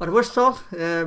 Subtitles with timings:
[0.00, 0.56] Ora, boas pessoal,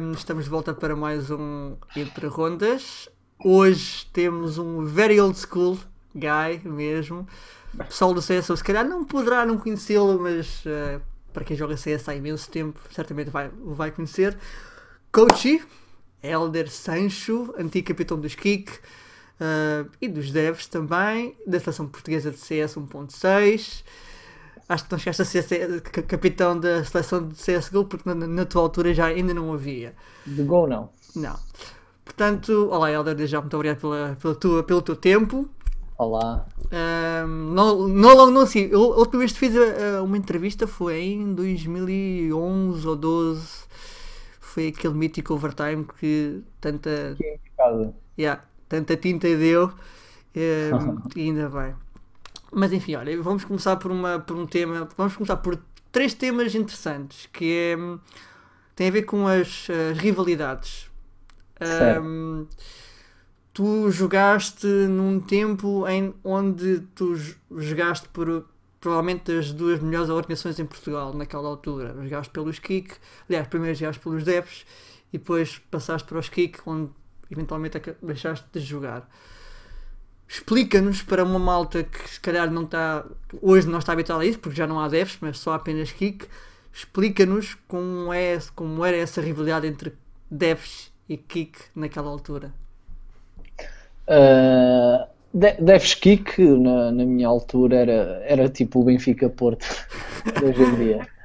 [0.02, 3.07] um, estamos de volta para mais um Entre Rondas.
[3.40, 5.79] Hoje temos um very old school
[6.13, 7.25] guy mesmo.
[7.73, 11.01] O pessoal do CSO se calhar não poderá não conhecê-lo, mas uh,
[11.31, 14.38] para quem joga CS há imenso tempo, certamente vai, vai conhecer.
[15.10, 15.64] Coachy,
[16.21, 22.39] Elder Sancho, antigo capitão dos Kik uh, e dos devs também, da seleção portuguesa de
[22.39, 23.84] CS 1.6
[24.71, 28.61] acho que não chegaste a ser capitão da seleção de CSGO porque na, na, tua
[28.61, 29.93] altura já ainda não havia.
[30.25, 30.89] De Go não.
[31.16, 31.35] Não.
[32.05, 35.49] Portanto, olá Helder, já muito obrigado pela, pela tua, pelo teu tempo.
[35.98, 36.45] Olá.
[36.71, 41.34] Um, não, não, não, sim, a última vez que fiz uh, uma entrevista foi em
[41.35, 43.65] 2011 ou 12.
[44.40, 47.15] Foi aquele mítico overtime que tanta.
[47.17, 49.71] Que é yeah, tanta tinta deu.
[50.35, 51.76] Um, e ainda bem.
[52.52, 54.88] Mas enfim, olha, vamos começar por, uma, por um tema.
[54.98, 55.58] Vamos começar por
[55.91, 57.77] três temas interessantes que é,
[58.76, 60.90] tem a ver com as, as rivalidades.
[62.02, 62.48] Um,
[63.54, 67.16] tu jogaste num tempo em onde tu
[67.52, 68.46] jogaste por
[68.80, 71.96] provavelmente as duas melhores organizações em Portugal naquela altura.
[72.04, 72.96] Jogaste pelos Kik,
[73.30, 74.66] aliás, primeiro jogaste pelos Devs
[75.14, 76.90] e depois passaste para os Kik, onde
[77.30, 79.08] eventualmente deixaste de jogar
[80.32, 83.04] explica-nos para uma malta que se calhar não está
[83.42, 86.26] hoje não está habituada a isso porque já não há devs, mas só apenas kick
[86.74, 89.92] explica-nos como, é, como era essa rivalidade entre
[90.30, 92.54] devs e kick naquela altura.
[94.08, 99.66] Uh, devs kick na, na, minha altura era, era tipo o Benfica Porto
[100.42, 101.08] hoje em dia.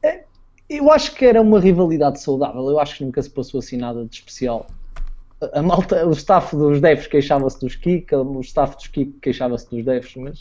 [0.00, 0.22] É,
[0.70, 2.70] eu acho que era uma rivalidade saudável.
[2.70, 4.64] Eu acho que nunca se passou assim nada de especial
[5.52, 9.84] a malta, o staff dos devs queixava-se dos kick, o staff dos kick queixava-se dos
[9.84, 10.40] devs, mas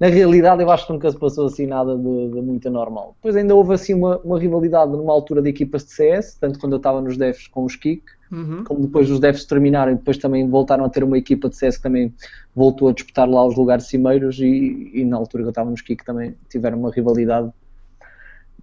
[0.00, 3.14] na realidade eu acho que nunca se passou assim nada de, de muito anormal.
[3.16, 6.72] Depois ainda houve assim uma, uma, rivalidade numa altura de equipas de CS, tanto quando
[6.72, 8.64] eu estava nos devs com os kick, uhum.
[8.64, 11.76] como depois os devs terminaram e depois também voltaram a ter uma equipa de CS
[11.76, 12.12] que também
[12.54, 15.82] voltou a disputar lá os lugares cimeiros e, e na altura que eu estava nos
[15.82, 17.50] kick também tiveram uma rivalidade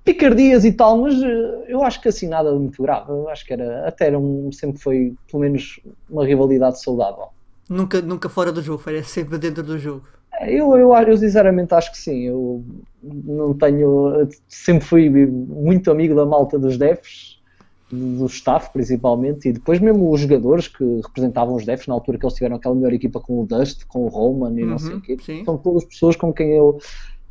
[0.09, 3.12] picardias e tal, mas eh, eu acho que assim nada muito grave.
[3.12, 7.28] Eu acho que era, até era um, sempre foi pelo menos uma rivalidade saudável.
[7.70, 10.03] Nunca, nunca fora do jogo, foi sempre dentro do jogo.
[10.34, 12.22] É, eu, eu, eu sinceramente acho que sim.
[12.22, 12.64] Eu
[13.03, 14.28] não tenho.
[14.47, 17.40] Sempre fui muito amigo da malta dos devs,
[17.91, 22.26] do staff principalmente, e depois mesmo os jogadores que representavam os devs na altura que
[22.26, 24.96] eles tiveram aquela melhor equipa com o Dust, com o Roman e uhum, não sei
[24.96, 25.18] o quê.
[25.22, 25.46] Sim.
[25.46, 26.80] São todas pessoas com quem eu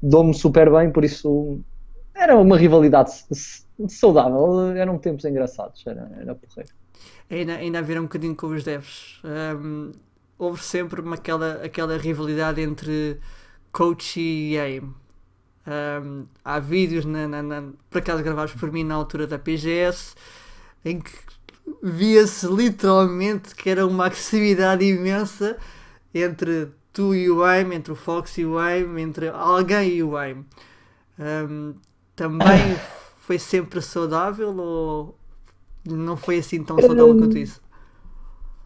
[0.00, 1.60] dou-me super bem, por isso
[2.18, 3.12] era uma rivalidade
[3.88, 6.72] saudável, eram tempos engraçados, era, era porreiro.
[7.30, 9.20] Ainda, ainda um bocadinho com os devs.
[9.24, 9.92] Um,
[10.38, 13.20] houve sempre uma, aquela, aquela rivalidade entre
[13.70, 14.94] coach e aim.
[15.66, 20.14] Um, há vídeos, na, na, na, por acaso gravados por mim na altura da PGS,
[20.84, 21.12] em que
[21.82, 25.58] via-se literalmente que era uma agressividade imensa
[26.14, 30.16] entre tu e o aim, entre o Fox e o aim, entre alguém e o
[30.16, 30.44] aim.
[31.18, 31.74] Um,
[32.18, 32.76] também
[33.22, 35.14] foi sempre saudável ou
[35.86, 37.62] não foi assim tão saudável quanto isso?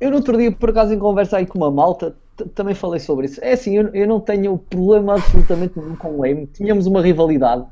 [0.00, 2.16] Eu no outro dia, por acaso, em conversa aí com uma malta,
[2.54, 3.38] também falei sobre isso.
[3.44, 6.46] É assim, eu, eu não tenho problema absolutamente nenhum com o Aim.
[6.46, 7.64] Tínhamos uma rivalidade.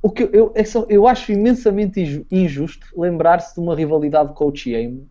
[0.00, 4.74] O que eu, eu, é eu acho imensamente injusto lembrar-se de uma rivalidade coach e
[4.74, 5.06] Aim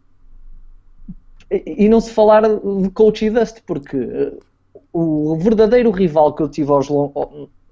[1.51, 4.33] e, e não se falar de coach e Dust, porque eh,
[4.91, 6.89] o verdadeiro rival que eu tive aos,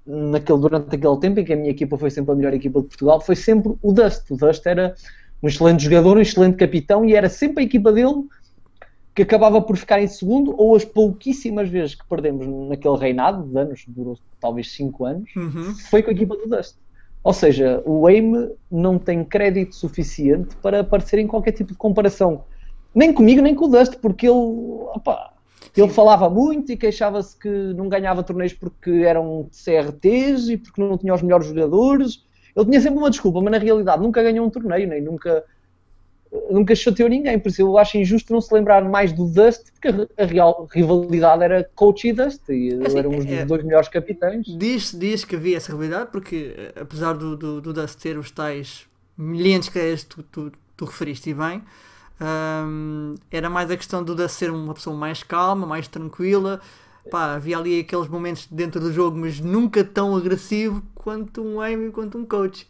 [0.06, 2.88] naquele, durante aquele tempo em que a minha equipa foi sempre a melhor equipa de
[2.88, 4.30] Portugal, foi sempre o Dust.
[4.30, 4.94] O Dust era
[5.42, 8.24] um excelente jogador, um excelente capitão e era sempre a equipa dele
[9.14, 13.56] que acabava por ficar em segundo, ou as pouquíssimas vezes que perdemos naquele reinado de
[13.56, 15.72] anos, durou talvez 5 anos, uhum.
[15.88, 16.74] foi com a equipa do Dust.
[17.22, 22.44] Ou seja, o Aim não tem crédito suficiente para aparecer em qualquer tipo de comparação.
[22.94, 24.34] Nem comigo, nem com o Dust, porque ele.
[24.36, 25.32] Opa,
[25.82, 30.96] ele falava muito e queixava-se que não ganhava torneios porque eram CRTs e porque não
[30.96, 32.24] tinha os melhores jogadores.
[32.54, 35.44] Ele tinha sempre uma desculpa, mas na realidade nunca ganhou um torneio, nem nunca,
[36.48, 37.40] nunca chateou ninguém.
[37.40, 41.42] Por isso eu acho injusto não se lembrar mais do Dust, porque a real rivalidade
[41.42, 44.46] era Coach e Dust, e é assim, eram os é, dois melhores capitães.
[44.46, 48.30] Diz, diz que havia essa rivalidade, porque eh, apesar do, do, do Dust ter os
[48.30, 48.86] tais
[49.18, 51.62] milhares que tu, tu, tu referiste bem
[52.20, 56.60] um, era mais a questão do de ser uma pessoa mais calma, mais tranquila.
[57.10, 61.90] Pá, havia ali aqueles momentos dentro do jogo, mas nunca tão agressivo quanto um Amy,
[61.90, 62.66] quanto um coach.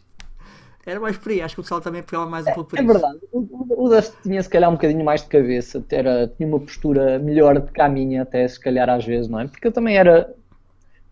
[0.85, 2.83] Era mais por aí, acho que o pessoal também pegava mais um pouco por é,
[2.83, 2.91] isso.
[2.91, 6.47] É verdade, o, o Dust tinha se calhar um bocadinho mais de cabeça, era, tinha
[6.47, 9.47] uma postura melhor do que a minha, até se calhar às vezes, não é?
[9.47, 10.31] Porque eu também era.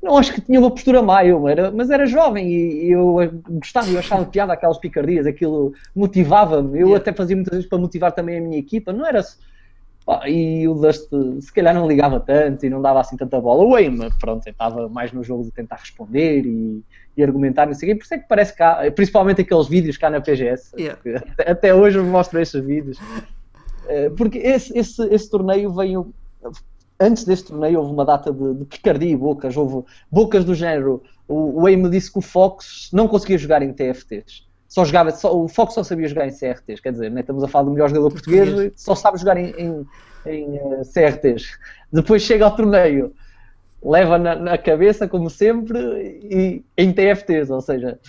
[0.03, 3.15] Não acho que tinha uma postura má, eu era, mas era jovem e eu
[3.49, 6.77] gostava, eu achava piada aquelas picardias, aquilo motivava-me.
[6.77, 6.97] Eu yeah.
[6.97, 9.23] até fazia muitas vezes para motivar também a minha equipa, não era.
[10.27, 11.09] e o Dust
[11.39, 13.63] se calhar não ligava tanto e não dava assim tanta bola.
[13.63, 16.83] O Aim, pronto, estava mais no jogo de tentar responder e,
[17.15, 17.99] e argumentar, não sei o quê.
[17.99, 20.99] Por isso é que parece que há, principalmente aqueles vídeos cá na PGS, yeah.
[21.31, 22.99] até, até, hoje eu mostro esses vídeos.
[23.87, 26.13] Eh, porque esse, esse, esse torneio veio
[27.03, 31.03] antes deste torneio houve uma data de, de picardia e bocas, houve bocas do género.
[31.27, 34.45] O, o me disse que o Fox não conseguia jogar em TFTs.
[34.73, 37.47] Só jogava, só, o Fox só sabia jogar em CRTs, quer dizer, né, estamos a
[37.47, 38.73] falar do melhor jogador português, português.
[38.75, 39.87] só sabe jogar em, em,
[40.25, 41.59] em uh, eh, CRTs.
[41.91, 43.13] Depois chega ao torneio,
[43.83, 45.77] leva na, na, cabeça, como sempre,
[46.23, 47.99] e em TFTs, ou seja,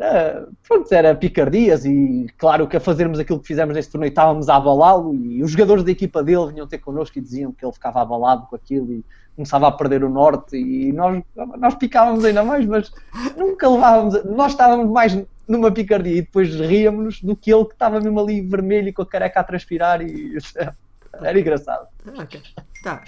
[0.00, 4.48] era, pronto, era picardias e claro que a fazermos aquilo que fizemos neste torneio estávamos
[4.48, 7.72] a abalá-lo e os jogadores da equipa dele vinham ter connosco e diziam que ele
[7.72, 9.04] ficava abalado com aquilo e
[9.36, 11.22] começava a perder o norte e nós,
[11.58, 12.90] nós picávamos ainda mais, mas
[13.36, 18.00] nunca levávamos, nós estávamos mais numa picardia e depois ríamos do que ele que estava
[18.00, 20.38] mesmo ali vermelho e com a careca a transpirar e
[21.20, 21.86] era engraçado.
[22.18, 22.40] Ok,
[22.82, 23.02] tá.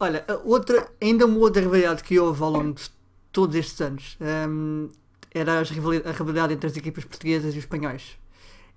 [0.00, 2.90] Olha, outra, ainda uma outra rivalidade que houve ao longo de
[3.30, 4.18] todos estes anos.
[4.20, 4.88] Um,
[5.34, 8.16] era a rivalidade entre as equipas portuguesas e os espanhóis.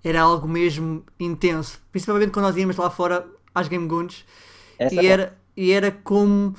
[0.04, 4.26] Era algo mesmo intenso, principalmente quando nós íamos lá fora às Game Guns
[4.92, 6.56] e é era, e era como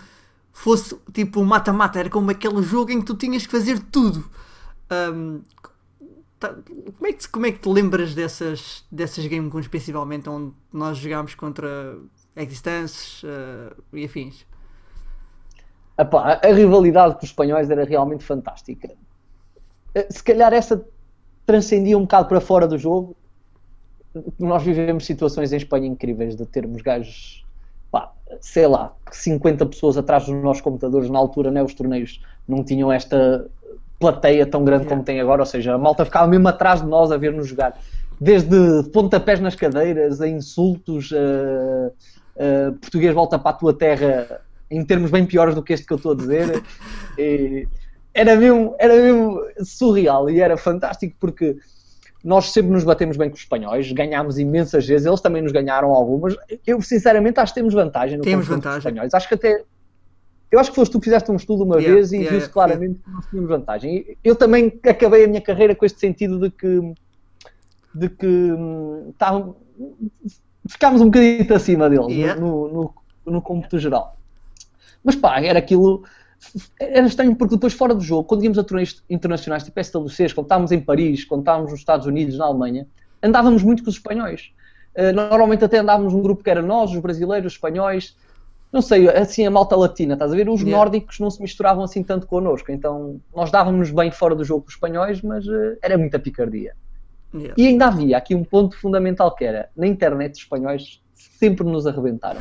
[0.52, 4.28] fosse tipo mata-mata, era como aquele jogo em que tu tinhas que fazer tudo.
[4.90, 5.40] Um,
[6.38, 6.54] tá,
[6.96, 10.98] como, é que, como é que te lembras dessas, dessas Game Guns, principalmente onde nós
[10.98, 11.96] jogámos contra
[12.34, 14.46] Existence uh, e afins?
[15.96, 18.96] Epá, a rivalidade com os espanhóis era realmente fantástica.
[19.94, 20.84] Eh, se calhar essa
[21.48, 23.16] transcendia um bocado para fora do jogo.
[24.38, 27.42] Nós vivemos situações em Espanha incríveis de termos gajos,
[27.90, 31.08] pá, sei lá, 50 pessoas atrás dos nossos computadores.
[31.08, 33.46] Na altura, né, os torneios não tinham esta
[33.98, 34.94] plateia tão grande yeah.
[34.94, 37.78] como tem agora, ou seja, a malta ficava mesmo atrás de nós a ver-nos jogar.
[38.20, 41.86] Desde pontapés nas cadeiras, a insultos, a,
[42.68, 45.92] a português volta para a tua terra em termos bem piores do que este que
[45.94, 46.62] eu estou a dizer.
[47.20, 47.66] E,
[48.18, 51.56] era mesmo, era mesmo surreal e era fantástico porque
[52.24, 55.92] nós sempre nos batemos bem com os espanhóis, ganhámos imensas vezes, eles também nos ganharam
[55.92, 56.36] algumas.
[56.66, 58.78] Eu, sinceramente, acho que temos vantagem no temos vantagem.
[58.78, 59.14] espanhóis.
[59.14, 59.62] Acho que até.
[60.50, 62.50] Eu acho que foste tu que fizeste um estudo uma yeah, vez e yeah, viste
[62.50, 63.04] claramente yeah.
[63.04, 64.16] que nós tínhamos vantagem.
[64.24, 66.92] Eu também acabei a minha carreira com este sentido de que.
[67.94, 68.52] de que.
[69.16, 69.46] Tá,
[70.66, 72.94] ficámos um bocadinho acima deles no, no,
[73.24, 74.16] no, no geral.
[75.04, 76.02] Mas pá, era aquilo
[76.78, 80.46] era estranho porque depois fora do jogo, quando íamos a torneios internacionais tipo SWCs, quando
[80.46, 82.86] estávamos em Paris, quando estávamos nos Estados Unidos, na Alemanha,
[83.22, 84.52] andávamos muito com os espanhóis.
[84.96, 88.16] Uh, normalmente até andávamos num grupo que era nós, os brasileiros, os espanhóis,
[88.72, 90.48] não sei, assim a malta latina, estás a ver?
[90.48, 90.76] Os yeah.
[90.76, 94.68] nórdicos não se misturavam assim tanto connosco, então nós dávamos bem fora do jogo com
[94.68, 96.74] os espanhóis, mas uh, era muita picardia.
[97.34, 97.54] Yeah.
[97.56, 101.86] E ainda havia aqui um ponto fundamental que era, na internet os espanhóis sempre nos
[101.86, 102.40] arrebentaram.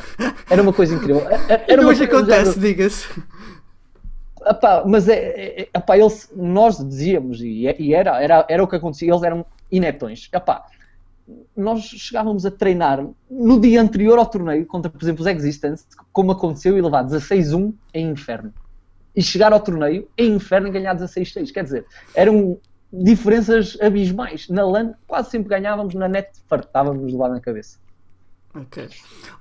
[0.50, 1.22] Era uma coisa incrível.
[1.68, 3.06] Era uma hoje acontece, diga-se.
[4.46, 8.64] Epá, mas é, é, é epá, eles, nós dizíamos, e, é, e, era, era, era
[8.64, 10.28] o que acontecia, eles eram ineptões.
[10.32, 10.66] Epá,
[11.56, 16.32] nós chegávamos a treinar no dia anterior ao torneio contra, por exemplo, os Existence, como
[16.32, 18.52] aconteceu, e levar 16-1 em inferno.
[19.14, 21.52] E chegar ao torneio em inferno e ganhar 16-6.
[21.52, 22.58] Quer dizer, eram
[22.92, 24.48] diferenças abismais.
[24.48, 27.78] Na LAN quase sempre ganhávamos, na net fartávamos de lá na cabeça.
[28.54, 28.88] Ok.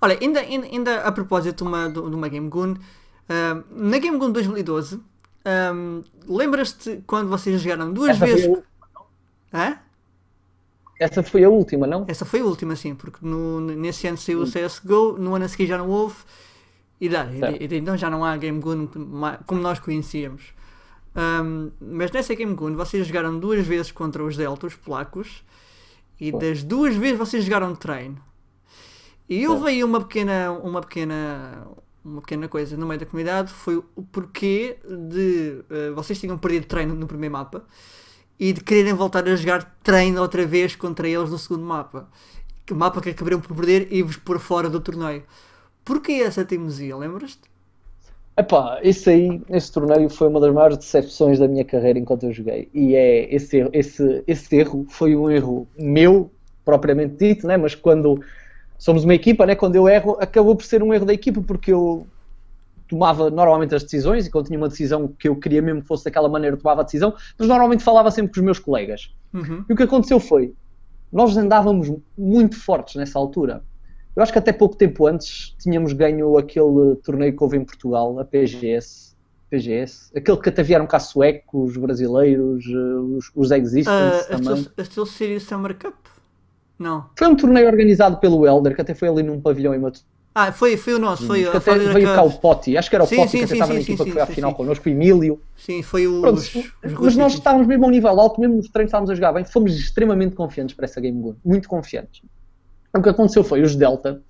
[0.02, 2.76] Olha, ainda, ainda, ainda a propósito de uma, de uma Game Goon,
[3.72, 5.00] Na Game Gun 2012,
[5.76, 8.46] um, lembras-te quando vocês jogaram duas Essa vezes.
[8.46, 8.64] Foi
[9.54, 9.78] Hã?
[11.00, 12.06] Essa foi a última, não?
[12.08, 15.48] Essa foi a última, sim, porque no, nesse ano saiu o CSGO, no ano a
[15.48, 16.16] seguir já não houve,
[17.00, 18.88] e, dá, e, e, então já não há Game Gun
[19.46, 20.54] como nós conhecíamos.
[21.16, 25.44] Um, mas nessa Game Gun vocês jogaram duas vezes contra os Delta, os polacos,
[26.20, 28.18] e das duas vezes vocês jogaram treino.
[29.30, 31.68] E houve aí uma pequena, uma pequena,
[32.08, 36.66] uma pequena coisa no meio da comunidade foi o porquê de uh, vocês tinham perdido
[36.66, 37.66] treino no primeiro mapa
[38.40, 42.08] e de quererem voltar a jogar treino outra vez contra eles no segundo mapa.
[42.72, 45.24] O mapa que acabaram por perder e vos pôr fora do torneio.
[45.84, 47.42] Porquê essa teimosia, lembras-te?
[48.38, 52.34] Epá, isso aí, esse torneio foi uma das maiores decepções da minha carreira enquanto eu
[52.34, 52.70] joguei.
[52.74, 56.30] E é esse, esse, esse erro foi um erro meu,
[56.64, 57.58] propriamente dito, né?
[57.58, 58.22] mas quando
[58.78, 59.56] somos uma equipa, né?
[59.56, 62.06] quando eu erro, acabou por ser um erro da equipa, porque eu
[62.88, 66.06] tomava normalmente as decisões e quando tinha uma decisão que eu queria mesmo que fosse
[66.06, 69.14] daquela maneira, tomava a decisão, mas normalmente falava sempre com os meus colegas.
[69.34, 69.66] Uhum.
[69.68, 70.54] E o que aconteceu foi,
[71.12, 73.64] nós andávamos muito fortes nessa altura.
[74.16, 78.18] Eu acho que até pouco tempo antes tínhamos ganho aquele torneio que houve em Portugal,
[78.20, 79.16] a PGS,
[79.50, 80.12] PGS.
[80.16, 84.68] Aquele que até vieram cá suecos, brasileiros, uh, os, os existents Uh, a também.
[84.76, 85.94] A Steel Series Summer Cup?
[86.78, 87.06] Não.
[87.18, 90.02] Foi um torneio organizado pelo Elder, que até foi ali num pavilhão em Mato
[90.34, 92.42] Ah, foi, foi o nosso, foi que a até veio cá o Cup.
[92.42, 94.04] Potti, acho que era o Sim, Potti sim, que até sim, estava na sim, equipa
[94.04, 95.42] sim, que foi à final connosco, o Emílio.
[95.56, 96.22] Sim, foi o.
[96.22, 99.16] Pronto, os, os mas nós estávamos mesmo ao nível alto, mesmo nos treinos estávamos a
[99.16, 102.22] jogar bem, fomos extremamente confiantes para essa Game Gun, muito confiantes.
[102.96, 104.22] O que aconteceu foi os Delta,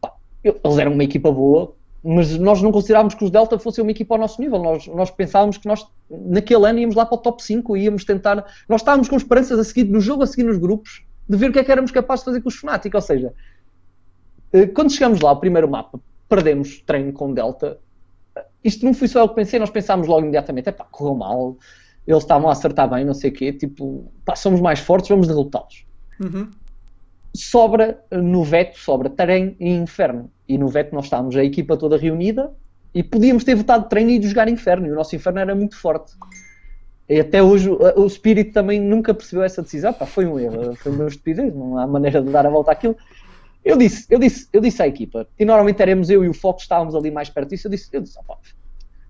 [0.00, 0.12] pá,
[0.42, 4.14] eles eram uma equipa boa, mas nós não considerávamos que os Delta fossem uma equipa
[4.14, 4.58] ao nosso nível.
[4.58, 8.44] Nós, nós pensávamos que nós, naquele ano, íamos lá para o top 5, íamos tentar.
[8.68, 11.52] Nós estávamos com esperanças a seguir no jogo, a seguir nos grupos, de ver o
[11.52, 12.92] que é que éramos capazes de fazer com os Fnatic.
[12.92, 13.32] Ou seja,
[14.52, 17.78] eh, quando chegamos lá, o primeiro mapa, perdemos treino com Delta.
[18.64, 21.56] Isto não foi só eu que pensei, nós pensámos logo imediatamente: é pá, correu mal,
[22.04, 25.28] eles estavam a acertar bem, não sei o quê, tipo, pá, somos mais fortes, vamos
[25.28, 25.84] derrotá-los
[26.20, 26.50] Uhum.
[27.34, 30.30] sobra eh, no veto, sobra Tarém e Inferno.
[30.48, 32.52] E no veto nós estávamos a equipa toda reunida
[32.92, 34.86] e podíamos ter votado treino e ido jogar Inferno.
[34.86, 36.12] E o nosso Inferno era muito forte.
[37.10, 39.92] E até hoje o, o Spirit também nunca percebeu essa decisão.
[39.92, 42.96] Pá, foi um erro, foi uma estupidez, não há maneira de dar a volta àquilo.
[43.64, 46.62] Eu disse, eu disse, eu disse à equipa, e normalmente éramos eu e o Fox
[46.62, 48.38] estávamos ali mais perto disso, eu disse, eu disse, "Opá,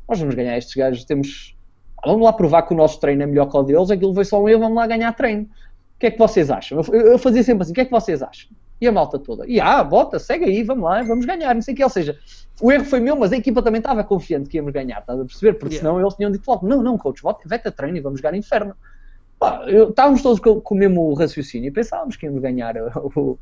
[0.09, 1.55] nós vamos ganhar estes gajos, temos.
[2.03, 4.43] Vamos lá provar que o nosso treino é melhor que o deles, aquilo foi só
[4.43, 5.43] um erro, vamos lá ganhar treino.
[5.43, 6.81] O que é que vocês acham?
[6.81, 8.51] Eu, eu fazia sempre assim, o que é que vocês acham?
[8.81, 11.75] E a malta toda, e ah, bota, segue aí, vamos lá, vamos ganhar, não sei
[11.75, 11.85] o que.
[11.85, 12.19] Ou seja,
[12.63, 15.25] o erro foi meu, mas a equipa também estava confiante que íamos ganhar, estás a
[15.25, 15.53] perceber?
[15.59, 15.89] Porque Yeah.
[15.91, 18.35] senão eles tinham dito logo, não, não, coach, bota, vete a treino e vamos jogar
[18.35, 18.75] inferno.
[19.39, 23.39] Pá, eu- estávamos todos com, com o mesmo raciocínio e pensávamos que íamos ganhar o,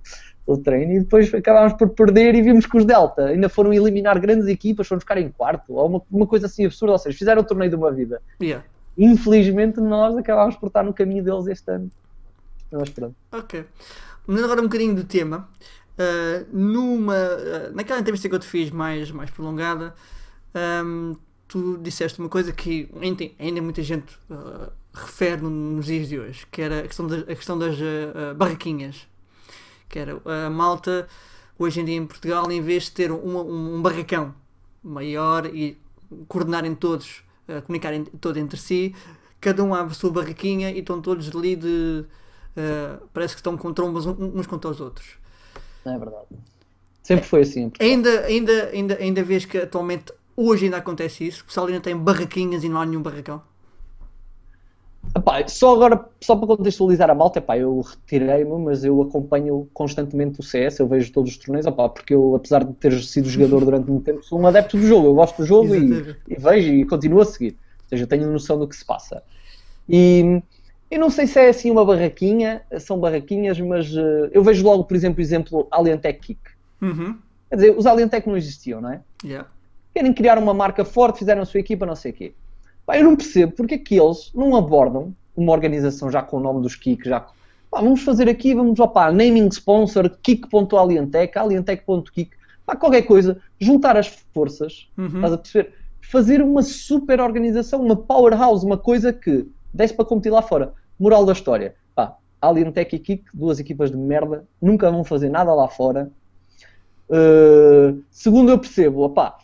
[0.47, 4.19] o treino e depois acabámos por perder e vimos que os Delta ainda foram eliminar
[4.21, 7.43] grandes equipas, foram ficar em quarto, ou uma, uma coisa assim absurda, ou seja, fizeram
[7.43, 8.21] o torneio de uma vida.
[8.43, 8.65] Yeah.
[8.97, 11.91] Infelizmente nós acabámos por estar no caminho deles este ano.
[12.71, 13.15] Mas pronto.
[13.33, 13.65] Ok.
[14.29, 15.49] Mudando agora um bocadinho do tema,
[15.99, 19.95] ah, numa, ah, naquela entrevista que eu te fiz mais, mais prolongada,
[20.55, 21.15] ahm,
[21.49, 26.19] tu disseste uma coisa que ainda, ainda muita gente ah, refere no- nos dias de
[26.19, 27.77] hoje, que era a questão das, a questão das
[28.37, 29.07] barraquinhas.
[29.89, 31.09] Que era a malta,
[31.59, 34.35] hoje em dia em Portugal, em vez de ter uma- um, um barracão
[34.85, 35.79] maior e
[36.29, 37.23] coordenarem todos,
[37.65, 38.95] comunicarem todos entre si,
[39.41, 42.05] cada um abre a sua barraquinha e estão todos ali de.
[42.59, 45.17] Ah, parece que estão com trombas uns contra os outros.
[45.85, 46.27] É verdade.
[47.03, 47.73] Sempre foi assim.
[47.81, 51.43] Ainda, ainda, ainda, ainda vês que atualmente hoje ainda acontece isso?
[51.43, 53.41] O pessoal ainda tem barraquinhas e não há nenhum barracão?
[55.17, 60.39] Epá, só agora, só para contextualizar a malta, epá, eu retirei-me, mas eu acompanho constantemente
[60.41, 63.65] o CS, eu vejo todos os torneios, epá, porque eu, apesar de ter sido jogador
[63.65, 66.73] durante muito tempo, sou um adepto do jogo, eu gosto do jogo e, e vejo
[66.73, 67.53] e continuo a seguir.
[67.85, 69.23] Ou seja, tenho noção do que se passa.
[69.89, 70.43] E
[70.91, 74.85] eu não sei se é assim uma barraquinha, são barraquinhas, mas eh, eu vejo logo,
[74.85, 76.41] por exemplo, o exemplo Alientech Kick.
[76.81, 77.17] Uhum.
[77.51, 79.01] Quer dizer, os Alientech não existiam, não é?
[79.25, 79.49] Yeah.
[79.95, 82.33] querem criar uma marca forte, fizeram a sua equipa, não sei o quê.
[82.87, 86.41] Pá, eu não percebo porque é que eles não abordam uma organização já com o
[86.41, 87.33] nome dos Kik, já com-
[87.71, 92.31] pá, vamos fazer aqui, vamos, opá, naming sponsor, Kik.alientech, alientech.kik,
[92.65, 95.07] pá, qualquer coisa, juntar as forças, Uhum.
[95.07, 95.75] estás a perceber?
[96.01, 100.73] Fazer uma super organização, uma powerhouse, uma coisa que desse para competir lá fora.
[100.99, 105.55] Moral da história, pá, Alientech e Kik, duas equipas de merda, nunca vão fazer nada
[105.55, 106.11] lá fora.
[107.09, 109.39] Uh, segundo eu percebo, opá,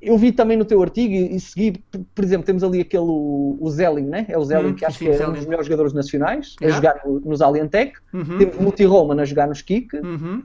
[0.00, 1.84] eu vi também no teu artigo e, e segui,
[2.14, 4.24] por, exemplo, temos ali aquele, o, o Zelling, né?
[4.28, 5.32] É o Zelling Hum, que acho sim, que é um Zelling.
[5.34, 6.76] dos melhores jogadores nacionais, a Yeah.
[6.76, 7.92] jogar no- nos Alientech.
[8.14, 8.38] Uhum.
[8.38, 9.96] Temos o Multi-Roman a jogar nos Kik.
[9.96, 10.42] Uhum.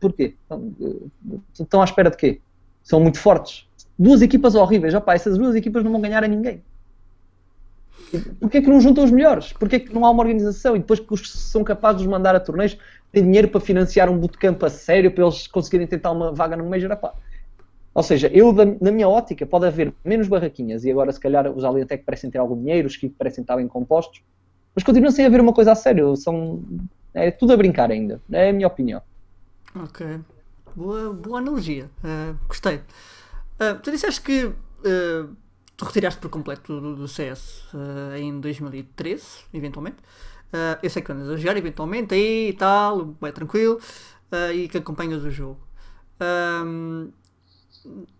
[0.00, 0.34] Porquê?
[0.42, 2.40] Estão, eh, Estão à espera de quê?
[2.82, 3.66] São muito fortes.
[3.98, 4.92] Duas equipas horríveis.
[4.94, 6.62] Opá, essas duas equipas não vão ganhar a ninguém.
[8.40, 9.52] Porquê é que não juntam os melhores?
[9.52, 10.76] Porquê é que não há uma organização?
[10.76, 12.76] E depois que os são capazes de mandar a torneios,
[13.12, 16.68] têm dinheiro para financiar um bootcamp a sério, para eles conseguirem tentar uma vaga no
[16.68, 16.90] Major?
[16.90, 17.14] Opá.
[17.92, 21.64] Ou seja, eu, na minha ótica, pode haver menos barraquinhas e agora, se calhar, os
[21.64, 24.22] Alientech parecem ter algum dinheiro, os Kik parecem estar bem compostos,
[24.74, 26.16] mas continua sem haver uma coisa a sério.
[26.16, 26.62] São,
[27.12, 28.20] é tudo a brincar ainda.
[28.30, 29.02] É a minha opinião.
[29.74, 30.20] Ok.
[30.76, 31.90] Boa, boa analogia.
[32.04, 32.76] Uh, gostei.
[32.76, 35.36] Uh, tu disseste que uh,
[35.80, 39.96] tu retiraste por completo do, do CS uh, em 2013, eventualmente.
[40.52, 43.80] Uh, eu sei que andas a jogar eventualmente aí e tal, é tranquilo,
[44.30, 45.58] uh, e que acompanhas o jogo.
[46.20, 47.10] Um,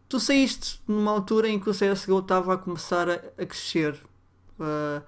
[0.09, 3.93] tu saíste numa altura em que o CSGO estava a começar a, a crescer.
[4.59, 5.02] Uh,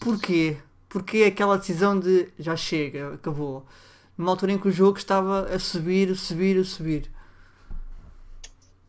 [0.00, 0.56] porquê?
[0.88, 3.66] Porquê aquela decisão de já chega, acabou?
[4.16, 7.10] Numa altura em que o jogo estava a subir, subir, subir.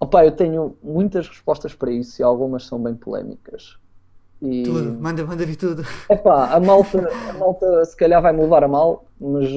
[0.06, 3.78] Opa, eu tenho muitas respostas para isso e algumas são bem polémicas.
[4.42, 5.84] E, Tudo, manda, manda vir tudo.
[6.10, 9.48] epá, a malta, a malta se calhar vai me levar a mal, mas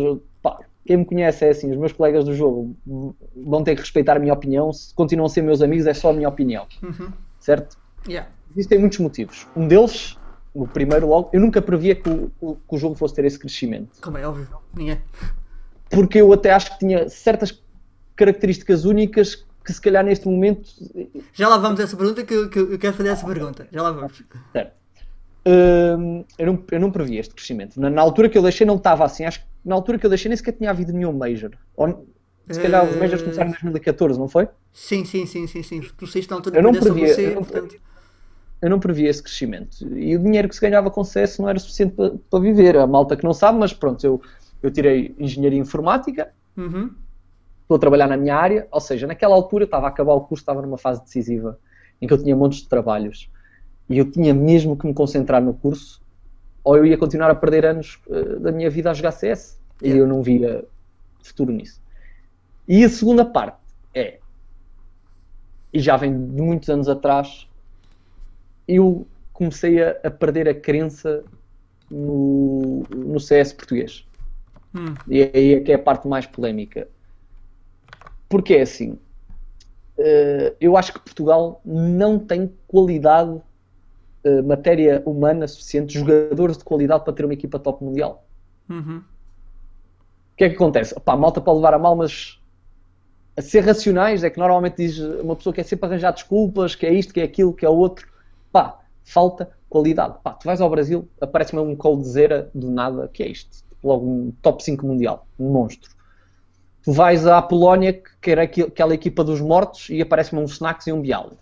[0.41, 2.75] pá, quem me conhece é assim, os meus colegas do jogo
[3.37, 6.11] vão ter que respeitar a minha opinião, se continuam a ser meus amigos é só
[6.11, 7.13] a minha opinião, Uhum.
[7.39, 7.77] certo?
[8.09, 8.31] Yeah.
[8.53, 9.47] Existem muitos motivos.
[9.55, 10.17] Um deles,
[10.55, 13.39] o primeiro logo, eu nunca previa que o, o- que o jogo fosse ter esse
[13.39, 14.01] crescimento.
[14.01, 14.47] Como é óbvio.
[14.75, 14.99] Ninguém.
[15.91, 17.63] Porque eu até acho que tinha certas
[18.17, 20.69] características únicas que se calhar neste momento
[21.35, 23.69] Já lá vamos essa pergunta que, eu- que eu quero fazer essa pergunta.
[23.71, 24.23] Já lá vamos.
[24.53, 24.73] Certo.
[25.47, 27.79] Hum, eu, não, eu não previ este crescimento.
[27.81, 29.25] Na, na altura que eu deixei não estava assim.
[29.25, 31.51] Acho que na altura que eu deixei nem sequer tinha havido nenhum Major.
[31.77, 32.07] Ou,
[32.51, 34.49] se calhar os Majors começaram em 2014, não foi?
[34.73, 35.81] Sim, sim, sim, sim, sim.
[35.97, 37.77] Tu saíste na altura Eu não previa, você, eu não portanto.
[38.61, 39.87] Eu não previ esse crescimento.
[39.97, 42.77] E o dinheiro que se ganhava com CS não era suficiente para, para viver.
[42.77, 44.21] A malta que não sabe, mas pronto, eu,
[44.63, 46.91] eu tirei Engenharia Informática, Uhum.
[47.69, 50.41] Estou a trabalhar na minha área, ou seja, naquela altura estava a acabar o curso,
[50.41, 51.59] estava numa fase decisiva,
[52.01, 53.31] em que eu tinha montes de trabalhos.
[53.91, 56.03] E eu tinha mesmo que me concentrar no curso,
[56.65, 59.59] ou eu ia continuar a perder anos eh, da minha vida a jogar CS.
[59.81, 60.03] E Yeah.
[60.03, 60.65] eu não via
[61.23, 61.81] futuro nisso.
[62.67, 63.61] E a segunda parte
[63.95, 64.19] é,
[65.73, 67.47] e já vem de muitos anos atrás,
[68.67, 71.25] eu comecei a, a perder a crença
[71.91, 74.05] no, no CS português.
[74.75, 74.95] Hum.
[75.07, 76.89] E aí é que é a parte mais polémica.
[78.29, 78.99] Porque é assim,
[79.99, 83.41] eh, eu acho que Portugal não tem qualidade,
[84.23, 88.25] eh, matéria humana suficiente, jogadores de qualidade para ter uma equipa top mundial.
[88.69, 88.99] Uhum.
[88.99, 90.95] O que é que acontece?
[91.01, 92.39] Pá, a malta pode levar a mal, mas
[93.37, 96.87] a ser racionais é que normalmente diz uma pessoa que é sempre arranjar desculpas, que
[96.87, 98.07] é isto, que é aquilo, que é outro.
[98.53, 100.17] Pá, falta qualidade.
[100.23, 103.65] Pá, tu vais ao Brasil, aparece-me um coldzera do nada, que é isto?
[103.83, 105.91] Logo um top 5 mundial, um monstro.
[106.83, 110.93] Tu vais à Polónia, que era aquela equipa dos mortos, e aparece-me um Snacks e
[110.93, 111.33] um Bial.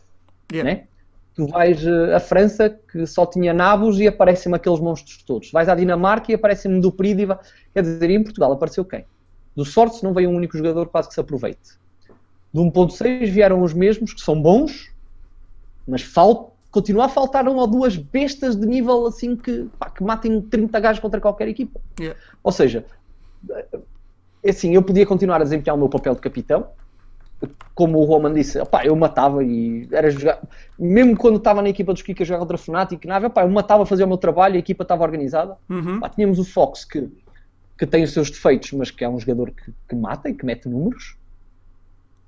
[0.53, 0.71] Yeah.
[0.71, 0.87] Né?
[1.35, 5.53] Tu vais eh, à França, que só tinha nabos, e aparecem-me aqueles monstros todos.
[5.53, 7.39] Vais à Dinamarca e aparecem-me do Prídiva.
[7.75, 9.05] Quer dizer, em Portugal apareceu quem?
[9.55, 11.79] Do Sorte não veio um único jogador quase que se aproveite.
[12.53, 14.91] Do 1.6 vieram os mesmos, que são bons,
[15.87, 16.57] mas fal...
[16.71, 20.81] continua a faltar uma ou duas bestas de nível assim que, pá, que matem 30
[20.81, 21.79] gajos contra qualquer equipa.
[22.01, 22.19] Yeah.
[22.43, 22.87] Ou seja,
[24.51, 26.67] assim, eu podia continuar a desempenhar o meu papel de capitão,
[27.75, 30.41] como o Roman disse, opá, eu matava e era jogar,
[30.79, 33.87] mesmo quando estava na equipa dos Kika jogar contra Fnatic, nada, opá, eu matava a
[33.87, 35.57] fazer o meu trabalho, a equipa estava organizada.
[35.69, 36.01] Uhum.
[36.15, 37.09] Tínhamos o Fox que,
[37.79, 40.47] que tem os seus defeitos, mas que é um jogador que, que mata e que
[40.47, 41.17] mete números.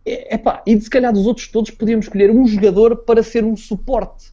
[0.04, 3.56] É, epá, e se calhar dos outros todos podíamos escolher um jogador para ser um
[3.56, 4.32] suporte,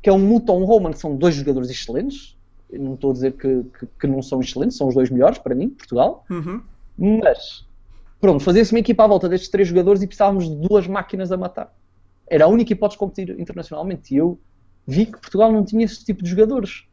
[0.00, 2.36] que é um Muta um Roman, que são dois jogadores excelentes.
[2.70, 5.38] Eu não estou a dizer que, que, que não são excelentes, são os dois melhores
[5.38, 6.24] para mim, Portugal.
[6.30, 6.62] Uhum.
[6.96, 7.66] Mas,
[8.20, 11.36] pronto, fazia-se uma equipa à volta destes três jogadores e precisávamos de duas máquinas a
[11.36, 11.72] matar.
[12.28, 14.14] Era a única hipótese de competir internacionalmente.
[14.14, 14.38] E eu
[14.86, 16.84] vi que Portugal não tinha esse tipo de jogadores.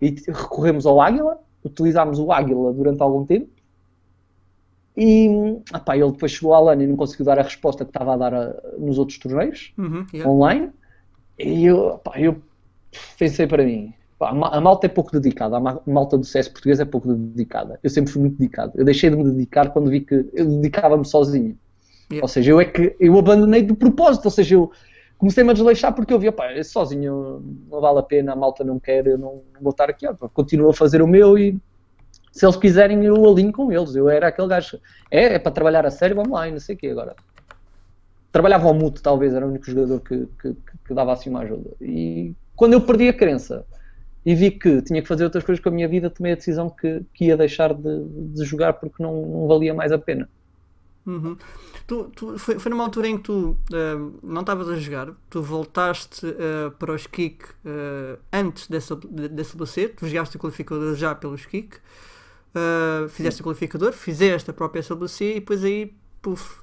[0.00, 3.48] E recorremos ao Águila, utilizámos o Águila durante algum tempo.
[4.96, 5.26] E
[5.74, 8.16] epá, ele depois chegou à LAN e não conseguiu dar a resposta que estava a
[8.16, 10.06] dar a- nos outros torneios Uhum.
[10.12, 10.30] Yeah.
[10.30, 10.70] online.
[11.38, 12.40] E eu, pá, eu
[13.18, 16.24] pensei para mim, a ma- a malta é pouco dedicada, a ma- a malta do
[16.24, 17.78] CS português é pouco dedicada.
[17.82, 18.72] Eu sempre fui muito dedicado.
[18.76, 21.58] Eu deixei de me dedicar quando vi que eu dedicava-me sozinho.
[22.10, 22.22] Yeah.
[22.24, 24.70] Ou seja, eu é que eu abandonei de propósito, ou seja, eu
[25.18, 28.78] comecei-me a desleixar porque eu pá, eu sozinho não vale a pena, a malta não
[28.80, 31.58] quer, eu não, não vou estar aqui, ó, continuo a fazer o meu e
[32.32, 33.94] se eles quiserem eu alinho com eles.
[33.96, 34.78] Eu era aquele gajo,
[35.10, 37.16] é, é para trabalhar a sério, vamos lá, e não sei o quê agora.
[38.32, 41.40] Trabalhava ao Muto, talvez, era o único jogador que, que, que- que dava assim uma
[41.42, 41.70] ajuda.
[41.80, 43.64] E quando eu perdi a crença
[44.24, 46.70] e vi que tinha que fazer outras coisas com a minha vida, tomei a decisão
[46.70, 50.28] que, que ia deixar de, de jogar porque não, não valia mais a pena.
[51.06, 51.36] Uhum.
[51.86, 55.42] Tu, tu- foi, foi numa altura em que tu ah, não estavas a jogar, tu
[55.42, 60.94] voltaste ah, para os kick ah, antes dessa, de- desse WC, tu jogaste o qualificador
[60.94, 61.76] já pelos kick,
[63.10, 66.60] fizeste o qualificador, fizeste a própria SWC e depois aí, puf,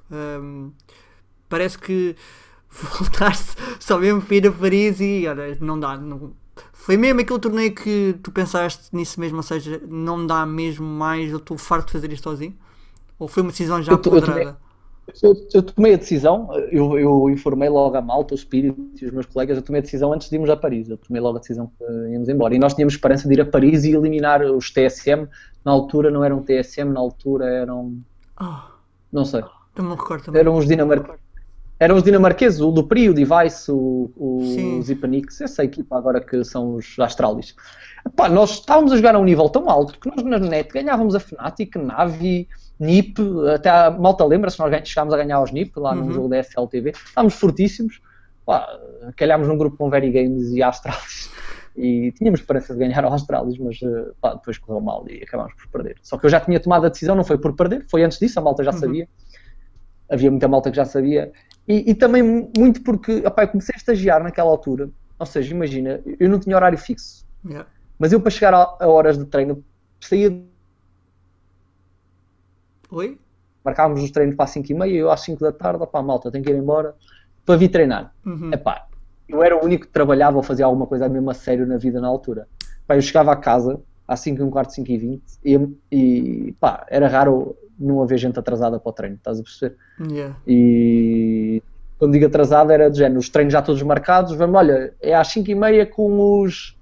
[1.48, 2.16] parece que
[2.70, 5.96] voltaste só mesmo para ir a Paris e olha, não dá.
[5.96, 6.32] Não,
[6.72, 11.30] foi mesmo aquele torneio que tu pensaste nisso mesmo, ou seja, não dá mesmo mais,
[11.30, 12.56] eu estou farto de fazer isto sozinho?
[13.18, 13.98] Ou foi uma decisão já Eu
[15.22, 15.36] eu?
[15.52, 19.26] Eu, tomei a decisão, eu, eu informei logo a malta, o Espírito e os meus
[19.26, 20.88] colegas, eu tomei a decisão antes de irmos a Paris.
[20.88, 22.54] Eu tomei logo a decisão que íamos embora.
[22.54, 25.26] E nós tínhamos esperança de ir a Paris e eliminar os TSM.
[25.64, 28.00] Na altura não eram TSM, na altura eram.
[28.36, 28.70] Ah,
[29.12, 29.42] Não sei.
[29.76, 30.40] eu me recordo também.
[30.40, 31.20] Eram os dinamarqueses.
[31.82, 36.20] Eram os dinamarqueses, o do Pri, o Device, o, o os Ipanix, essa equipa agora
[36.20, 37.56] que são os Astralis.
[38.06, 41.14] Epá, nós estávamos a jogar a um nível tão alto que nós na net ganhávamos
[41.16, 43.20] a Fnatic, Navi, NIP,
[43.54, 46.04] até a malta lembra-se, nós chegámos a ganhar aos NIP lá Uhum.
[46.04, 48.00] num jogo da FLTV, estávamos fortíssimos,
[48.46, 48.66] pá,
[49.16, 51.30] calhámos num grupo com Very Games e Astralis
[51.76, 55.54] e tínhamos esperança de ganhar ao Astralis, mas eh, pá, depois correu mal e acabámos
[55.54, 55.96] por perder.
[56.02, 58.38] Só que eu já tinha tomado a decisão, não foi por perder, foi antes disso,
[58.38, 58.78] a malta já Uhum.
[58.78, 59.08] sabia,
[60.10, 61.32] havia muita malta que já sabia,
[61.66, 62.22] e, e também
[62.56, 66.56] muito porque opá, eu comecei a estagiar naquela altura, Ou seja, imagina, eu não tinha
[66.56, 67.24] horário fixo.
[67.44, 67.68] Yeah.
[67.98, 69.64] Mas eu para chegar a, a horas de treino
[70.00, 70.42] saía.
[72.90, 73.18] Oi?
[73.64, 76.30] Marcávamos os treinos para as 5 e meia, eu às 5 da tarde, opá, malta,
[76.30, 76.96] tenho que ir embora
[77.46, 78.12] para vir treinar.
[78.26, 78.52] Uhum.
[78.52, 78.88] Epá,
[79.28, 82.00] eu era o único que trabalhava ou fazia alguma coisa mesmo a sério na vida
[82.00, 82.48] na altura.
[82.86, 86.52] Pá, eu chegava a casa às 5 e um quarto, 5 e 20 e, e
[86.58, 89.76] pá, era raro não haver gente atrasada para o treino, estás a perceber?
[90.00, 90.36] Yeah.
[90.46, 91.62] E
[91.98, 95.28] quando digo atrasada era do género, os treinos já todos marcados, vamos, olha, é às
[95.28, 96.76] 5 e meia com os,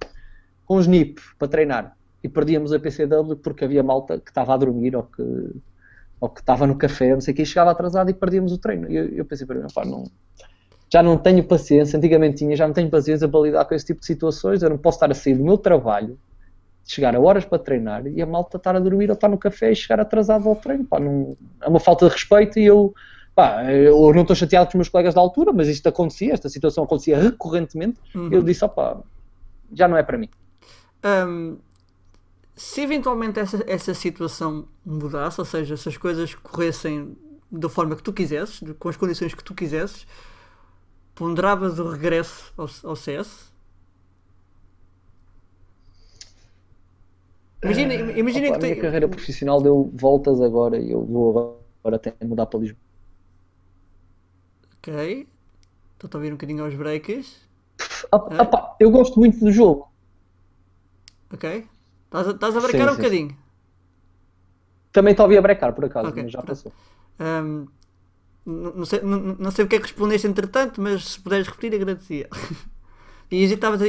[0.64, 1.96] com os NIP para treinar.
[2.22, 5.22] E perdíamos a PCW porque havia malta que estava a dormir ou que,
[6.20, 8.58] ou que estava no café, não sei o que, e chegava atrasado e perdíamos o
[8.58, 8.90] treino.
[8.90, 10.04] E eu, eu pensei para mim, pá, não,
[10.92, 14.00] já não tenho paciência, antigamente tinha, já não tenho paciência para lidar com esse tipo
[14.00, 16.18] de situações, eu não posso estar a sair do meu trabalho,
[16.86, 19.70] chegar a horas para treinar e a malta estar a dormir ou estar no café
[19.72, 22.92] e chegar atrasado ao treino, pá, não, é uma falta de respeito e eu,
[23.34, 26.48] pá, eu não estou chateado com os meus colegas da altura, mas isto acontecia, esta
[26.48, 28.28] situação acontecia recorrentemente, Uhum.
[28.32, 28.98] eu disse, opá,
[29.72, 30.28] já não é para mim.
[31.04, 31.58] Um,
[32.56, 37.16] se eventualmente essa, essa situação mudasse, ou seja, se as coisas corressem
[37.50, 40.06] da forma que tu quisesses, com as condições que tu quisesses,
[41.14, 43.49] ponderavas o regresso ao, ao CS?
[47.64, 48.76] Imagina, imagina Opa, que a minha tem.
[48.76, 52.80] carreira profissional deu voltas agora e eu vou agora até mudar para Lisboa.
[54.78, 54.88] Ok.
[55.94, 57.48] Estou a ouvir um bocadinho aos breaks.
[58.12, 58.42] Opa, É?
[58.42, 59.90] opa, eu gosto muito do jogo.
[61.34, 61.44] Ok.
[62.06, 63.32] Estás a, estás a brecar Sim, um sim, bocadinho.
[64.92, 66.44] Também te ouvi a brecar, por acaso, Ok, mas já pronto.
[66.44, 66.72] passou.
[67.20, 67.68] Um,
[68.46, 72.28] não, sei, não sei o que é que respondeste entretanto, mas se puderes repetir, agradecia.
[73.30, 73.86] E estavas a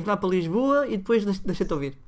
[0.00, 1.98] mudar para Lisboa e depois deix- deixei-te ouvir.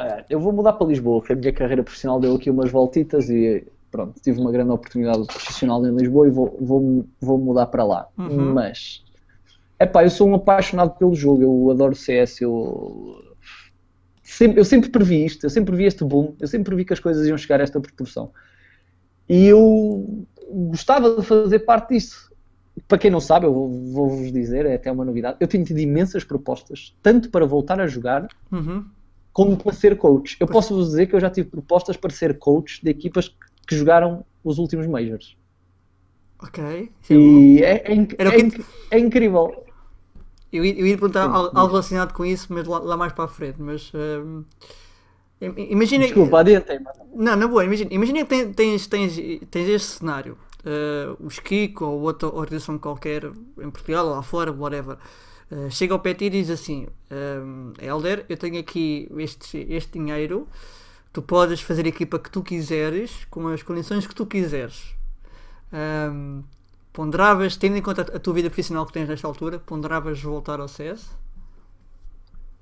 [0.00, 3.28] É, Eu vou mudar para Lisboa, que a minha carreira profissional deu aqui umas voltitas
[3.28, 7.84] e pronto, tive uma grande oportunidade profissional em Lisboa e vou, vou, vou mudar para
[7.84, 8.06] lá.
[8.16, 8.54] Uhum.
[8.54, 9.02] Mas,
[9.78, 13.16] é pá, eu sou um apaixonado pelo jogo, eu adoro CS, eu
[14.22, 17.00] sempre, eu sempre previ isto, eu sempre vi este boom, eu sempre vi que as
[17.00, 18.30] coisas iam chegar a esta proporção.
[19.28, 22.30] E eu gostava de fazer parte disso.
[22.88, 25.78] Para quem não sabe, eu vou- vou-vos dizer, é até uma novidade, eu tenho tido
[25.78, 28.84] imensas propostas, tanto para voltar a jogar, Uhum.
[29.32, 30.36] Como para ser coach.
[30.40, 33.28] Eu posso vos dizer que eu já tive propostas para ser coach de equipas
[33.66, 35.36] que- jogaram os últimos Majors.
[36.42, 36.62] Ok.
[36.64, 37.14] é.
[37.14, 39.64] E é, é é é incrível.
[40.52, 43.28] Eu ia, eu ia perguntar algo relacionado com isso, mas lá, lá mais para a
[43.28, 43.60] frente.
[43.60, 44.42] Mas um,
[45.40, 46.04] im- imagina.
[46.04, 46.80] Desculpa, adiantei.
[47.14, 49.16] Não, na boa, imagina, imagina que ten- tens, tens,
[49.50, 50.36] tens este cenário.
[50.60, 54.96] Uh, o Skik ou outra organização qualquer em Portugal ou lá fora, whatever.
[55.52, 60.48] Uh, chega ao ti e diz assim: um, Helder, eu tenho aqui este, este dinheiro,
[61.12, 64.94] tu podes fazer a equipa que tu quiseres, com as condições que tu quiseres.
[65.72, 66.42] Um,
[66.92, 70.68] ponderavas, tendo em conta a tua vida profissional que tens nesta altura, ponderavas voltar ao
[70.68, 71.10] CS?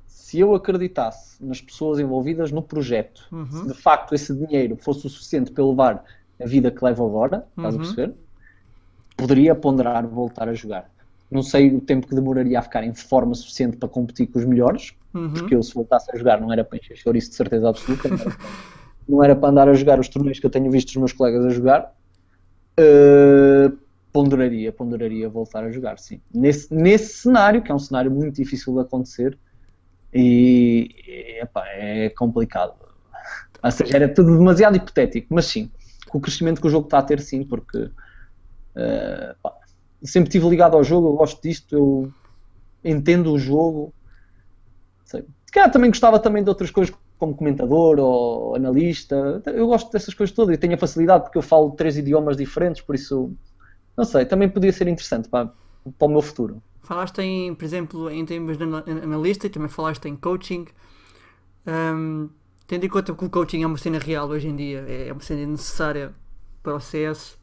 [0.07, 3.48] Se eu acreditasse nas pessoas envolvidas no projeto, Uhum.
[3.48, 6.05] se de facto esse dinheiro fosse o suficiente para levar
[6.40, 7.79] a vida que levo agora, estás a Uhum.
[7.79, 8.14] perceber?
[9.16, 10.90] Poderia ponderar voltar a jogar.
[11.30, 14.44] Não sei o tempo que demoraria a ficar em forma suficiente para competir com os
[14.44, 15.32] melhores, Uhum.
[15.32, 18.16] porque eu se voltasse a jogar não era para encher chouriço de certeza absoluta, não
[18.18, 18.48] era, para,
[19.08, 21.46] não era para andar a jogar os torneios que eu tenho visto os meus colegas
[21.46, 21.94] a jogar.
[22.78, 23.76] Uh,
[24.12, 26.20] ponderaria, ponderaria voltar a jogar, sim.
[26.32, 29.36] Nesse, nesse cenário, que é um cenário muito difícil de acontecer
[30.12, 32.74] e e, epá, é complicado.
[33.62, 35.70] Ou seja, era tudo demasiado hipotético, mas sim,
[36.08, 39.52] com o crescimento que o jogo está a ter, sim, porque uh, pá,
[40.02, 42.12] sempre estive ligado ao jogo, eu gosto disto, eu
[42.84, 43.92] entendo o jogo.
[45.04, 45.22] Sei.
[45.46, 49.42] Se calhar também gostava também de outras coisas como comentador ou analista.
[49.46, 52.82] Eu gosto dessas coisas todas e tenho a facilidade porque eu falo três idiomas diferentes,
[52.82, 53.32] por isso
[53.96, 55.52] não sei, também podia ser interessante para,
[55.98, 56.62] para o meu futuro.
[56.82, 60.66] Falaste em, por exemplo, em termos de ana- analista e também falaste em coaching.
[61.66, 62.28] Um,
[62.66, 65.20] tendo em conta que o coaching é uma cena real hoje em dia, é uma
[65.20, 66.14] cena necessária
[66.62, 67.38] para o CS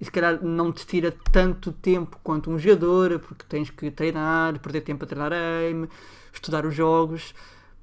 [0.00, 4.58] e se calhar não te tira tanto tempo quanto um jogador, porque tens que treinar,
[4.60, 5.86] perder tempo a treinar aim,
[6.32, 7.34] estudar os jogos.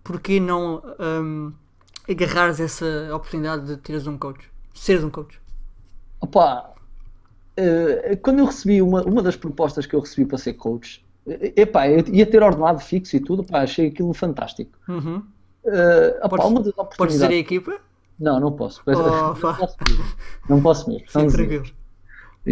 [0.03, 1.53] Porquê não um,
[2.09, 4.49] agarrares essa oportunidade de teres um coach?
[4.73, 5.39] Seres um coach?
[6.21, 6.71] Opa,
[7.55, 11.53] eh, quando eu recebi uma, uma das propostas que eu recebi para ser coach, eh,
[11.57, 14.71] epá, eu ia ter ordenado fixo e tudo, pá, achei aquilo fantástico.
[14.87, 15.23] Uhum.
[15.65, 17.37] Eh, opá, Podes- uma das Podes dizer a oportunidades.
[17.39, 17.77] equipa?
[18.19, 18.81] Não, não posso.
[18.87, 20.05] Oh, não, posso mesmo.
[20.49, 21.07] não posso mesmo.
[21.09, 21.65] Sim, tranquilo.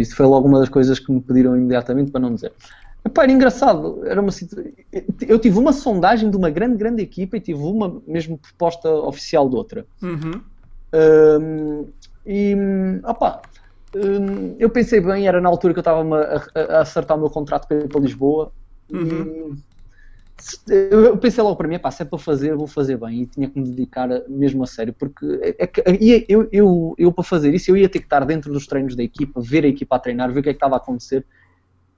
[0.00, 2.52] Isto foi logo uma das coisas que me pediram imediatamente para não dizer.
[3.04, 4.04] Epá, era engraçado.
[4.06, 4.30] Era uma.
[5.28, 9.48] Eu tive uma sondagem de uma grande, grande equipa e tive uma mesmo proposta oficial
[9.48, 9.86] de outra.
[10.02, 10.40] Uhum.
[10.94, 11.92] Hum,
[12.24, 12.54] e
[13.04, 13.42] opá,
[13.94, 17.30] hum, eu pensei bem, era na altura que eu estava a, a- acertar o meu
[17.30, 18.52] contrato para para Lisboa
[18.88, 19.56] Uhum.
[20.68, 23.48] Eu pensei logo para mim, pá, se é para fazer, vou fazer bem e tinha
[23.48, 27.70] que me dedicar mesmo a sério, porque é, é, eu, eu, eu, para fazer isso
[27.70, 30.30] eu ia ter que estar dentro dos treinos da equipa, ver a equipa a treinar,
[30.30, 31.24] ver o que é que estava a acontecer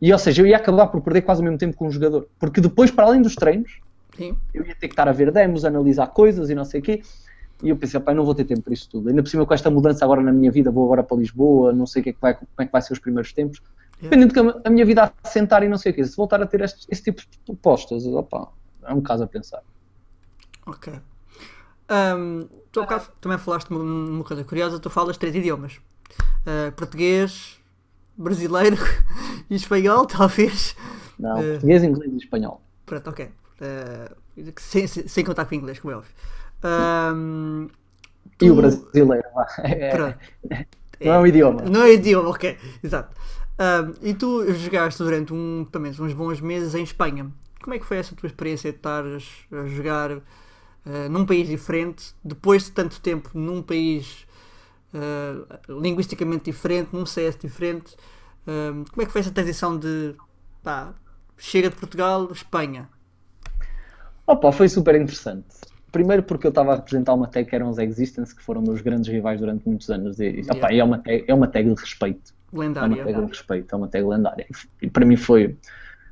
[0.01, 2.29] e ou seja, eu ia acabar por perder quase o mesmo tempo com o jogador,
[2.39, 3.81] porque depois, para além dos treinos,
[4.17, 4.37] Sim.
[4.55, 7.03] eu ia ter que estar a ver demos, analisar coisas e não sei o quê.
[7.63, 9.09] E eu pensei, pá, não vou ter tempo para isso tudo.
[9.09, 11.87] Ainda por cima com esta mudança agora na minha vida, vou agora para Lisboa, não
[11.87, 13.61] sei o que é que vai, como é que vai ser os primeiros tempos.
[14.01, 16.41] Dependendo de que a minha vida a sentar e não sei o quê, se voltar
[16.41, 18.49] a ter este, esse tipo de propostas, opa,
[18.85, 19.63] é um caso a pensar.
[20.67, 20.93] Ok.
[21.91, 25.81] Um, tu, caso, também falaste uma, uma coisa curiosa, tu falas três idiomas.
[26.47, 27.59] Uh, português,
[28.17, 28.77] brasileiro
[29.51, 30.77] e espanhol, talvez.
[31.19, 32.61] Não, uh, português, inglês e espanhol.
[32.87, 33.27] Pronto, ok.
[33.61, 36.13] Uh, sem, sem, contar com o inglês, como é óbvio.
[36.65, 37.69] Um,
[38.37, 38.45] tu...
[38.45, 39.29] E o brasileiro,
[39.65, 40.19] é, Pronto.
[41.01, 41.63] Não é um idioma.
[41.63, 43.17] Não é idioma, ok, exato.
[43.59, 47.31] Um, e tu jogaste durante um, também uns bons meses em Espanha.
[47.61, 50.23] Como é que foi essa tua experiência de estar a jogar uh,
[51.11, 54.27] num país diferente, depois de tanto tempo num país
[54.95, 57.97] uh, linguisticamente diferente, num CS diferente?
[58.47, 60.15] Uh, como é que foi essa transição de
[60.63, 60.95] pá,
[61.37, 62.89] chega de Portugal, Espanha?
[64.25, 65.47] Opa, foi super interessante.
[65.91, 68.81] Primeiro porque eu estava a representar uma tag que eram os Existence, que foram meus
[68.83, 70.21] grandes rivais durante muitos anos.
[70.21, 70.55] E, yeah.
[70.55, 72.38] opa, é, uma tag, é uma tag de respeito.
[72.53, 73.01] Lendária.
[73.01, 74.47] É uma tag de respeito, é uma tag lendária.
[74.81, 75.57] E para mim foi,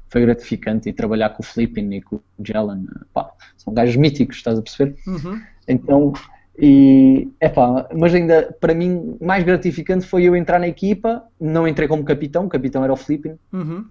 [0.09, 2.87] foi gratificante e trabalhar com o Flipping e com o Jelen.
[3.13, 4.97] Pá, são gajos míticos, estás a perceber?
[5.07, 5.41] Uhum.
[5.67, 6.13] Então,
[6.59, 11.23] e, epá, mas ainda para mim mais gratificante foi eu entrar na equipa.
[11.41, 13.85] Não entrei como capitão, o capitão era o Flipping, uhum.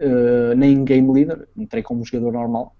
[0.00, 2.74] uh, nem game leader, entrei como jogador normal.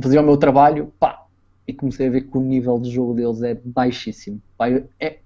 [0.00, 1.24] Fazia o meu trabalho, pá,
[1.66, 4.40] e comecei a ver que o nível de jogo deles é baixíssimo.
[4.58, 5.18] Pá, é, é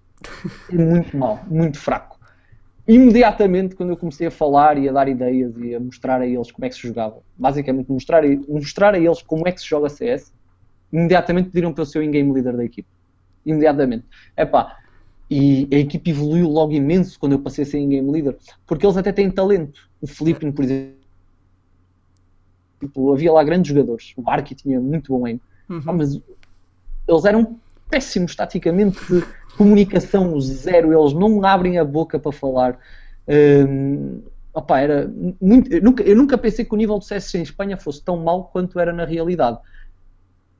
[0.73, 2.18] muito mau, muito fraco.
[2.89, 6.51] Imediatamente, quando eu comecei a falar e a dar ideias e a mostrar a eles
[6.51, 9.91] como é que se jogava, basicamente mostrar, mostrar a eles como é que se joga
[9.91, 10.33] CS,
[10.91, 12.89] imediatamente pediram para eu ser o in-game leader da equipe.
[13.45, 14.07] Imediatamente.
[14.35, 14.75] Epá,
[15.31, 18.97] e a equipe evoluiu logo imenso quando eu passei a ser in-game leader, porque eles
[18.97, 19.79] até têm talento.
[20.01, 20.97] O Flipping, por exemplo,
[22.81, 24.15] tipo, havia lá grandes jogadores.
[24.17, 25.39] O Arki tinha muito bom aim.
[25.69, 25.83] Uhum.
[25.87, 26.19] Ah, mas
[27.07, 28.99] eles eram péssimos taticamente,
[29.57, 32.79] comunicação zero, eles não abrem a boca para falar.
[33.29, 34.23] Um,
[34.55, 37.77] opa, era muito, eu, nunca, eu nunca pensei que o nível do CS em Espanha
[37.77, 39.59] fosse tão mau quanto era na realidade.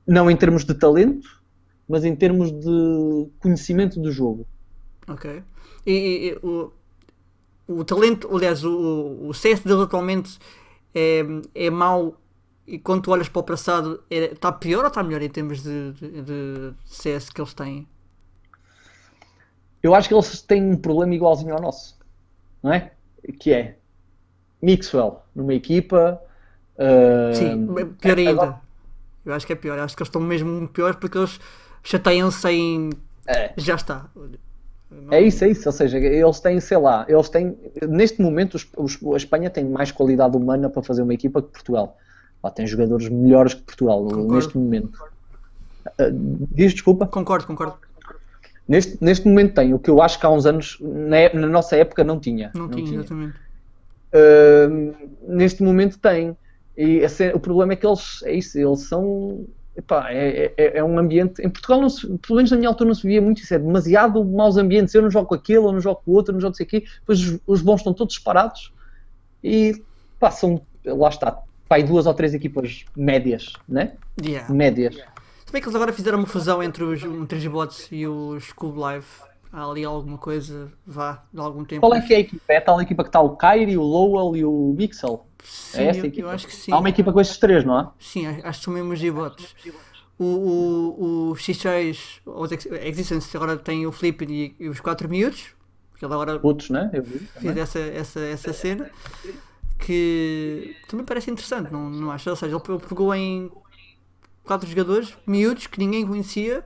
[0.07, 1.43] Não em termos de talento,
[1.89, 4.47] mas em termos de conhecimento do jogo.
[5.07, 5.43] Ok.
[5.87, 6.73] E, e, e o,
[7.69, 10.39] o talento, aliás, o, o CS deles atualmente
[10.95, 12.17] é, é mau
[12.69, 15.63] e quando tu olhas para o passado, está é, pior ou está melhor em termos
[15.63, 17.89] de, de, de, CS que eles têm?
[19.83, 21.99] Eu acho que eles têm um problema igualzinho ao nosso,
[22.63, 22.93] não é?
[23.41, 23.77] Que é
[24.61, 26.21] Mixwell numa equipa.
[26.77, 27.35] Uh...
[27.35, 27.67] Sim,
[27.99, 28.31] pior ainda.
[28.31, 28.61] Agora...
[29.25, 29.79] Eu acho que é pior.
[29.79, 31.41] Eu acho que eles estão mesmo piores porque eles
[31.83, 32.91] chateiam-se em.
[33.27, 33.53] É.
[33.57, 34.11] Já está.
[34.91, 35.13] Não...
[35.13, 35.67] É isso, é isso.
[35.69, 37.57] Ou seja, eles têm, sei lá, eles têm.
[37.89, 41.49] Neste momento, os, os, a Espanha tem mais qualidade humana para fazer uma equipa que
[41.49, 41.97] Portugal.
[42.41, 44.35] Pá, tem jogadores melhores que Portugal concordo.
[44.35, 45.03] neste momento.
[45.99, 47.07] Uh, diz desculpa?
[47.07, 47.77] Concordo, concordo.
[48.69, 51.75] Neste, neste momento tem, o que eu acho que há uns anos, na, na nossa
[51.77, 52.51] época, não tinha.
[52.55, 53.37] Não, não tinha, tinha, exatamente.
[54.13, 54.95] Uh,
[55.27, 56.37] neste momento tem.
[56.77, 59.47] E assim, o problema é que eles, é isso, eles são.
[59.77, 61.41] Epá, é, é, é, um ambiente.
[61.41, 63.55] Em Portugal, não se, pelo menos na minha altura, não se via muito isso.
[63.55, 64.95] É demasiado maus ambientes.
[64.95, 66.63] Eu não jogo com aquele, eu não jogo com o outro, eu não jogo com
[66.63, 66.85] aqui.
[67.01, 68.73] Depois os, os bons estão todos separados
[69.43, 69.83] e
[70.33, 73.93] são, lá está, pai, duas ou três equipas médias, né?
[74.25, 74.53] Yeah.
[74.53, 74.97] Médias.
[74.97, 78.53] Se bem que eles agora fizeram uma fusão entre os, entre os bots e os
[78.53, 79.07] Cube Live.
[79.51, 81.81] Há ali alguma coisa, vá, de algum tempo.
[81.81, 82.53] Qual é que é a equipa?
[82.53, 85.25] É a tal equipa que está o Kyrie, o Lowell e o Mixel?
[85.43, 86.29] Sim, é essa eu, equipa?
[86.29, 86.71] eu acho que sim.
[86.71, 87.93] Há uma equipa com estes três, não há?
[87.99, 89.57] Sim, acho que são mesmo os G-Bots.
[90.19, 92.51] O, o, o X6, os
[92.83, 95.55] Existence, agora tem o Flip e, e os 4 miúdos.
[95.93, 96.91] Porque ele agora Putos, né?
[96.93, 98.91] Eu vi, fez essa, essa, essa cena
[99.79, 102.29] que também parece interessante, não, não acho?
[102.29, 103.51] Ou seja, ele pegou em
[104.45, 106.65] quatro jogadores miúdos que ninguém conhecia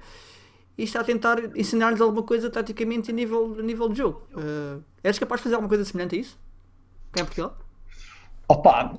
[0.78, 4.22] e está a tentar ensinar-lhes alguma coisa taticamente a nível, a nível de jogo.
[4.32, 6.38] Uh, eres capaz de fazer alguma coisa semelhante a isso?
[7.12, 7.58] Cá em Portugal?
[8.48, 8.98] Opa,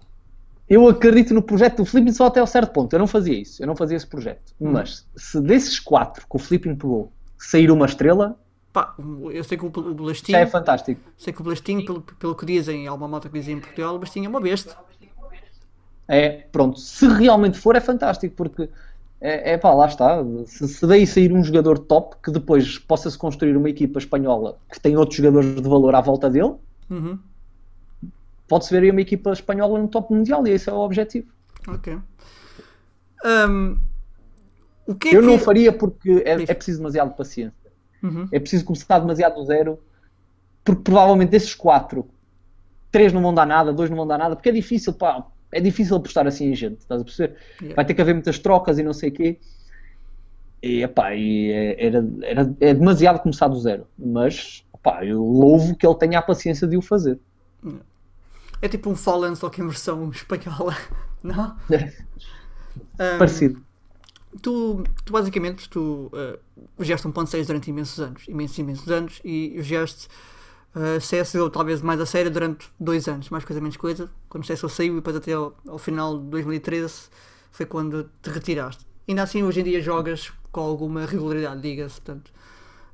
[0.70, 2.94] eu acredito no projeto do Flipping só até ao certo ponto.
[2.94, 4.54] Eu não fazia isso, eu não fazia esse projeto.
[4.60, 4.72] Hum.
[4.72, 8.38] Mas se desses quatro que o Flipping pegou sair uma estrela,
[8.74, 8.96] Pá,
[9.32, 10.36] eu sei que o, o Blastinho.
[10.36, 11.00] é fantástico.
[11.16, 13.96] Sei que o Blastinho, pelo, pelo que dizem, há uma malta que dizem em Portugal,
[13.96, 14.76] o Blastinho é uma besta.
[16.08, 16.80] É, pronto.
[16.80, 18.68] Se realmente for, é fantástico, porque
[19.22, 20.24] é, é pá, lá está.
[20.48, 24.80] Se, se daí sair um jogador top que depois possa-se construir uma equipa espanhola que
[24.80, 26.56] tem outros jogadores de valor à volta dele,
[26.90, 27.20] uhum.
[28.48, 31.28] pode-se ver aí uma equipa espanhola no top mundial e esse é o objetivo.
[31.68, 31.98] Ok.
[33.24, 33.78] Um,
[34.86, 35.28] o que é Eu que...
[35.28, 37.63] não faria porque é, é preciso demasiado paciência.
[38.04, 38.28] Uhum.
[38.32, 39.80] É preciso começar demasiado do zero,
[40.64, 42.08] porque provavelmente desses quatro,
[42.92, 45.62] três não vão dar nada, dois não vão dar nada, porque é difícil, pá, é
[45.62, 47.38] difícil apostar assim em gente, estás a perceber?
[47.60, 47.76] Yeah.
[47.76, 49.40] Vai ter que haver muitas trocas e não sei o quê.
[50.62, 55.76] E, epá, e é, era, era, é demasiado começar do zero, mas epá, eu louvo
[55.76, 57.20] que ele tenha a paciência de o fazer.
[58.62, 60.76] É tipo um Fallen, só que em versão espanhola.
[61.24, 61.56] Não?
[61.70, 63.62] Um, Parecido.
[64.42, 66.40] Tu, tu basicamente tu uh,
[66.80, 70.08] jogaste 1.6 durante imensos anos, imensos, imensos anos, e jogaste
[70.76, 74.48] uh, CSGO talvez mais a sério durante dois anos, mais coisa menos coisa, quando o
[74.48, 77.10] CSGO saiu e depois até ao, ao final de 2013
[77.52, 78.86] foi quando te retiraste.
[79.08, 82.32] Ainda assim hoje em dia jogas com alguma regularidade, diga-se, portanto.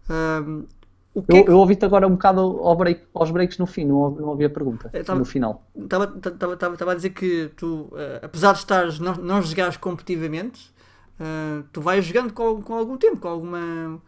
[0.10, 0.66] Um,
[1.14, 3.66] o que é Eu, que- eu ouvi-te agora um bocado ao break- aos breaks no
[3.66, 4.90] fim, não, ouvi- não ouvi a pergunta.
[5.06, 5.66] Tava- No final.
[5.78, 10.72] Estava a dizer que tu, eh, apesar de estares, não, não jogares competitivamente,
[11.20, 14.02] eh, tu vais jogando com, com algum tempo, com alguma,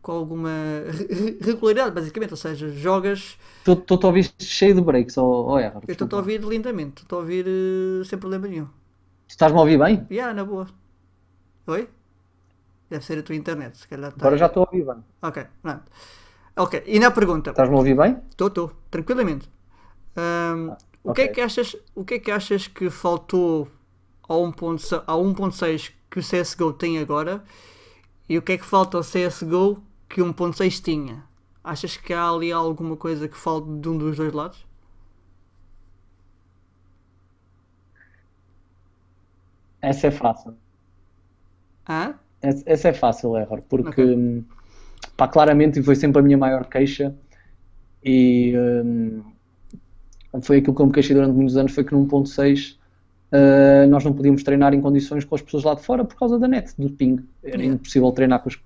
[0.00, 0.50] com alguma
[0.88, 2.30] re- re- regularidade, basicamente.
[2.32, 3.38] Ou seja, jogas.
[3.66, 5.82] Estou-te a ouvir cheio de breaks, oh, Error.
[5.86, 8.68] Eu estou a ouvir lindamente, estou a ouvir eh, sem problema nenhum.
[9.28, 10.06] Estás-me a ouvir bem?
[10.10, 10.66] Yeah, na boa.
[11.66, 11.88] Oi?
[12.90, 14.12] Deve ser a tua internet, se calhar.
[14.12, 15.02] tá- Agora já estou a ouvir bem.
[15.22, 15.82] Ok, pronto.
[16.56, 17.50] Ok, e na pergunta.
[17.50, 18.18] Estás-me a ouvir bem?
[18.28, 19.48] Estou, estou, tranquilamente.
[20.14, 23.68] Ahm, o, que é que achas, o que é que achas que faltou
[24.28, 27.42] ao 1.6 ao 1.6 que o CSGO tem agora
[28.28, 31.24] e o que é que falta ao CSGO que o 1.6 tinha?
[31.64, 34.66] Achas que há ali alguma coisa que falta de um dos dois lados?
[39.80, 40.54] Essa é fácil.
[41.88, 42.14] Hã?
[42.42, 44.44] Essa essa é fácil, Error, porque hum,
[45.16, 47.16] pá, claramente foi sempre a minha maior queixa
[48.04, 48.52] e
[48.84, 49.22] hum,
[50.42, 52.81] foi aquilo que eu me queixei durante muitos anos, foi que no 1.6
[53.32, 56.38] uh, nós não podíamos treinar em condições com as pessoas lá de fora por causa
[56.38, 57.18] da net, do ping.
[57.42, 58.58] Era impossível treinar com, as-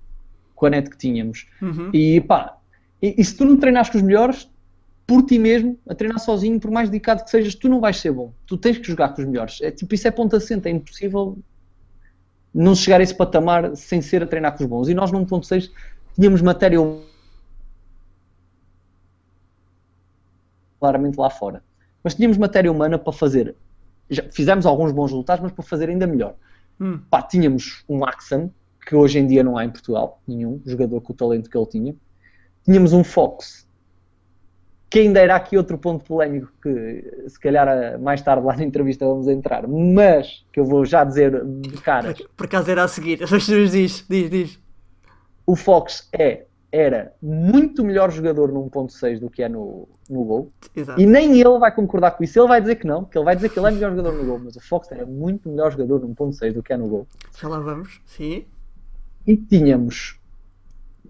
[0.54, 1.46] com a net que tínhamos.
[1.62, 1.90] Uhum.
[1.92, 2.56] E pá,
[3.00, 4.50] e, e se tu não treinares com os melhores,
[5.06, 8.10] por ti mesmo, a treinar sozinho, por mais dedicado que sejas, tu não vais ser
[8.12, 8.32] bom.
[8.46, 9.60] Tu tens que jogar com os melhores.
[9.62, 11.38] É tipo, isso é ponto assente, é impossível
[12.52, 14.88] não chegar a esse patamar sem ser a treinar com os bons.
[14.88, 15.70] E nós no 1.6
[16.16, 16.78] tínhamos matéria
[20.80, 21.62] claramente lá fora.
[22.02, 23.54] Mas tínhamos matéria humana para fazer.
[24.08, 26.34] Já fizemos alguns bons resultados, mas para fazer ainda melhor.
[26.80, 27.00] Hum.
[27.10, 28.50] Pá, tínhamos um Axan,
[28.86, 31.66] que hoje em dia não há em Portugal, nenhum jogador com o talento que ele
[31.66, 31.96] tinha.
[32.64, 33.66] Tínhamos um Fox,
[34.88, 39.04] que ainda era aqui outro ponto polémico que se calhar mais tarde lá na entrevista
[39.04, 42.18] vamos entrar, mas que eu vou já dizer de caras.
[42.36, 44.60] Por, acaso era a seguir, as pessoas diz, diz, diz.
[45.44, 50.52] O Fox é, era muito melhor jogador no 1.6 do que é no, no Gol.
[50.74, 51.00] Exato.
[51.00, 52.38] E nem ele vai concordar com isso.
[52.38, 54.24] Ele vai dizer que não, que ele vai dizer que ele é melhor jogador no
[54.24, 57.06] Gol, mas o Fox era muito melhor jogador no 1.6 do que é no Gol.
[57.40, 58.44] Já lá vamos, sim.
[59.26, 60.18] e tínhamos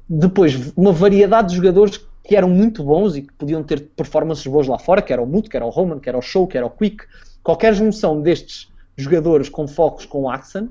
[0.08, 4.66] depois uma variedade de jogadores que eram muito bons e que podiam ter performances boas
[4.66, 6.56] lá fora, que era o Muto, que era o Roman, que era o Show, que
[6.56, 7.04] era o Quick.
[7.42, 10.68] Qualquer junção destes jogadores com focos com o Axan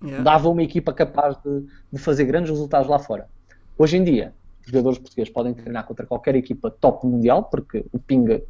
[0.00, 0.22] Yeah.
[0.22, 3.28] dava uma equipa capaz de, de fazer grandes resultados lá fora.
[3.78, 7.98] Hoje em dia, os jogadores portugueses podem treinar contra qualquer equipa top mundial, porque o
[7.98, 8.42] Pinga,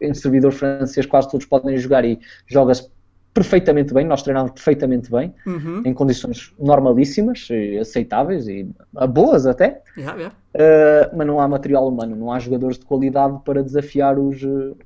[0.00, 2.90] em servidor francês, quase todos podem jogar e joga-se
[3.34, 4.04] perfeitamente bem.
[4.06, 5.82] Nós treinamos perfeitamente bem Uhum.
[5.84, 10.36] em condições normalíssimas, e aceitáveis e ah, boas até, Yeah, yeah.
[10.54, 14.76] uh, mas não há material humano, não há jogadores de qualidade para desafiar os, uh,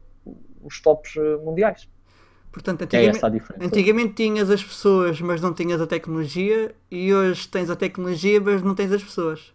[0.62, 1.12] os tops
[1.44, 1.88] mundiais.
[2.52, 3.64] Portanto, É antigamente, essa a diferença.
[3.64, 8.62] Antigamente tinhas as pessoas, mas não tinhas a tecnologia, e hoje tens a tecnologia, mas
[8.62, 9.52] não tens as pessoas.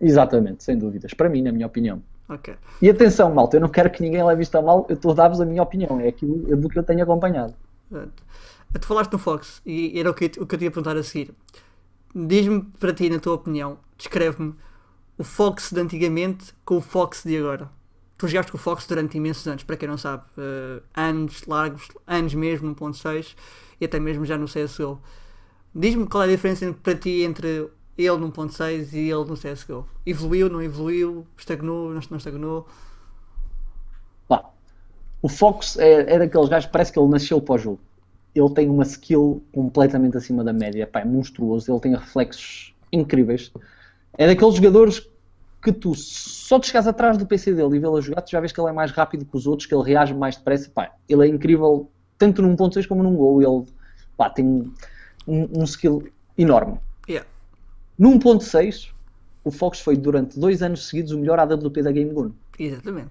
[0.00, 1.14] Exatamente, sem dúvidas.
[1.14, 2.02] Para mim, na minha opinião.
[2.28, 2.54] Ok.
[2.82, 5.14] E atenção, malta, eu não quero que ninguém leve isto a mal, eu estou a
[5.14, 7.54] dar-vos a minha opinião, é aquilo do que eu tenho acompanhado.
[7.90, 10.96] Tu falaste no Fox, e era o que, eu- o que eu te ia perguntar
[10.96, 11.32] a seguir.
[12.14, 14.54] Diz-me para ti, na tua opinião, descreve-me
[15.16, 17.70] o Fox de antigamente com o Fox de agora.
[18.18, 21.88] Tu jogaste com o Fox durante imensos anos, para quem não sabe, eh, anos largos,
[22.06, 23.36] anos mesmo, 1.6
[23.80, 25.00] e até mesmo já no CSGO.
[25.74, 29.86] Diz-me qual é a diferença para ti entre ele no 1.6 e ele no CSGO.
[30.04, 32.66] Evoluiu, não evoluiu, estagnou, não estagnou?
[35.20, 37.80] O Fox é, é daqueles gajos, parece que ele nasceu para o jogo.
[38.34, 43.52] Ele tem uma skill completamente acima da média, pá, é monstruoso, ele tem reflexos incríveis.
[44.16, 45.07] É daqueles jogadores
[45.62, 48.40] que tu só te chegas atrás do PC dele e vê-lo a jogar, tu já
[48.40, 50.92] vês que ele é mais rápido que os outros, que ele reage mais depressa, pá,
[51.08, 53.66] ele é incrível tanto num ponto 6 como num gol, ele
[54.16, 54.44] pá, tem
[55.26, 56.78] um, um skill enorme.
[57.08, 57.28] Yeah.
[57.98, 58.90] No 1.6,
[59.44, 62.30] o Fox foi durante dois anos seguidos o melhor AWP da Game Gun.
[62.58, 63.10] Exatamente.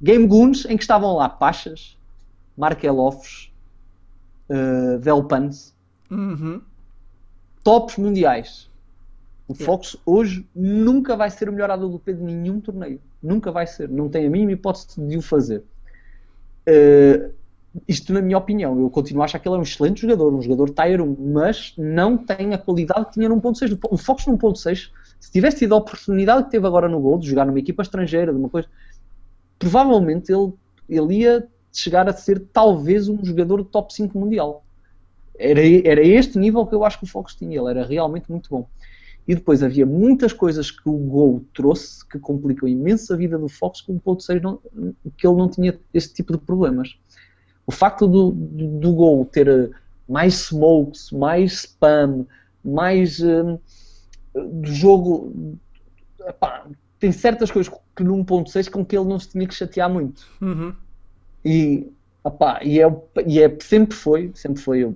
[0.00, 1.96] Game Goons em que estavam lá Pachas,
[2.56, 3.50] Markelofs,
[4.48, 5.74] uh, Velpans,
[6.10, 6.62] Uhum.
[7.62, 8.69] tops mundiais.
[9.50, 9.54] O.
[9.54, 13.00] Fox hoje nunca vai ser o melhor AWP de nenhum torneio.
[13.20, 13.88] Nunca vai ser.
[13.88, 15.64] Não tem a mínima hipótese de o fazer.
[16.68, 17.32] Uh,
[17.88, 18.78] isto na minha opinião.
[18.78, 21.74] Eu continuo a achar que ele é um excelente jogador, um jogador Tier 1, mas
[21.76, 23.76] não tem a qualidade que tinha no 1.6.
[23.90, 27.28] O Fox no 1.6, se tivesse tido a oportunidade que teve agora no Gol de
[27.28, 28.68] jogar numa equipa estrangeira, de uma coisa,
[29.58, 30.52] provavelmente ele,
[30.88, 34.64] ele ia chegar a ser talvez um jogador de top 5 mundial.
[35.36, 37.58] Era, era este nível que eu acho que o Fox tinha.
[37.58, 38.68] Ele era realmente muito bom.
[39.30, 43.48] E depois havia muitas coisas que o Gol trouxe que complicam imenso a vida do
[43.48, 44.58] Fox, que o 1.6 não,
[45.16, 46.98] que ele não tinha esse tipo de problemas.
[47.64, 49.70] O facto do, do, do Gol ter eh,
[50.08, 52.26] mais smokes, mais spam,
[52.64, 53.56] mais eh,
[54.34, 55.32] do jogo.
[56.26, 56.66] epá,
[56.98, 60.26] tem certas coisas que no 1.6 com que ele não se tinha que chatear muito.
[60.40, 60.74] Uhum.
[61.44, 61.86] E,
[62.22, 64.94] opá, e, é, e é, sempre foi, sempre foi, eu,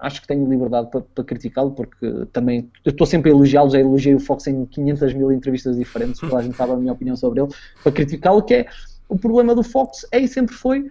[0.00, 3.80] acho que tenho liberdade para, para criticá-lo, porque também eu estou sempre a elogiá-lo, já
[3.80, 7.16] elogiei o Fox em 500 mil entrevistas diferentes, toda a gente sabe a minha opinião
[7.16, 7.52] sobre ele,
[7.82, 8.66] para criticá-lo, que é
[9.08, 10.90] o problema do Fox é e sempre foi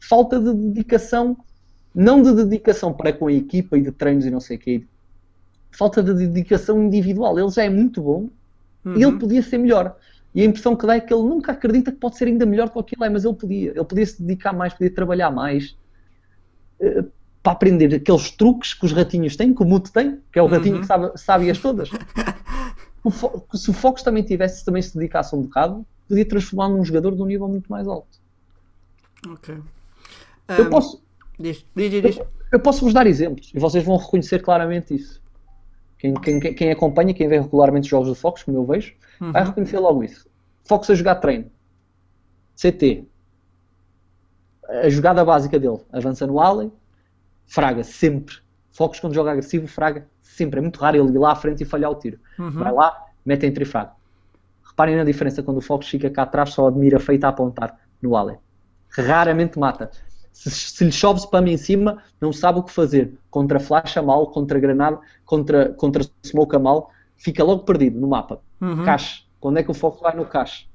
[0.00, 1.36] falta de dedicação,
[1.94, 4.84] não de dedicação para com a equipa e de treinos e não sei o quê,
[5.70, 7.38] falta de dedicação individual.
[7.38, 8.28] Ele já é muito bom
[8.84, 8.96] Uhum.
[8.96, 9.96] e ele podia ser melhor.
[10.38, 12.68] E a impressão que dá é que ele nunca acredita que pode ser ainda melhor
[12.68, 13.70] do que aquilo é, mas ele podia.
[13.72, 15.76] Ele podia se dedicar mais, podia trabalhar mais
[16.80, 17.04] eh,
[17.42, 20.46] para aprender aqueles truques que os ratinhos têm, que o Muto tem, que é o
[20.46, 20.80] ratinho Uhum.
[20.82, 21.90] que sabe, sabe-as todas.
[23.04, 26.84] O Fo- se o Fox também tivesse, também se dedicasse um bocado, podia transformar num
[26.84, 28.18] jogador de um nível muito mais alto.
[29.28, 29.56] Ok.
[30.58, 31.02] Eu Um, posso,
[31.38, 32.20] Diz, diz, diz, diz.
[32.52, 35.22] eu posso vos dar exemplos e vocês vão reconhecer claramente isso.
[35.96, 39.42] Quem, quem, quem- acompanha, quem vê regularmente os jogos do Fox, como eu vejo, vai
[39.42, 39.48] Uhum.
[39.48, 40.27] reconhecer logo isso.
[40.68, 41.50] Fox a jogar treino.
[42.54, 43.06] CT.
[44.68, 45.80] A jogada básica dele.
[45.90, 46.70] Avança no alley.
[47.46, 48.36] Fraga, sempre.
[48.70, 50.58] Fox quando joga agressivo, fraga, sempre.
[50.58, 52.18] É muito raro ele ir lá à frente e falhar o tiro.
[52.38, 52.50] Uhum.
[52.50, 53.92] Vai lá, mete entre e fraga.
[54.62, 58.14] Reparem na diferença quando o Fox fica cá atrás, só admira feita a apontar no
[58.14, 58.36] alley.
[58.90, 59.90] Raramente mata.
[60.32, 63.18] Se, se lhe chove spam em cima, não sabe o que fazer.
[63.30, 68.06] Contra flash a mal, contra granada, contra, contra smoke a mal, fica logo perdido no
[68.06, 68.40] mapa.
[68.60, 68.84] Uhum.
[68.84, 69.27] Cache.
[69.40, 70.66] Quando é que o foco vai no cache?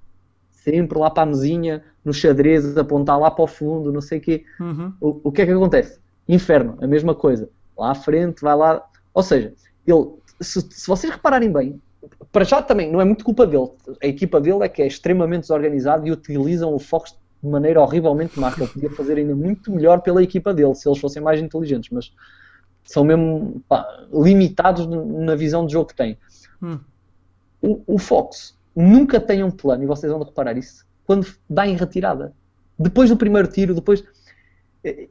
[0.51, 4.21] Sempre lá para a mesinha, no xadrez, apontar lá para o fundo, não sei o
[4.21, 4.45] quê.
[4.59, 4.93] Uhum.
[5.01, 5.99] O, o que é que acontece?
[6.27, 7.49] Inferno, a mesma coisa.
[7.77, 8.83] Lá à frente, vai lá.
[9.13, 9.53] Ou seja,
[9.85, 10.07] ele,
[10.39, 11.81] se, se vocês repararem bem,
[12.31, 13.69] para já também não é muito culpa dele.
[14.01, 18.39] A equipa dele é que é extremamente desorganizada e utilizam o Fox de maneira horrivelmente
[18.39, 18.53] má.
[18.57, 22.13] Ele podia fazer ainda muito melhor pela equipa dele se eles fossem mais inteligentes, mas
[22.85, 26.17] são mesmo pá, limitados na visão de jogo que têm.
[26.61, 26.79] Hum.
[27.63, 31.75] O, o Fox nunca tem um plano, e vocês vão reparar isso, quando dá em
[31.75, 32.33] retirada.
[32.77, 34.03] Depois do primeiro tiro, depois.
[34.83, 35.05] Ele,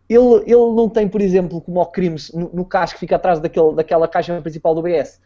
[0.44, 3.74] ele não tem, por exemplo, como o Crimes no, no casco que fica atrás daquele,
[3.74, 5.18] daquela caixa principal do BS,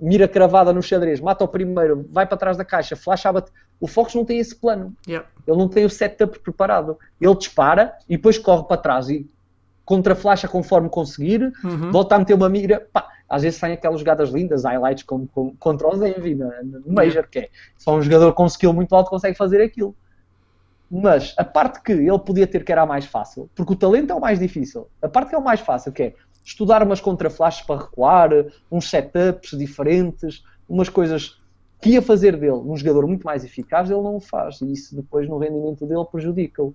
[0.00, 3.50] mira cravada no xadrez, mata o primeiro, vai para trás da caixa, flash bate.
[3.80, 4.94] O Fox não tem esse plano.
[5.06, 5.26] Yeah.
[5.46, 6.96] Ele não tem o setup preparado.
[7.20, 9.28] Ele dispara e depois corre para trás e
[9.84, 11.90] contra-flasha conforme conseguir, Uhum.
[11.90, 12.86] volta a meter uma mira.
[12.92, 16.50] Pá, às vezes saem aquelas jogadas lindas, highlights como, como, contra o Zenvi no,
[16.86, 19.94] Major, que é só um jogador com skill muito alto consegue fazer aquilo.
[20.90, 24.10] Mas a parte que ele podia ter que era a mais fácil, porque o talento
[24.10, 27.00] é o mais difícil, a parte que é o mais fácil, que é estudar umas
[27.00, 28.30] contra-flashes para recuar,
[28.72, 31.38] uns setups diferentes, umas coisas
[31.80, 34.60] que ia fazer dele um jogador muito mais eficaz, ele não o faz.
[34.62, 36.74] E isso depois no rendimento dele prejudica-o.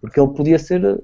[0.00, 1.02] Porque ele podia ser.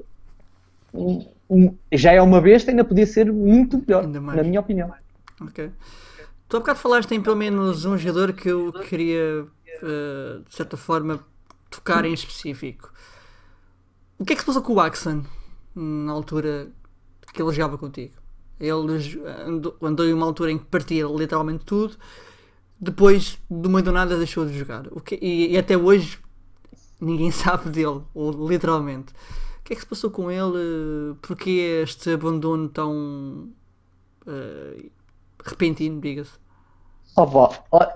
[0.92, 4.92] um- um- já é uma besta, ainda podia ser muito melhor, na minha opinião.
[5.40, 5.70] Ok.
[6.48, 9.46] Tu há bocado falaste em pelo menos um jogador que eu queria,
[9.82, 11.20] eh, de certa forma,
[11.70, 12.92] tocar em específico.
[14.18, 15.24] O que é que se passou com o Axon
[15.74, 16.68] na altura
[17.34, 18.14] que ele jogava contigo?
[18.58, 18.72] Ele
[19.44, 21.96] andou, andou em uma altura em que partia literalmente tudo,
[22.80, 24.84] depois, do meio do nada, deixou de jogar.
[25.04, 26.18] Que, e, e até hoje
[27.00, 29.12] ninguém sabe dele, ou- literalmente.
[29.66, 31.16] O que é que se passou com ele?
[31.20, 33.48] Porquê este abandono tão
[34.24, 34.84] eh,
[35.44, 36.34] repentino, diga-se?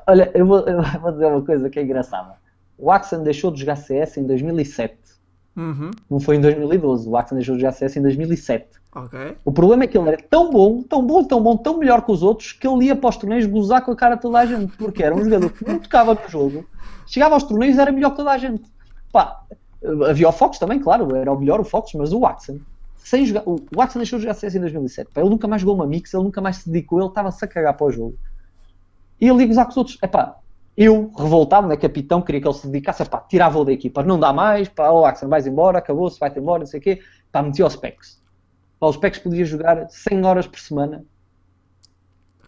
[0.05, 2.35] Olha, eu vou, eu vou dizer uma coisa que é engraçada.
[2.77, 4.99] O Axon deixou de jogar CS em 2007.
[5.57, 5.93] Uhum.
[6.11, 7.09] Não foi em 2012.
[7.09, 8.67] O Axon deixou de jogar CS em 2007.
[8.93, 9.37] Ok.
[9.45, 12.11] O problema é que ele era tão bom, tão bom, tão bom, tão melhor que
[12.11, 14.45] os outros, que ele ia para os torneios gozar com a cara de toda a
[14.45, 14.77] gente.
[14.77, 16.67] Porque era um jogador que não tocava no jogo,
[17.07, 18.65] chegava aos torneios e era melhor que toda a gente.
[19.13, 19.45] Pá,
[20.09, 22.59] havia o Fox também, claro, era o melhor o Fox, mas o Axon,
[22.97, 25.11] sem jogar, o o Axon deixou de jogar CS em 2007.
[25.13, 27.49] Pá, ele nunca mais jogou uma mix, ele nunca mais se dedicou, ele estava-se a
[27.49, 28.17] cagar para o jogo.
[29.21, 29.99] E ele gozar com os outros.
[30.03, 30.37] Epá,
[30.77, 34.33] eu, revoltado, né, capitão, queria que ele se dedicasse, pá, tirava-o da equipa, não dá
[34.33, 37.01] mais, pá, oh, Axel, vais embora, acabou-se, vai-te embora, não sei o quê,
[37.31, 38.21] pá, metia os PECs.
[38.79, 41.05] Pá, os PECs podia jogar 100 horas por semana.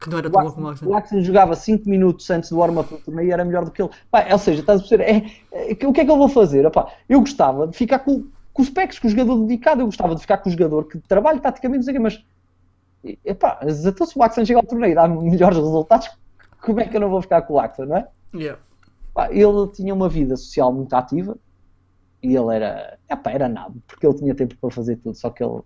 [0.02, 1.22] Que não era O Axel, o Axel.
[1.22, 3.90] Jogava 5 minutos antes do warm-up do torneio e era melhor do que ele.
[4.10, 5.04] Pá, ou seja, estás a perceber,
[5.52, 6.64] é, é, o que é que eu vou fazer?
[6.64, 10.16] Epá, eu gostava de ficar com, com os PECs, com o jogador dedicado, eu gostava
[10.16, 12.24] de ficar com o jogador que trabalha taticamente, não sei o quê, mas
[13.24, 16.10] epá, então se o Axel chega ao torneio e dá melhores resultados,
[16.60, 18.08] como é que eu não vou ficar com o Axel, não é?
[18.34, 18.60] Yeah.
[19.14, 21.36] Pá, ele tinha uma vida social muito ativa
[22.20, 25.44] e ele era, epá, era nada, porque ele tinha tempo para fazer tudo, só que
[25.44, 25.60] ele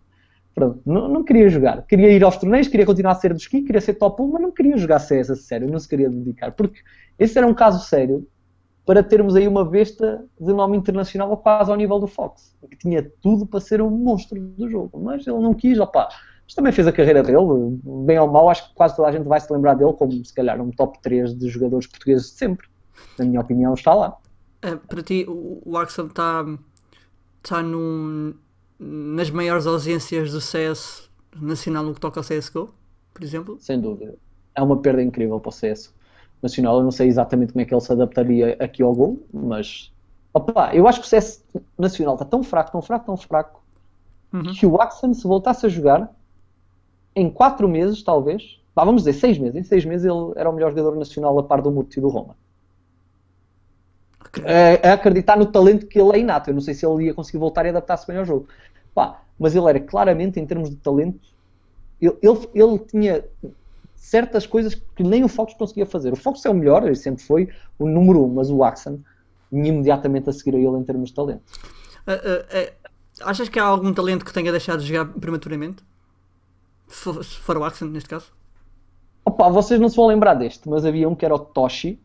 [0.57, 1.83] pronto, não, não queria jogar.
[1.83, 4.43] Queria ir aos torneios, queria continuar a ser do ski, queria ser top 1, mas
[4.43, 6.81] não queria jogar CS a sério, não se queria dedicar, porque
[7.19, 8.27] esse era um caso sério
[8.87, 13.03] para termos aí uma besta de nome internacional quase ao nível do Fox, que tinha
[13.21, 16.09] tudo para ser um monstro do jogo, mas ele não quis, opá.
[16.47, 17.39] Mas também fez a carreira dele,
[18.07, 20.33] bem ou mal, acho que quase toda a gente vai se lembrar dele como se
[20.33, 22.67] calhar um top 3 de jogadores portugueses de sempre.
[23.19, 24.17] Na minha opinião, está lá.
[24.63, 26.47] Eh, para ti, o, Axel está
[27.43, 28.33] tá num,
[28.79, 31.09] nas maiores ausências do CS
[31.41, 32.75] nacional no que toca ao CSGO,
[33.15, 33.57] por exemplo.
[33.61, 34.15] sem dúvida.
[34.55, 35.95] É uma perda incrível para o CS
[36.43, 36.79] Nacional.
[36.79, 39.93] Eu não sei exatamente como é que ele se adaptaria aqui ao gol, mas
[40.33, 41.45] opa, eu acho que o CS
[41.79, 43.63] Nacional está tão fraco, tão fraco, tão fraco,
[44.33, 44.53] Uhum.
[44.59, 46.13] que o Axon, se voltasse a jogar,
[47.15, 50.53] em 4 meses, talvez, vá, vamos dizer 6 meses, em 6 meses ele era o
[50.53, 52.37] melhor jogador nacional a par do Muto e do Roma.
[54.45, 56.51] A, a acreditar no talento que ele é inato.
[56.51, 58.49] Eu não sei se ele ia conseguir voltar e adaptar-se bem ao jogo.
[58.95, 61.21] Pá, mas ele era claramente, em termos de talento,
[62.01, 63.25] ele, ele, ele tinha
[63.95, 66.13] certas coisas que nem o Fox conseguia fazer.
[66.13, 67.49] O Fox é o melhor, ele sempre foi
[67.79, 69.01] o número um, mas o Axon
[69.53, 71.43] imediatamente a seguir a ele em termos de talento.
[72.07, 72.73] Eh, eh, eh,
[73.23, 75.83] achas que há algum talento que tenha deixado de jogar prematuramente?
[76.89, 78.33] Se for, o Axel, neste caso?
[79.25, 81.99] Opa, vocês não se vão lembrar deste, mas havia um que era o Toshi,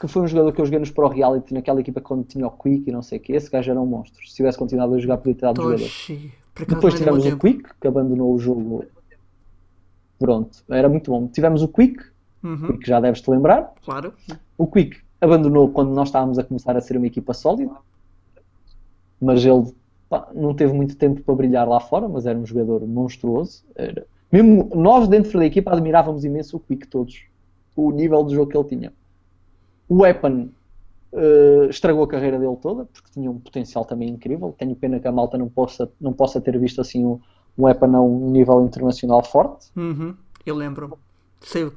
[0.00, 2.50] que foi um jogador que eu joguei nos Pro Reality naquela equipa quando tinha o
[2.50, 3.32] Quick e não sei o que.
[3.32, 4.26] Esse gajo era um monstro.
[4.28, 5.78] Se tivesse continuado a jogar, podia ter dado jogador.
[5.82, 6.32] Toshi.
[6.66, 7.38] Depois tivemos o.
[7.38, 8.84] Quick, que abandonou o jogo.
[10.18, 11.28] Pronto, era muito bom.
[11.28, 12.02] Tivemos o Quick,
[12.42, 13.72] Uhum, que já deves te lembrar.
[13.84, 14.12] claro.
[14.56, 17.72] O Quick abandonou quando nós estávamos a começar a ser uma equipa sólida,
[19.20, 19.72] mas ele
[20.08, 23.64] pá, não teve muito tempo para brilhar lá fora, mas era um jogador monstruoso.
[23.74, 27.22] Era- Mesmo nós dentro da equipa admirávamos imenso o Quick todos,
[27.74, 28.92] o nível de jogo que ele tinha.
[29.88, 30.50] O Weapon
[31.12, 34.54] eh, estragou a carreira dele toda, porque tinha um potencial também incrível.
[34.58, 37.20] Tenho pena que a malta não possa, não possa ter visto assim um,
[37.56, 39.68] um Weapon a um nível internacional forte.
[39.76, 40.14] Uhum,
[40.44, 40.94] eu lembro-me.
[41.40, 41.70] Sei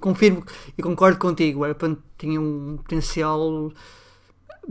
[0.00, 0.44] confirmo
[0.78, 1.60] e concordo contigo.
[1.60, 3.72] O Weapon tinha um potencial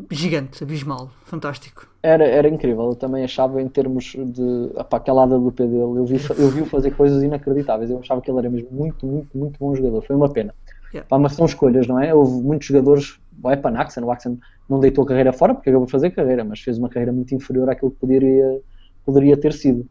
[0.10, 1.86] gigante, abismal, fantástico.
[2.02, 6.16] Era, era incrível, eu também achava em termos de opá, aquela AWP dele, eu vi,
[6.38, 9.76] eu vi-o fazer coisas inacreditáveis, eu achava que ele era mesmo muito, muito, muito bom
[9.76, 10.56] jogador, foi uma pena.
[10.94, 11.08] Yeah.
[11.08, 12.14] Pá, mas são escolhas, não é?
[12.14, 14.40] Houve muitos jogadores, o Epan Axen, o Axen
[14.70, 17.34] não deitou a carreira fora porque acabou de fazer carreira, mas fez uma carreira muito
[17.34, 18.62] inferior àquilo que poderia,
[19.06, 19.88] poderia ter sido.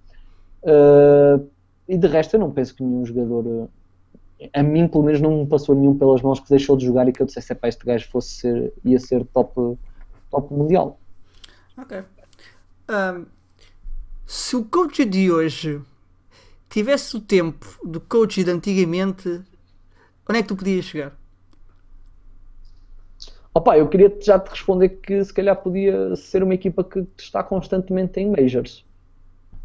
[0.62, 1.48] Uh,
[1.88, 3.68] e de resto eu não penso que nenhum jogador,
[4.52, 7.12] a mim pelo menos não me passou nenhum pelas mãos que deixou de jogar e
[7.12, 9.78] que eu dissesse, "Epá, este gajo fosse ser, ia ser top,
[10.30, 10.98] top mundial.
[11.76, 12.02] Ok.
[12.88, 13.26] Ahm,
[14.26, 15.80] se o coach de hoje
[16.68, 19.42] tivesse o tempo do coach de antigamente,
[20.30, 21.12] onde é que tu podias chegar?
[23.52, 27.42] Opa, eu queria já te responder que se calhar podia ser uma equipa que está
[27.42, 28.84] constantemente em majors.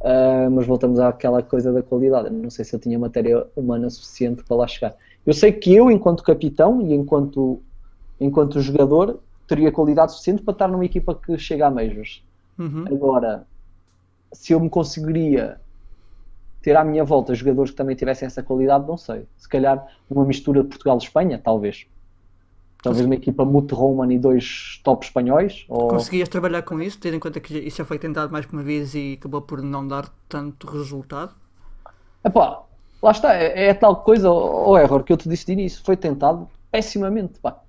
[0.04, 2.30] Ah, mas voltamos àquela coisa da qualidade.
[2.30, 4.96] Não sei se eu tinha matéria humana suficiente para lá chegar.
[5.26, 7.62] Eu sei que eu, enquanto capitão e enquanto,
[8.20, 12.24] enquanto jogador, teria qualidade suficiente para estar numa equipa que chega a majors.
[12.58, 12.86] Uhum.
[12.88, 13.48] Agora,
[14.32, 15.60] se eu me conseguiria
[16.66, 19.28] ter à minha volta jogadores que também tivessem essa qualidade, não sei.
[19.38, 21.86] Se calhar uma mistura de Portugal e Espanha, talvez.
[22.82, 25.64] Talvez uma equipa Mute Roman e dois top espanhóis.
[25.70, 25.90] Ou...
[25.90, 28.64] Conseguias trabalhar com isso, tendo em conta que isso já foi tentado mais que uma
[28.64, 31.36] vez e acabou por não dar tanto resultado?
[32.24, 32.64] Epá,
[33.00, 35.96] lá está, é, é tal coisa, o error que eu te disse de início, foi
[35.96, 37.40] tentado pessimamente.
[37.40, 37.60] Pá.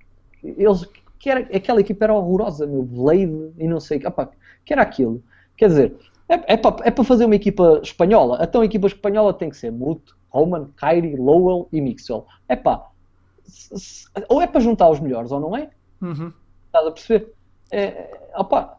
[0.43, 0.89] Eles,
[1.19, 4.27] que era, aquela equipa era horrorosa, meu, Blade e não sei, epá,
[4.65, 5.21] que era aquilo.
[5.55, 5.95] Quer dizer,
[6.29, 9.57] é, é para é para fazer uma equipa espanhola, então a equipa espanhola tem que
[9.57, 12.25] ser Mute, Roman, Kyrie, Lowell e Mixwell.
[12.47, 12.89] É pá,
[14.27, 15.69] ou é para juntar os melhores ou não é?
[16.01, 16.31] Uhum.
[16.65, 17.33] Estás a perceber?
[17.71, 18.77] É, opa,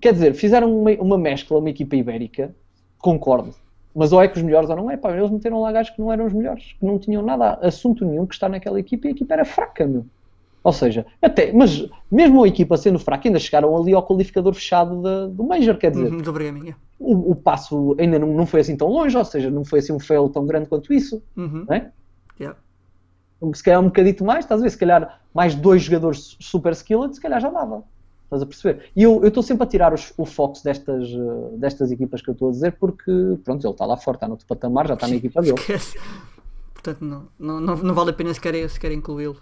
[0.00, 2.54] quer dizer, fizeram uma, uma mescla, uma equipa ibérica,
[2.98, 3.54] concordo.
[3.94, 4.96] Mas ou é que os melhores ou não é?
[4.96, 8.04] Pá, eles meteram lá gajos que não eram os melhores, que não tinham nada, assunto
[8.04, 10.06] nenhum que está naquela equipa e a equipa era fraca, meu.
[10.68, 15.00] Ou seja, até, mas mesmo a equipa sendo fraca, ainda chegaram ali ao qualificador fechado
[15.30, 16.76] do Major, quer dizer, Uhum, do Bregaminha.
[17.00, 19.94] o, o passo ainda não, não foi assim tão longe, ou seja, não foi assim
[19.94, 21.64] um fail tão grande quanto isso, Uhum.
[21.66, 21.90] não é?
[22.38, 22.58] Yeah.
[23.54, 24.68] se calhar um bocadito mais, estás a ver?
[24.70, 27.82] Se calhar mais dois jogadores super skilled, se calhar já dava.
[28.24, 28.90] Estás a perceber?
[28.94, 32.32] E eu estou sempre a tirar os, o foco destas, uh, destas equipas que eu
[32.34, 33.10] estou a dizer porque,
[33.42, 35.56] pronto, ele está lá fora, está no outro patamar, já está na equipa dele.
[36.74, 39.40] Portanto, não, não, não, não vale a pena sequer, sequer incluí-lo.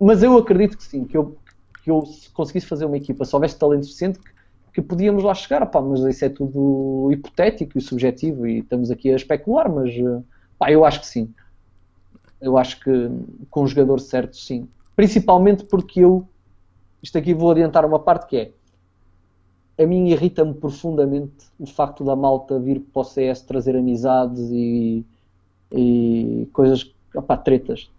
[0.00, 1.36] Mas eu acredito que sim, que eu,
[1.82, 4.30] que eu se conseguisse fazer uma equipa, se houvesse talento suficiente, que,
[4.74, 9.10] que podíamos lá chegar, pá, mas isso é tudo hipotético e subjetivo e estamos aqui
[9.10, 9.92] a especular, mas
[10.58, 11.34] pá, eu acho que sim.
[12.40, 12.90] Eu acho que
[13.50, 14.68] com o jogador certo, sim.
[14.96, 16.28] Principalmente porque eu,
[17.02, 18.52] isto aqui vou adiantar uma parte que é,
[19.82, 25.06] a mim irrita-me profundamente o facto da malta vir para o CS trazer amizades e,
[25.72, 27.90] e coisas, opá, tretas.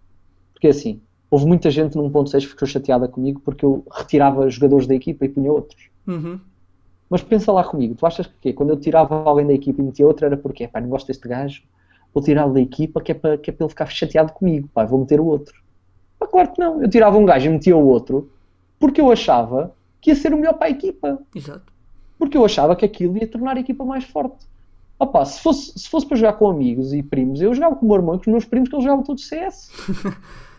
[0.53, 4.85] Porque assim, houve muita gente no 1.6 que ficou chateada comigo porque eu retirava jogadores
[4.85, 5.89] da equipa e punha outros.
[6.05, 6.37] Uhum.
[7.09, 8.53] Mas pensa lá comigo, tu achas que quê?
[8.53, 11.27] quando eu tirava alguém da equipa e metia outro era porque, pá, não gosto deste
[11.27, 11.63] gajo,
[12.13, 14.99] vou tirá-lo da equipa que é, para, que é ele ficar chateado comigo, pá, vou
[14.99, 15.55] meter o outro.
[16.19, 18.29] Pá, claro que não, eu tirava um gajo e metia o outro
[18.77, 21.19] porque eu achava que ia ser o melhor para a equipa.
[21.33, 21.71] Exato.
[22.17, 24.45] Porque eu achava que aquilo ia tornar a equipa mais forte.
[24.99, 27.89] Opa, se fosse, se fosse para jogar com amigos e primos, eu jogava com o
[27.89, 29.71] meu irmão e com os meus primos que eles jogavam todos CS.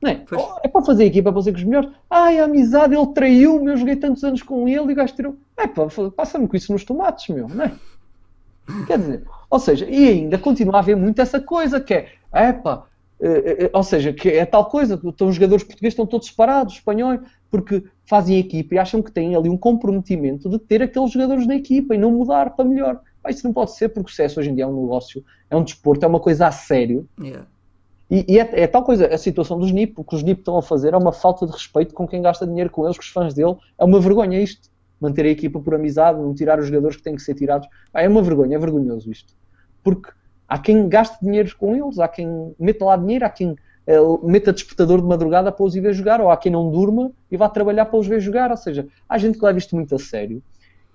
[0.00, 0.24] Não é?
[0.62, 1.90] é para fazer equipa, é para ser com os melhores.
[2.08, 5.36] Ai, a amizade, ele traiu-me, eu joguei tantos anos com ele e o gajo tirou.
[5.56, 5.86] É pá,
[6.16, 7.72] passa-me com isso nos tomates, meu, não é?
[8.86, 12.52] Quer dizer, ou seja, e ainda continua a haver muito essa coisa que é, é
[12.52, 12.86] pá,
[13.20, 16.74] é, é, ou seja, que é tal coisa, estão os jogadores portugueses estão todos separados,
[16.74, 17.20] espanhóis,
[17.50, 21.56] porque fazem equipa e acham que têm ali um comprometimento de ter aqueles jogadores na
[21.56, 23.00] equipa e não mudar para melhor.
[23.22, 25.56] Pá, isso não pode ser, porque o sucesso hoje em dia é um negócio, é
[25.56, 27.06] um desporto, é uma coisa a sério.
[27.20, 27.46] Yeah.
[28.10, 30.58] E, e é, é, tal coisa, a situação dos NIP, o que os NIP estão
[30.58, 33.08] a fazer é uma falta de respeito com quem gasta dinheiro com eles, com os
[33.08, 34.68] fãs dele, é uma vergonha isto
[35.00, 37.66] manter a equipa por amizade, não tirar os jogadores que têm que ser tirados.
[37.94, 39.32] É uma vergonha, é vergonhoso isto.
[39.82, 40.10] Porque
[40.46, 44.52] há quem gaste dinheiro com eles, há quem meta lá dinheiro, há quem uh, meta
[44.52, 47.48] despertador de madrugada para os ir ver jogar, ou há quem não durma e vá
[47.48, 48.50] trabalhar para os ver jogar.
[48.50, 50.42] Ou seja, há gente que leva isto muito a sério.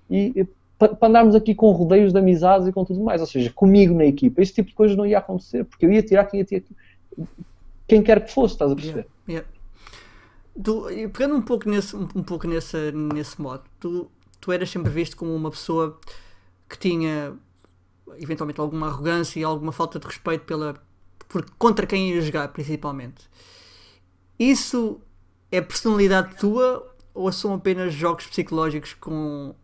[0.08, 0.46] E, e
[0.78, 4.04] para, andarmos aqui com rodeios de amizades e com tudo mais, ou seja, comigo na
[4.04, 6.62] equipa, esse tipo de coisas não ia acontecer, porque eu ia tirar quem ia tirar
[7.88, 9.06] quem quer que fosse, estás a perceber?
[9.28, 9.48] Yeah, yeah.
[10.62, 14.10] Tu, pegando um pouco nesse, um, pouco nesse, nesse modo, tu,
[14.40, 15.98] tu eras sempre visto como uma pessoa
[16.68, 17.34] que tinha
[18.18, 20.74] eventualmente alguma arrogância e alguma falta de respeito pela,
[21.28, 23.28] por, contra quem ia jogar, principalmente.
[24.38, 25.00] Isso
[25.50, 29.54] é personalidade tua ou são apenas jogos psicológicos com,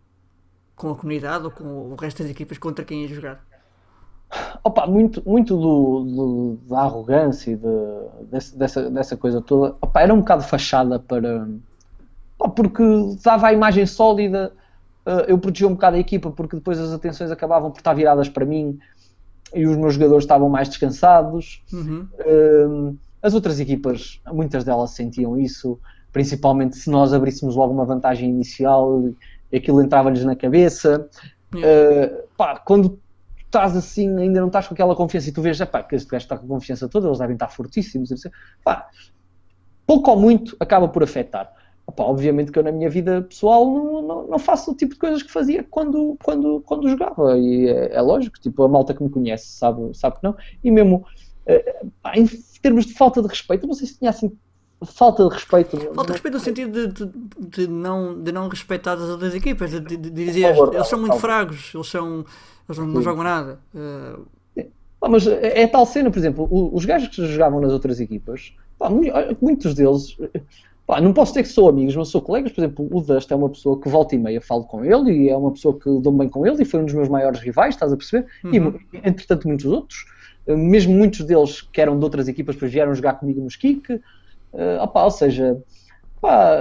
[0.74, 3.44] com a comunidade ou com o resto das equipas contra quem ia jogar?
[4.64, 10.00] Opa, muito, muito do, do da arrogância e de, desse, dessa, dessa coisa toda opa,
[10.00, 11.46] era um bocado fachada para.
[12.38, 12.82] Opa, porque
[13.22, 14.52] dava a imagem sólida,
[15.06, 18.28] uh, eu protegia um bocado a equipa porque depois as atenções acabavam por estar viradas
[18.28, 18.78] para mim
[19.54, 21.62] e os meus jogadores estavam mais descansados.
[21.72, 22.08] Uhum.
[22.20, 25.78] Uh, as outras equipas, muitas delas sentiam isso,
[26.10, 29.10] principalmente se nós abríssemos logo uma vantagem inicial,
[29.54, 31.08] aquilo entrava-lhes na cabeça.
[31.54, 32.98] Uh, pá, quando
[33.53, 36.24] estás assim, ainda não estás com aquela confiança e tu vês, pá, que este gajo
[36.24, 38.11] está com confiança toda, eles devem estar fortíssimos,
[38.64, 38.88] pá,
[39.86, 41.53] pouco ou muito acaba por afetar.
[41.86, 45.00] Opa, obviamente que eu na minha vida pessoal não, não, não, faço o tipo de
[45.00, 49.03] coisas que fazia quando, quando, quando jogava, e é, é lógico, tipo, a malta que
[49.03, 51.05] me conhece sabe, sabe que não, e mesmo
[51.44, 51.82] eh,
[52.14, 52.26] em
[52.62, 54.32] termos de falta de respeito, não sei se tinha assim
[54.84, 55.76] falta de respeito.
[55.94, 59.70] Falta de respeito no sentido de, de, de, não, de não respeitar as outras equipas,
[59.70, 62.24] de, de, dizer eles são muito fracos, eles são
[62.68, 63.58] eles não, não jogam nada.
[63.74, 64.24] Uh...
[65.02, 68.54] Pá, mas é, é tal cena, por exemplo, os gajos que jogavam nas outras equipas,
[68.78, 68.88] pá,
[69.40, 70.16] muitos deles,
[70.86, 72.52] pá, não posso dizer que sou amigos, mas sou colegas.
[72.52, 75.28] Por exemplo, o Dust é uma pessoa que volta e meia falo com ele e
[75.28, 77.74] é uma pessoa que dou bem com ele e foi um dos meus maiores rivais,
[77.74, 78.28] estás a perceber?
[78.44, 78.78] Uhum.
[78.92, 80.04] E entretanto, muitos outros,
[80.46, 84.00] mesmo muitos deles que eram de outras equipas, depois vieram jogar comigo nos Kick.
[84.53, 85.62] Uh, opa, ou seja,
[86.22, 86.57] Pá,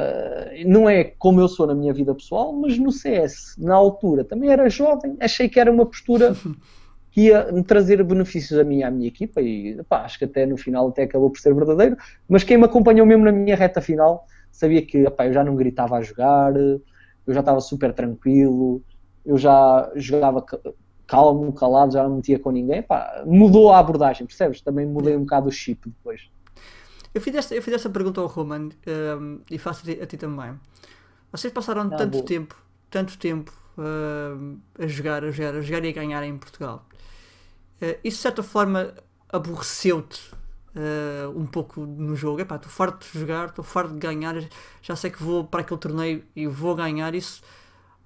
[0.66, 4.50] não é como eu sou na minha vida pessoal, mas no CS, na altura, também
[4.50, 6.36] era jovem, achei que era uma postura
[7.12, 10.48] que ia me trazer benefícios a mim à minha equipa e pá, acho que até
[10.48, 11.96] no final até acabou por ser verdadeiro,
[12.28, 15.56] mas quem me acompanhou mesmo na minha reta final sabia que pá, eu já não
[15.56, 16.82] gritava a jogar, eu
[17.28, 18.82] já estava super tranquilo,
[19.24, 20.44] eu já jogava
[21.06, 24.60] calmo, calado, já não metia com ninguém, pá, mudou a abordagem, percebes?
[24.60, 26.32] Também mudei um bocado o chip depois.
[27.14, 28.70] Eu fiz esta, eu fiz esta pergunta ao Roman
[29.20, 30.57] um, e faço a ti, também.
[31.32, 32.55] Vocês passaram ah, tanto tempo,
[32.89, 36.86] tanto tempo uh, a jogar, a jogar, a jogar e a ganhar em Portugal.
[37.82, 38.93] Uh, isso de certa forma
[39.30, 40.22] aborreceu-te
[40.76, 42.41] uh, um pouco no jogo.
[42.41, 44.36] Epá, estou farto de jogar, estou farto de ganhar,
[44.82, 47.14] já sei que vou para aquele torneio e vou ganhar.
[47.14, 47.41] Isso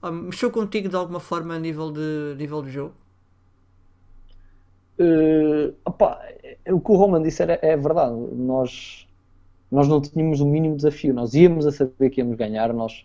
[0.02, 2.94] uh, mexeu contigo de alguma forma a nível de, nível de jogo?
[4.98, 6.22] Uh, opa,
[6.70, 8.16] o que o Roman disse era, é verdade.
[8.34, 9.08] Nós,
[9.72, 11.14] nós não tínhamos o mínimo desafio.
[11.14, 12.74] Nós íamos a saber que íamos ganhar.
[12.74, 13.04] Nós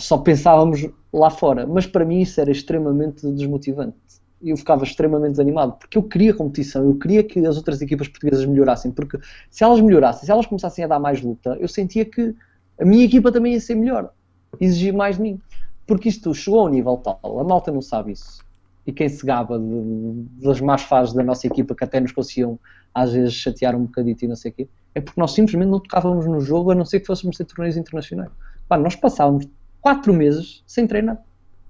[0.00, 1.66] só pensávamos lá fora.
[1.66, 3.96] Mas para mim isso era extremamente desmotivante.
[4.42, 6.84] Eu ficava extremamente desanimado porque eu queria competição.
[6.84, 8.90] Eu queria que as outras equipas portuguesas melhorassem.
[8.90, 9.18] Porque
[9.50, 12.34] se elas melhorassem, se elas começassem a dar mais luta, eu sentia que
[12.78, 14.12] a minha equipa também ia ser melhor.
[14.60, 15.40] Exigir mais de mim.
[15.86, 17.40] Porque isto chegou a um nível tal.
[17.40, 18.43] A malta não sabe isso
[18.86, 22.58] e quem se gaba de, das más fases da nossa equipa que até nos conseguiam
[22.94, 25.80] às vezes chatear um bocadito e não sei o quê, é porque nós simplesmente não
[25.80, 28.30] tocávamos no jogo a não ser que fôssemos ter torneios internacionais.
[28.68, 29.48] Pá, nós passávamos
[29.80, 31.20] 4 meses sem treinar.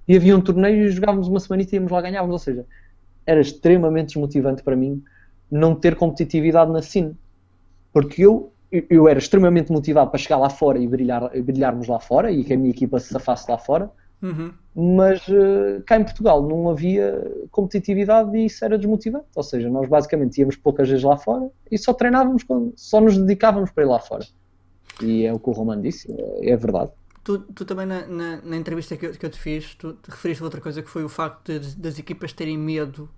[0.07, 2.65] E havia um torneio e jogávamos uma semana e íamos lá ganhávamos, ou seja,
[3.25, 5.03] era extremamente desmotivante para mim
[5.49, 7.15] não ter competitividade na cine,
[7.91, 8.51] porque eu
[8.89, 12.53] eu era extremamente motivado para chegar lá fora e brilhar, brilharmos lá fora e que
[12.53, 13.89] a minha equipa se safasse lá fora,
[14.25, 14.51] Uhum.
[14.97, 19.27] Mas uh, cá em Portugal não havia competitividade e isso era desmotivante.
[19.35, 23.17] Ou seja, nós basicamente íamos poucas vezes lá fora e só treinávamos, quando, só nos
[23.17, 24.25] dedicávamos para ir lá fora.
[25.01, 26.91] E é o que o Romano disse, é, é verdade.
[27.23, 30.09] Tu, tu, também na, na, na entrevista que eu, que eu, te fiz, tu te
[30.09, 33.09] referiste a outra coisa que foi o facto de, das equipas terem medo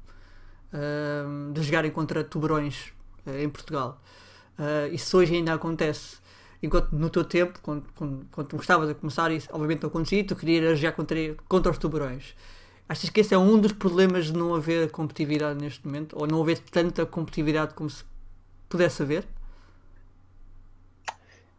[0.74, 2.94] uh, de jogarem contra tubarões
[3.26, 4.02] uh, em Portugal.
[4.58, 6.18] Uh, isso hoje ainda acontece
[6.62, 10.24] enquanto no teu tempo, quando, quando, quando tu gostavas de começar, isso obviamente não acontecia,
[10.24, 12.36] tu querias já contra, contra os tubarões.
[12.90, 16.16] Achas que esse é um dos problemas de não haver competitividade neste momento?
[16.18, 18.04] Ou não haver tanta competitividade como se
[18.70, 19.26] pudesse haver?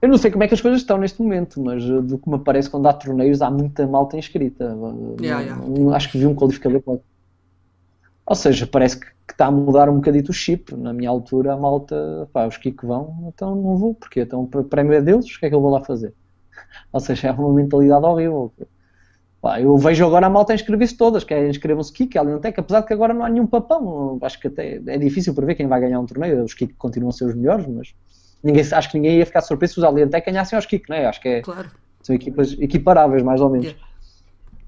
[0.00, 2.30] Eu não sei como é que as coisas estão neste momento, mas eh, do que
[2.30, 4.76] me parece quando há torneios há muita malta inscrita.
[5.20, 5.96] Yeah, yeah.
[5.96, 6.80] Acho que vi um qualificador.
[8.28, 10.74] Ou seja, parece que que está a mudar um bocadito o chip.
[10.74, 14.64] Na minha altura, a malta, pá, os que vão, então não vou, porque então o
[14.64, 16.14] prémio é deles, o que é que eu vou lá fazer?
[16.90, 18.50] Ou seja, é uma mentalidade horrível.
[19.40, 22.86] Pá, eu vejo agora a malta inscrever-se todas, que é inscrevam-se Kik, Aliantec, apesar de
[22.86, 24.18] que agora não há nenhum papão.
[24.22, 27.12] Acho que até é difícil prever quem vai ganhar um torneio, os Kik continuam a
[27.12, 27.94] ser os melhores, mas
[28.42, 31.06] ninguém, acho que ninguém ia ficar surpreso se os Aliantec ganhassem aos Kik, né?
[31.06, 31.70] Acho que é, claro.
[32.02, 33.66] são equipas equiparáveis, mais ou menos.
[33.66, 33.87] Yeah.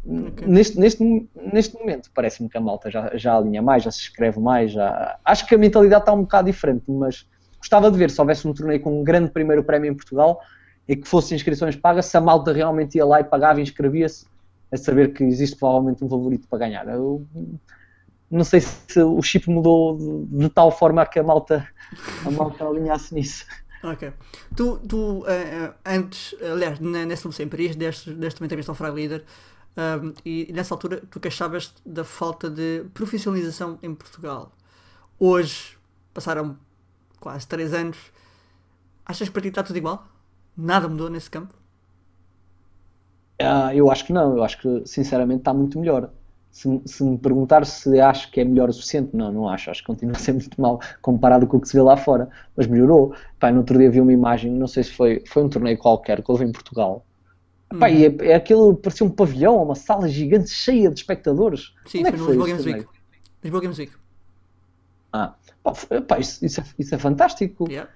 [0.02, 0.46] Okay.
[0.46, 4.40] Neste, neste, neste momento, parece-me que a malta já, já alinha mais, já se escreve
[4.40, 4.72] mais.
[4.72, 5.18] Já...
[5.24, 7.26] Acho que a mentalidade está um bocado diferente, mas
[7.58, 10.40] gostava de ver se houvesse um torneio com um grande primeiro prémio em Portugal
[10.88, 14.26] e que fossem inscrições pagas, se a malta realmente ia lá e pagava e inscrevia-se,
[14.72, 16.88] a saber que existe provavelmente um favorito para ganhar.
[16.88, 17.26] Eu
[18.30, 21.68] não sei se o chip mudou de, de tal forma que a malta,
[22.24, 23.44] a malta alinhasse nisso.
[23.82, 24.12] Ok.
[24.56, 28.94] Tu, tu uh, antes, aliás, nessa Lucia em Paris, deste, deste uma entrevista ao Frag
[28.94, 29.24] Leader,
[29.76, 34.52] um, e, nessa altura tu queixavas da falta de profissionalização em Portugal.
[35.18, 35.76] Hoje,
[36.12, 36.56] passaram
[37.20, 37.98] quase 3 anos,
[39.04, 40.06] achas que para ti está tudo igual?
[40.56, 41.54] Nada mudou nesse campo?
[43.40, 46.10] Uh, eu acho que não, eu acho que sinceramente está muito melhor.
[46.50, 49.70] Se, se, me perguntar se acho que é melhor o suficiente, não, não acho.
[49.70, 52.28] Acho que continua a ser muito mal comparado com o que se vê lá fora.
[52.56, 53.14] Mas melhorou.
[53.38, 56.22] Pai, no outro dia vi uma imagem, não sei se foi, foi um torneio qualquer
[56.22, 57.06] que houve em Portugal,
[57.78, 57.92] Pá, hum.
[58.20, 61.72] é, é aquilo, parecia um pavilhão, uma sala gigante cheia de espectadores.
[61.86, 62.86] Sim, é foi no Lisboa Games Week.
[63.42, 63.92] Lisboa Games Week.
[65.12, 65.34] Ah,
[66.06, 67.68] pá, isso, isso, é, isso, é, fantástico.
[67.68, 67.90] Yeah.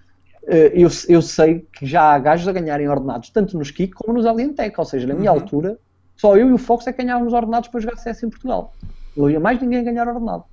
[0.46, 4.12] Eh, eu, eu sei que já há gajos a ganharem ordenados, tanto nos Kik como
[4.12, 5.40] nos Alientec, ou seja, na minha uhum.
[5.40, 5.78] altura,
[6.16, 8.72] só eu e o Fox é que ganhávamos ordenados para jogar CS em Portugal.
[9.16, 10.44] Não havia mais ninguém a ganhar ordenado.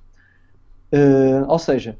[0.92, 1.96] Uh, ou seja,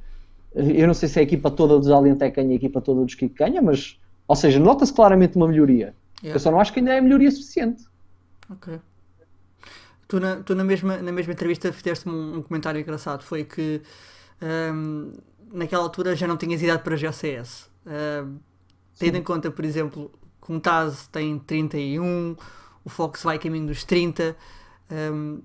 [0.54, 3.34] eu não sei se a equipa toda dos Alientec ganha a equipa toda dos Kik
[3.34, 5.94] ganha, mas, ou seja, nota-se claramente uma melhoria.
[6.22, 6.36] Yeah.
[6.36, 7.84] Eu só não acho que ainda é melhoria suficiente.
[8.48, 8.80] Ok.
[10.06, 13.80] Tu na, tu na, mesma, na mesma entrevista fizeste um, um comentário engraçado, foi que
[14.42, 15.10] um,
[15.52, 17.70] naquela altura já não tinhas idade para GCS.
[17.86, 18.38] Um,
[18.98, 20.12] tendo em conta, por exemplo,
[20.44, 22.36] que o Taz tem 31,
[22.84, 24.36] o Fox vai caminho dos 30.
[24.90, 25.40] Um,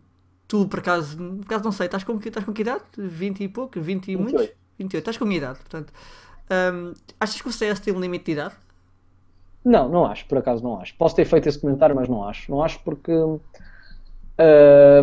[0.48, 2.84] tu, por acaso, por acaso não sei, estás com, estás com que idade?
[2.98, 3.80] 20 e pouco?
[3.80, 4.22] 20 e 28.
[4.22, 4.56] muitos?
[4.78, 5.02] 28.
[5.02, 5.94] Estás com a minha idade, portanto.
[6.50, 8.56] Um, achas que o CS tem um limite de idade?
[9.68, 10.96] Não, não acho, por acaso não acho.
[10.96, 12.50] Posso ter feito esse comentário, mas não acho.
[12.50, 13.42] Não acho porque uh,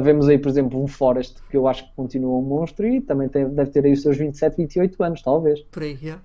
[0.02, 3.28] vemos aí, por exemplo, um Forest que eu acho que continua um monstro e também
[3.28, 5.60] tem, deve ter aí os seus 27, 28 anos, talvez.
[5.70, 6.22] Por aí, yeah.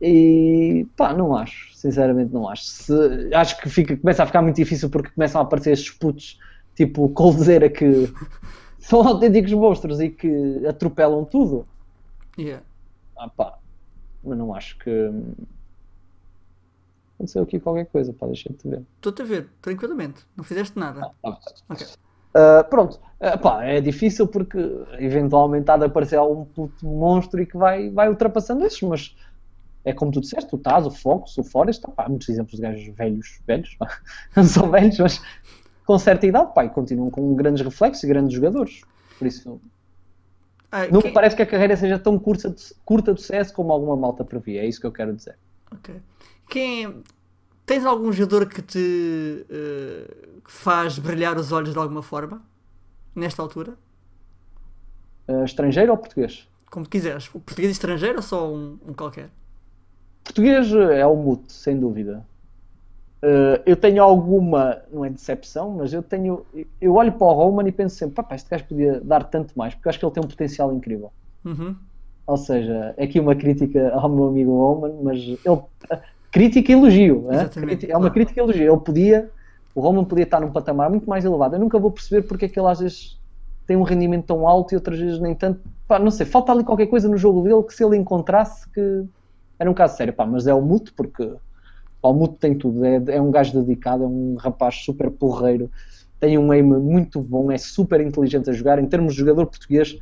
[0.00, 2.62] E pá, não acho, sinceramente não acho.
[2.62, 2.94] Se,
[3.34, 6.38] acho que fica, começa a ficar muito difícil porque começam a aparecer estes putos
[6.76, 8.08] tipo Coldzera que
[8.78, 11.66] são autênticos monstros e que atropelam tudo.
[12.38, 12.62] Yeah.
[13.18, 13.58] Ah, pá,
[14.22, 15.10] mas não acho que
[17.20, 18.82] aconteceu aqui qualquer coisa, pá, deixa de ver.
[18.96, 21.10] Estou-te a ver, tranquilamente, não fizeste nada.
[21.22, 21.86] Ah, tá okay.
[21.86, 24.58] Uh, pronto, uh, pá, é difícil porque
[24.98, 29.16] eventualmente há de aparecer algum puto monstro e que vai, vai ultrapassando esses, mas
[29.84, 32.62] é como tu disseste, o Taz, o Focus, o Forest, pá, há muitos exemplos de
[32.62, 33.76] gajos velhos, velhos,
[34.34, 35.20] não são velhos, mas
[35.84, 38.80] com certa idade, pá, e continuam com grandes reflexos e grandes jogadores,
[39.18, 39.60] por isso...
[40.72, 42.54] Ah, não me parece que a carreira seja tão curta
[42.84, 45.36] curta de sucesso como alguma malta previa, é isso que eu quero dizer.
[45.72, 46.00] Ok.
[46.50, 47.04] Quem,
[47.64, 52.42] tens algum jogador que te uh, faz brilhar os olhos de alguma forma?
[53.14, 53.74] Nesta altura?
[55.28, 56.48] Uh, estrangeiro ou português?
[56.68, 57.28] Como quiseres.
[57.32, 59.30] O português estrangeiro ou só um, um qualquer?
[60.24, 62.26] Português é o mute, sem dúvida.
[63.22, 66.44] Uh, eu tenho alguma, não é decepção, mas eu tenho.
[66.80, 69.74] Eu olho para o Roman e penso sempre: pá, este gajo podia dar tanto mais,
[69.74, 71.12] porque acho que ele tem um potencial incrível.
[71.44, 71.76] Uhum.
[72.26, 75.60] Ou seja, é aqui uma crítica ao meu amigo Roman, mas ele.
[76.30, 77.28] Crítica e elogio.
[77.30, 77.90] É?
[77.90, 78.72] é uma crítica e elogio.
[78.72, 79.30] Ele podia.
[79.74, 81.56] O Roman podia estar num patamar muito mais elevado.
[81.56, 83.18] Eu nunca vou perceber porque é que ele às vezes
[83.66, 85.60] tem um rendimento tão alto e outras vezes nem tanto.
[85.86, 89.04] Pá, não sei, falta ali qualquer coisa no jogo dele que se ele encontrasse que
[89.58, 90.12] era um caso sério.
[90.12, 91.32] Pá, mas é o Muto porque
[92.02, 95.70] o Muto tem tudo, é, é, um gajo dedicado, é um rapaz super porreiro,
[96.18, 98.78] tem um aim muito bom, é super inteligente a jogar.
[98.78, 99.96] Em termos de jogador português,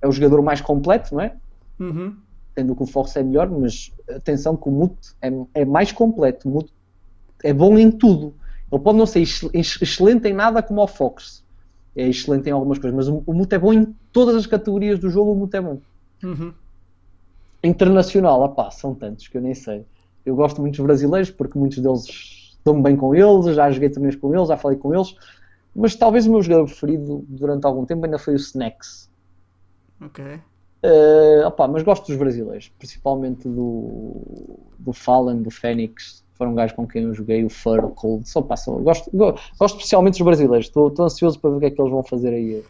[0.00, 1.34] é o jogador mais completo, não é?
[1.78, 2.16] Uhum.
[2.54, 6.48] Tendo que o Fox é melhor, mas atenção que o Muto é, é mais completo,
[6.48, 6.72] o Muto
[7.42, 8.34] é bom em tudo.
[8.70, 11.44] Ele pode não ser excelente em nada como o Fox,
[11.96, 14.98] é excelente em algumas coisas, mas o, o Muto é bom em todas as categorias
[14.98, 15.78] do jogo, o Muto é bom.
[16.22, 16.52] Uhum.
[17.62, 19.84] Internacional, opá, são tantos que eu nem sei
[20.24, 22.04] eu gosto muito dos brasileiros porque muitos deles
[22.56, 25.14] estão bem com eles, já joguei torneios com eles, já falei com eles,
[25.74, 29.10] mas talvez o meu jogador preferido durante algum tempo ainda foi o Snacks.
[30.00, 30.40] Ok.
[30.82, 36.86] Uh, opa, mas gosto dos brasileiros, principalmente do, do Fallen, do Fênix, foram gajos com
[36.86, 38.82] quem eu joguei, o Fur, o Cold, só passam.
[38.82, 42.02] Gosto, gosto especialmente dos brasileiros, estou ansioso para ver o que é que eles vão
[42.02, 42.64] fazer aí,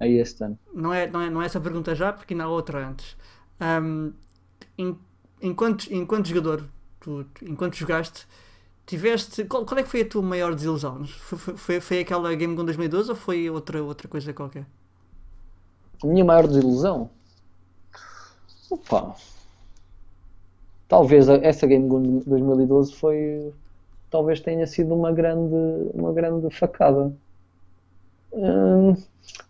[0.00, 0.58] aí este ano.
[0.74, 3.16] Não é, não, é, não é essa pergunta já, porque ainda há outra antes.
[3.60, 4.12] Um,
[5.40, 6.64] enquanto, enquanto jogador,
[6.98, 8.26] tu, enquanto jogaste,
[8.84, 9.44] tiveste.
[9.44, 11.04] Qual, qual, é que foi a tua maior desilusão?
[11.04, 14.66] Foi, foi, foi aquela Game Gun 2012 ou foi outra, outra coisa qualquer?
[16.02, 17.08] A minha maior desilusão?
[18.72, 19.14] Opa.
[20.88, 23.52] Talvez essa Game Gun 2012 foi.
[24.10, 25.54] Talvez tenha sido uma grande,
[25.94, 27.12] uma grande facada.
[28.32, 28.94] Hum,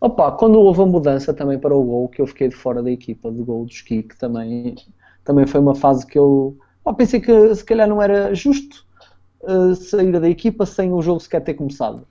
[0.00, 2.90] opa, quando houve a mudança também para o Gol, que eu fiquei de fora da
[2.90, 4.74] equipa de Gol do Ski, que também,
[5.24, 8.84] também foi uma fase que eu Pá, pensei que se calhar não era justo
[9.42, 12.06] uh, sair da equipa sem o jogo sequer ter começado.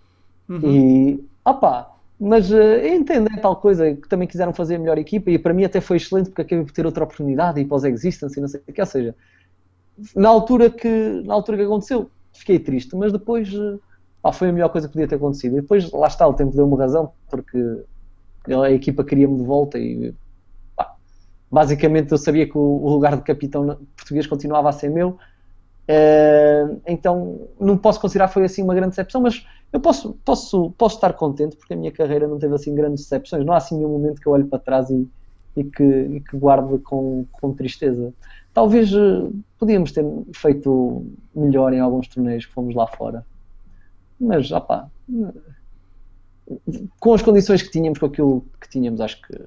[0.47, 0.61] Uhum.
[0.63, 1.91] E, opá,
[2.23, 5.39] mas uh, eu entendo é tal coisa que também quiseram fazer a melhor equipa e
[5.39, 8.41] para mim até foi excelente porque acabei por ter outra oportunidade e pós existence e
[8.41, 9.15] não sei o que, ou seja,
[10.15, 13.81] na altura que, na altura que aconteceu, fiquei triste, mas depois uh,
[14.33, 15.57] foi a melhor coisa que podia ter acontecido.
[15.57, 17.57] E depois, lá está, o tempo deu-me razão, porque
[18.47, 20.13] a equipa queria-me de volta e
[21.51, 25.17] basicamente eu sabia que o, lugar de capitão português continuava a ser meu,
[25.89, 30.95] uh, então não posso considerar foi assim uma grande decepção, mas eu posso, posso, posso
[30.95, 33.89] estar contente porque a minha carreira não teve assim grandes decepções, não há assim nenhum
[33.89, 35.07] momento que eu olhe para trás e,
[35.55, 36.37] e, que, e que
[36.83, 38.13] com, com tristeza.
[38.53, 43.25] Talvez uh, podíamos ter feito melhor em alguns torneios que fomos lá fora,
[44.19, 44.87] mas opá,
[46.99, 49.41] com as condições que tínhamos, com aquilo que tínhamos, acho que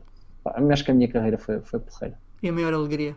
[0.70, 2.18] acho que a minha carreira foi, foi porreira.
[2.43, 3.16] E a maior alegria?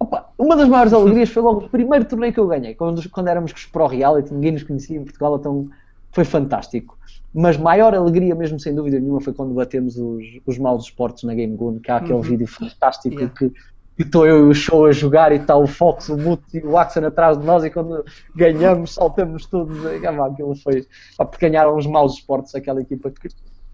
[0.00, 3.28] Opa, uma das maiores alegrias foi logo o primeiro torneio que eu ganhei, quando, quando
[3.28, 5.68] éramos com os Pro Reality, ninguém nos conhecia em Portugal, então
[6.12, 6.96] foi fantástico.
[7.34, 11.34] Mas maior alegria, mesmo sem dúvida nenhuma, foi quando batemos os, os maus esportes na
[11.34, 12.22] Game Gun, que há aquele uhum.
[12.22, 13.34] vídeo fantástico yeah.
[13.36, 13.52] que
[13.98, 16.78] estou eu e o show a jogar e está o Fox, o Mute e o
[16.78, 19.76] Axon atrás de nós e quando ganhamos saltamos todos.
[19.84, 20.86] Ah, aquilo foi.
[21.16, 23.28] Pá, porque ganharam os maus esportes, aquela equipa que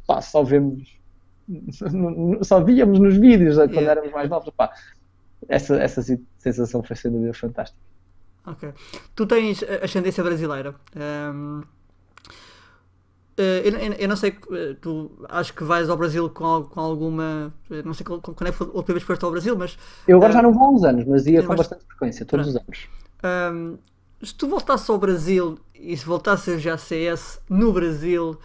[0.07, 0.99] pá, só vemos,
[2.43, 3.93] só víamos nos vídeos quando yeah.
[3.93, 4.71] éramos mais novos, pá,
[5.49, 6.03] essa, essa
[6.39, 7.81] sensação foi sem dúvida fantástica.
[8.47, 8.73] Ok.
[9.15, 10.75] Tu tens ascendência brasileira.
[10.95, 11.63] Um,
[13.37, 16.81] eh, eu, eu, eu, não sei, eh, tu acho que vais ao Brasil com, com
[16.81, 17.53] alguma.
[17.85, 19.77] Não sei quando é que foi a última vez que foste ao Brasil, mas.
[20.07, 22.49] Eu agora uh, já não vou há uns anos, mas ia com bastante frequência, todos
[22.49, 22.89] os anos.
[23.25, 23.79] Um,
[24.23, 28.39] se tu voltasses ao Brasil e se voltasses a CS no Brasil,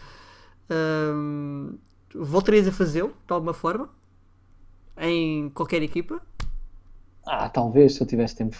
[1.14, 1.78] um,
[2.16, 3.90] voltarias a fazê-lo de alguma forma?
[4.98, 6.22] Em qualquer equipa?
[7.26, 8.56] Ah, talvez, se eu tivesse tempo,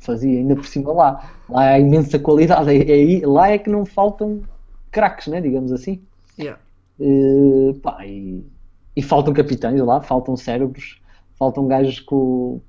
[0.00, 1.30] fazia ainda por cima lá.
[1.48, 2.70] Lá há imensa qualidade.
[2.70, 4.42] É, é, lá é que não faltam
[4.90, 5.40] craques, né?
[5.40, 6.00] digamos assim.
[6.38, 6.58] Yeah.
[6.98, 8.44] Uh, pá, e,
[8.96, 11.00] e, faltam capitães lá, faltam cérebros,
[11.36, 12.60] faltam gajos com,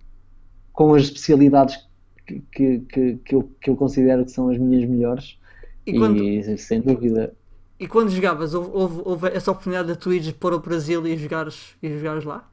[0.74, 1.88] com as especialidades
[2.26, 5.38] que, que, que, que, eu, que eu considero que são as minhas melhores.
[5.86, 6.18] E, quando...
[6.22, 7.34] e sem dúvida
[7.78, 11.76] e quando jogavas, houve, houve, houve, essa oportunidade da Twitch pôr o Brasil e jogares,
[11.84, 12.48] e jogares lá?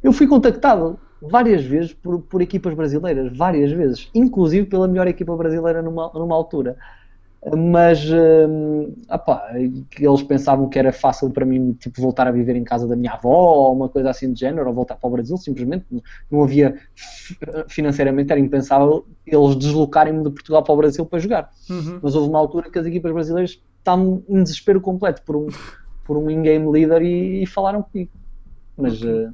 [0.00, 5.36] Eu fui contactado várias vezes por, por equipas brasileiras, várias vezes, inclusive pela melhor equipa
[5.36, 6.76] brasileira numa, numa altura.
[7.56, 12.64] mas hum, opá, eles pensavam que era fácil para mim tipo, voltar a viver em
[12.64, 15.36] casa da minha avó ou uma coisa assim de género, ou voltar para o Brasil,
[15.36, 15.86] simplesmente
[16.30, 16.76] não havia
[17.68, 21.50] financeiramente, era impensável eles deslocarem-me de Portugal para o Brasil para jogar.
[21.70, 22.00] Uhum.
[22.02, 25.48] Mas houve uma altura que as equipas brasileiras estavam em desespero completo por um,
[26.04, 28.10] por um in-game leader e, e, falaram comigo.
[28.76, 29.32] Mas uh,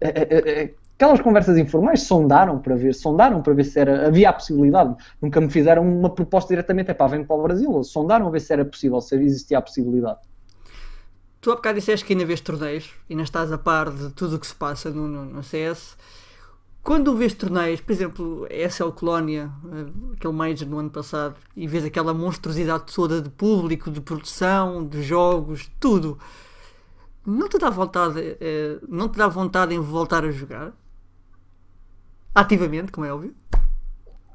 [0.00, 4.32] é, é, aquelas conversas informais sondaram para ver, sondaram para ver se era, havia a
[4.32, 4.94] possibilidade.
[5.20, 7.82] Nunca me fizeram uma proposta diretamente, é pá, vem para o Brasil.
[7.84, 10.18] Sondaram a ver se era possível, se existia a possibilidade.
[11.40, 14.38] Tu há bocado disseste que ainda vês torneios, ainda estás a par de tudo o
[14.38, 15.96] que se passa no, no, no CS.
[16.82, 21.84] Quando vês torneios, por exemplo, SL Colónia, eh, aquele Major no ano passado, e vês
[21.84, 26.18] aquela monstruosidade toda de público, de produção, de jogos, tudo,
[27.26, 30.72] não te dá vontade, eh, não te dá vontade em voltar a jogar?
[32.34, 33.34] Ativamente, como é óbvio.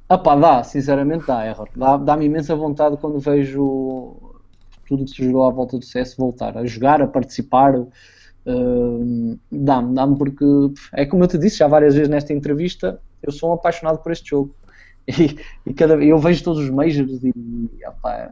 [0.08, 1.68] Ah pá, dá, sinceramente dá, erro.
[1.76, 4.18] Dá-me dá imensa vontade quando vejo
[4.88, 7.76] tudo que se jogou à volta do CS voltar a jogar, a participar.
[7.78, 10.46] Uh, dá-me, dá-me porque
[10.94, 14.12] é como eu te disse já várias vezes nesta entrevista, eu sou um apaixonado por
[14.12, 14.56] este jogo.
[15.10, 17.34] E, e cada, eu vejo todos os majors e,
[17.88, 18.32] opá,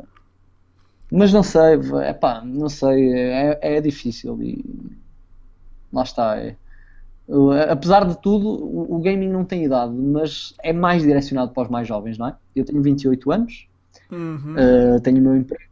[1.12, 4.64] mas não sei, é pá, não sei, é, é difícil e
[5.92, 6.38] lá está.
[6.38, 6.56] É.
[7.70, 11.70] Apesar de tudo, o, o, gaming não tem idade, mas é mais direcionado para os
[11.70, 12.36] mais jovens, não é?
[12.56, 13.68] Eu tenho 28 anos,
[14.10, 14.56] uhum.
[14.56, 15.70] uh, tenho o meu emprego.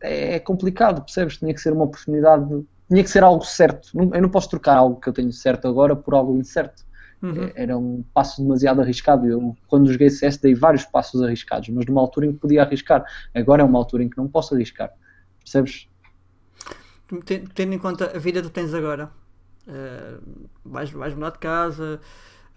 [0.00, 1.38] É, é complicado, percebes?
[1.38, 3.90] Tinha que ser uma oportunidade, tinha que ser algo certo.
[3.94, 6.86] Eu não posso trocar algo que eu tenho certo agora por algo incerto.
[7.20, 7.50] Uhum.
[7.56, 9.26] Era um passo demasiado arriscado.
[9.26, 13.04] Eu, quando joguei CS, dei vários passos arriscados, mas numa altura em que podia arriscar.
[13.34, 14.92] Agora é uma altura em que não posso arriscar.
[15.40, 15.88] Percebes?
[17.54, 19.10] Tendo em conta a vida que tens agora,
[19.66, 20.22] uh,
[20.64, 22.00] vais, vais mudar de casa,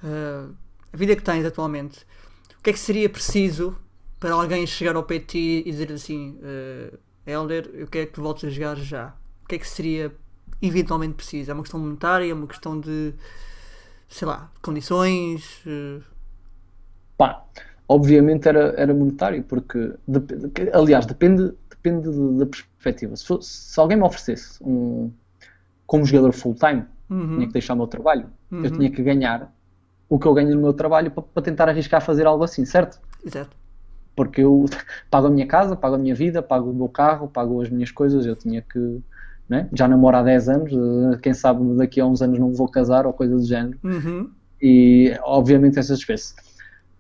[0.03, 0.53] uh,
[0.91, 2.05] a vida que tens atualmente,
[2.59, 3.77] o que é que seria preciso
[4.19, 8.13] para alguém chegar ao pé de ti e dizer assim: uh, Helder, eu quero que
[8.13, 9.13] tu voltes a jogar já?
[9.43, 10.13] O que é que seria
[10.61, 11.51] eventualmente preciso?
[11.51, 12.29] É uma questão monetária?
[12.29, 13.13] É uma questão de
[14.09, 15.63] sei lá, condições?
[15.65, 16.01] Uh...
[17.15, 17.45] Pá,
[17.87, 20.21] obviamente era, era monetário, porque, de,
[20.73, 23.15] aliás, depende, depende da perspectiva.
[23.15, 25.11] Se, se, alguém me oferecesse um,
[25.85, 27.35] como jogador full-time, uhum.
[27.35, 28.63] tinha que deixar o meu trabalho, uhum.
[28.63, 29.51] eu tinha que ganhar
[30.07, 32.99] o que eu ganho no meu trabalho para, para tentar arriscar fazer algo assim, certo?
[33.25, 33.55] Exato.
[34.15, 34.65] Porque eu
[35.09, 37.91] pago a minha casa, pago a minha vida, pago o meu carro, pago as minhas
[37.91, 39.01] coisas, eu tinha que
[39.49, 39.67] né?
[39.73, 43.07] já namoro há 10 anos, eh, quem sabe daqui a uns anos não vou casar
[43.07, 43.79] ou coisa do género.
[43.83, 44.29] Uhum.
[44.61, 46.35] E obviamente essa espécie.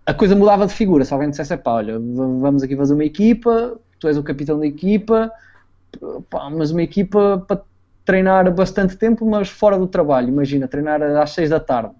[0.03, 3.79] A coisa mudava de figura, se alguém dissesse, pá, olha, vamos aqui fazer uma equipa,
[3.99, 5.31] tu és o capitão da equipa,
[6.31, 7.61] pá, mas uma equipa para
[8.09, 10.29] treinar bastante tempo, mas fora do trabalho.
[10.29, 11.93] Imagina, treinar às 6 da tarde.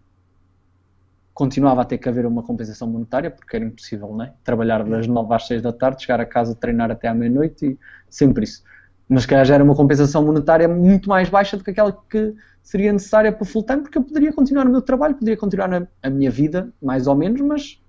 [1.35, 4.33] Continuava a ter que haver uma compensação monetária, porque era impossível, né?
[4.43, 7.79] Trabalhar das 9 às 6 da tarde, chegar a casa, treinar até à meia-noite e
[8.09, 8.63] sempre isso
[9.11, 12.93] mas que já era uma compensação monetária muito mais baixa do que aquela que seria
[12.93, 16.09] necessária para full time, porque eu poderia continuar o meu trabalho, poderia continuar na, a
[16.11, 17.81] minha vida, mais ou menos, mas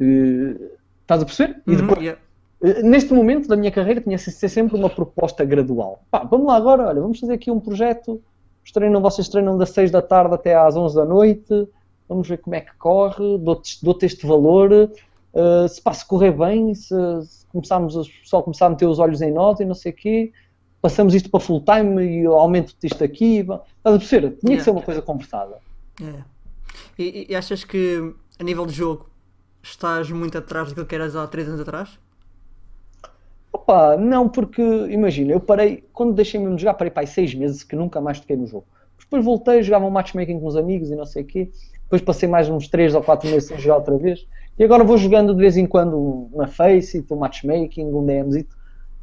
[0.00, 0.70] uh,
[1.02, 1.60] estás a perceber?
[1.66, 2.18] E depois, yeah.
[2.82, 6.02] Neste momento da minha carreira tinha de ser sempre uma proposta gradual.
[6.10, 8.22] Pá, vamos lá agora, olha, vamos fazer aqui um projeto,
[8.72, 11.68] treinam, vocês treinam das 6 da tarde até às 11 da noite,
[12.08, 16.32] vamos ver como é que corre, dou-te dou este valor, uh, se, pá, se correr
[16.32, 16.94] bem, se,
[17.24, 19.94] se começarmos, o pessoal começar a meter os olhos em nós e não sei o
[19.94, 20.32] quê,
[20.82, 23.38] passamos isto para full time e eu aumento isto aqui.
[23.38, 24.30] Estás a perceber?
[24.38, 24.56] Tinha yeah.
[24.56, 25.58] que ser uma coisa conversada.
[26.00, 26.26] Yeah.
[26.98, 29.08] E, e, achas que a nível de jogo
[29.62, 31.98] estás muito atrás daquilo que eras há 3 anos atrás?
[33.52, 37.34] Opa, não, porque imagina, eu parei, quando deixei mesmo de jogar, parei para aí 6
[37.34, 38.66] meses que nunca mais toquei no jogo.
[38.98, 41.50] Depois voltei, jogava um matchmaking com os amigos e não sei o quê.
[41.82, 44.26] Depois passei mais uns 3 ou 4 meses sem jogar outra vez.
[44.58, 45.98] E agora vou jogando de vez em quando
[46.32, 48.46] uma Face, um matchmaking, um DMZ uh,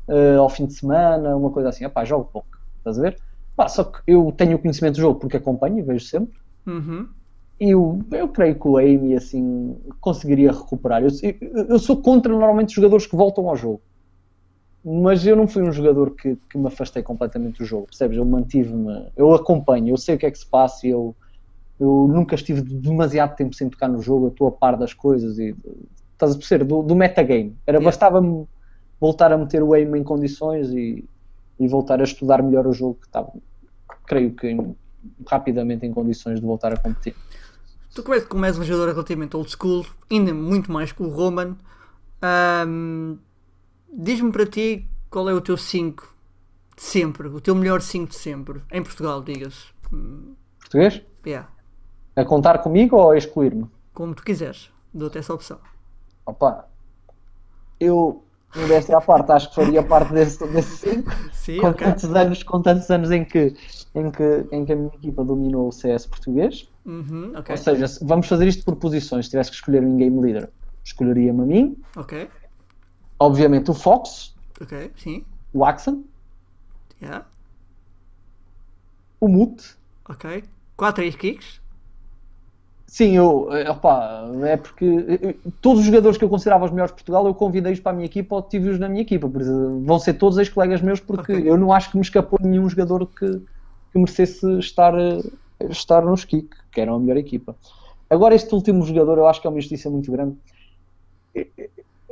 [0.08, 1.86] eh, ao fim de semana, uma coisa assim.
[1.86, 2.48] Epá, jogo pouco,
[2.80, 3.18] estás a ver?
[3.56, 6.40] Pá, só que eu tenho o conhecimento do jogo porque acompanho e vejo sempre.
[6.66, 7.08] Uhum.
[7.60, 11.04] E eu, eu creio que o Amy assim, conseguiria recuperar.
[11.04, 13.82] Eu, eu, eu, sou contra normalmente jogadores que voltam ao jogo.
[14.84, 18.18] Mas eu não fui um jogador que, que me afastei completamente do jogo, percebes?
[18.18, 21.16] Eu mantive-me, eu acompanho, eu sei o que é que se passa e eu
[21.80, 25.40] eu nunca estive demasiado tempo sem tocar no jogo, eu estou a par das coisas
[25.40, 25.56] e
[26.12, 27.56] estás a perceber, do, do metagame.
[27.66, 27.86] Era yeah.
[27.86, 28.46] bastava-me
[29.00, 31.08] voltar a meter o aim em condições e,
[31.58, 33.32] e voltar a estudar melhor o jogo que estava,
[34.06, 34.76] creio que em,
[35.26, 37.16] rapidamente em condições de voltar a competir.
[37.96, 41.08] Tu como és, como és um jogador relativamente old school, ainda muito mais que o
[41.08, 41.56] Roman,
[42.68, 43.18] um,
[43.94, 46.16] diz-me para ti qual é o teu 5
[46.76, 49.74] de sempre, o teu melhor 5 de sempre, em Portugal, digas.
[50.60, 51.02] Português?
[51.26, 51.50] Yeah.
[52.16, 53.66] A contar comigo ou a excluir-me?
[53.94, 54.72] Como tu quiseres.
[54.94, 55.60] Dou-te essa opção.
[56.26, 56.68] Opa,
[57.80, 58.24] eu
[58.56, 60.48] Modéstia à parte, acho que faria parte desse 5.
[60.52, 61.86] Desse Sim, com, ok.
[61.88, 63.56] tantos anos, com tantos anos em que,
[63.94, 66.68] em, que, em que a minha equipa dominou o CS português.
[66.84, 67.54] Uhum, ok.
[67.56, 69.26] Ou seja, se- vamos fazer isto por posições.
[69.26, 70.50] Se tivesse que escolher um game leader,
[70.84, 71.78] escolheria-me a mim.
[71.96, 72.28] Ok.
[73.20, 74.92] Obviamente o Fox, Ok.
[74.98, 75.24] Sim.
[75.54, 76.04] o Axon,
[77.02, 77.26] Yeah.
[79.20, 79.76] o Mute.
[80.08, 80.44] Ok.
[80.76, 81.60] 4 ace kicks.
[82.88, 86.72] Sim, eu, eh, opá, é porque eh, eh, todos os jogadores que eu considerava os
[86.72, 89.30] melhores de Portugal eu convidei-os para a minha equipa ou tive-os na minha equipa.
[89.30, 91.50] Por isso, vão ser todos ex-colegas meus porque Ok.
[91.50, 93.40] eu não acho que me escapou nenhum jogador que,
[93.92, 94.94] que merecesse estar,
[95.70, 97.56] estar nos Kik, que eram a melhor equipa.
[98.10, 100.36] Agora, este último jogador eu acho que é uma injustiça muito grande.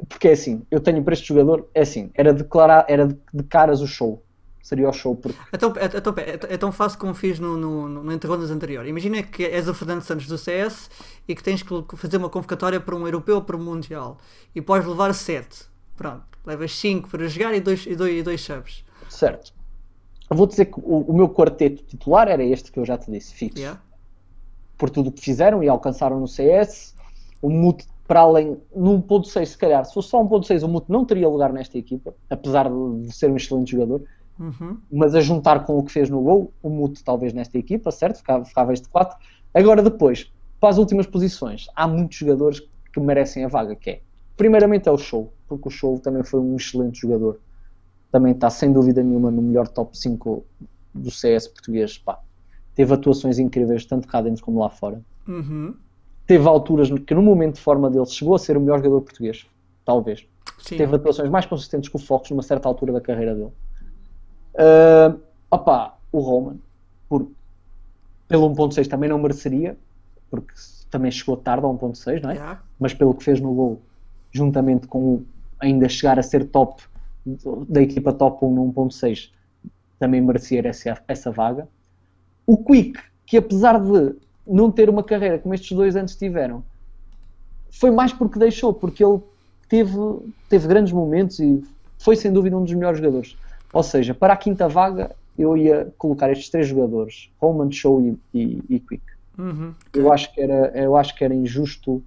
[0.08, 3.44] Porque é assim, eu tenho para este jogador, é assim, era declarar, era de, de
[3.44, 4.24] caras o show.
[4.62, 7.88] Seria o show, porque Então, é, então, é, é tão fácil como fiz no, no,
[7.88, 8.86] no, interrogas anterior.
[8.86, 10.90] Imagina que és o Fernando Santos do CS
[11.26, 14.18] e que tens que fazer uma convocatória para um europeu ou para um mundial.
[14.54, 15.70] E podes levar 7.
[15.96, 16.26] Pronto.
[16.46, 18.84] Levas 5 para jogar e 2 e dois, e dois subs.
[19.10, 19.54] Certo.
[20.30, 23.34] Vou dizer que o, o meu quarteto titular era este que eu já te disse,
[23.34, 23.60] fixo.
[23.60, 23.82] Yeah?
[24.78, 26.94] Por tudo o que fizeram e alcançaram no CS.
[27.42, 31.04] O Mute, para além, no 1.6, se calhar, se fosse só 1.6, o Mute não
[31.04, 34.02] teria lugar nesta equipa, apesar de, ser um excelente jogador.
[34.40, 34.78] Uhum.
[34.92, 38.18] Mas a juntar com o que fez no gol, o Mute talvez nesta equipa, certo?
[38.18, 39.18] Ficava, ficava este 4.
[39.54, 42.62] Agora, depois, para as últimas posições, há muitos jogadores
[42.94, 44.02] que merecem a vaga, que é,
[44.38, 47.40] primeiramente é o Show, porque o Show também foi um excelente jogador.
[48.10, 50.46] Também está, sem dúvida nenhuma, no melhor top 5
[50.94, 51.98] do CS português.
[51.98, 52.20] Pá.
[52.74, 55.02] Teve atuações incríveis, tanto cá dentro como lá fora.
[55.28, 55.76] Uhum.
[56.28, 59.48] Teve alturas que, no momento de forma dele, chegou a ser o melhor jogador português.
[59.86, 60.28] Talvez
[60.60, 60.78] Sim.
[60.78, 63.52] teve atuações mais consistentes que o Fox numa certa altura da carreira dele.
[64.58, 65.16] Ah,
[65.50, 66.58] opa, o Roman,
[67.08, 67.32] por,
[68.28, 69.78] pelo 1.6 também não mereceria,
[70.30, 70.54] porque
[70.90, 72.34] também chegou tarde ao 1.6, não é?
[72.34, 72.62] Yeah.
[72.80, 73.82] Mas pelo que fez no gol,
[74.32, 75.26] juntamente com o
[75.60, 76.84] ainda chegar a ser top
[77.68, 79.32] da equipa top 1 no 1.6,
[80.00, 81.68] também merecia essa, essa vaga.
[82.46, 84.16] O Quick, que apesar de
[84.48, 86.64] não ter uma carreira como estes dois antes tiveram,
[87.72, 89.20] foi mais porque deixou, porque ele
[89.70, 89.98] teve,
[90.50, 91.64] teve grandes momentos e
[92.00, 93.38] foi sem dúvida um dos melhores jogadores.
[93.74, 98.18] Ou seja, para a quinta vaga eu ia colocar estes três jogadores, Roman, Show e,
[98.34, 99.04] e, e Quick.
[99.38, 99.74] Uhum.
[99.94, 102.02] Eu acho que era, eu acho que era injusto.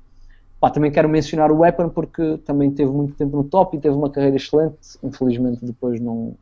[0.59, 3.95] Pá, também quero mencionar o Weapon porque também teve muito tempo no top e teve
[3.95, 4.99] uma carreira excelente.
[5.03, 6.34] Infelizmente depois não,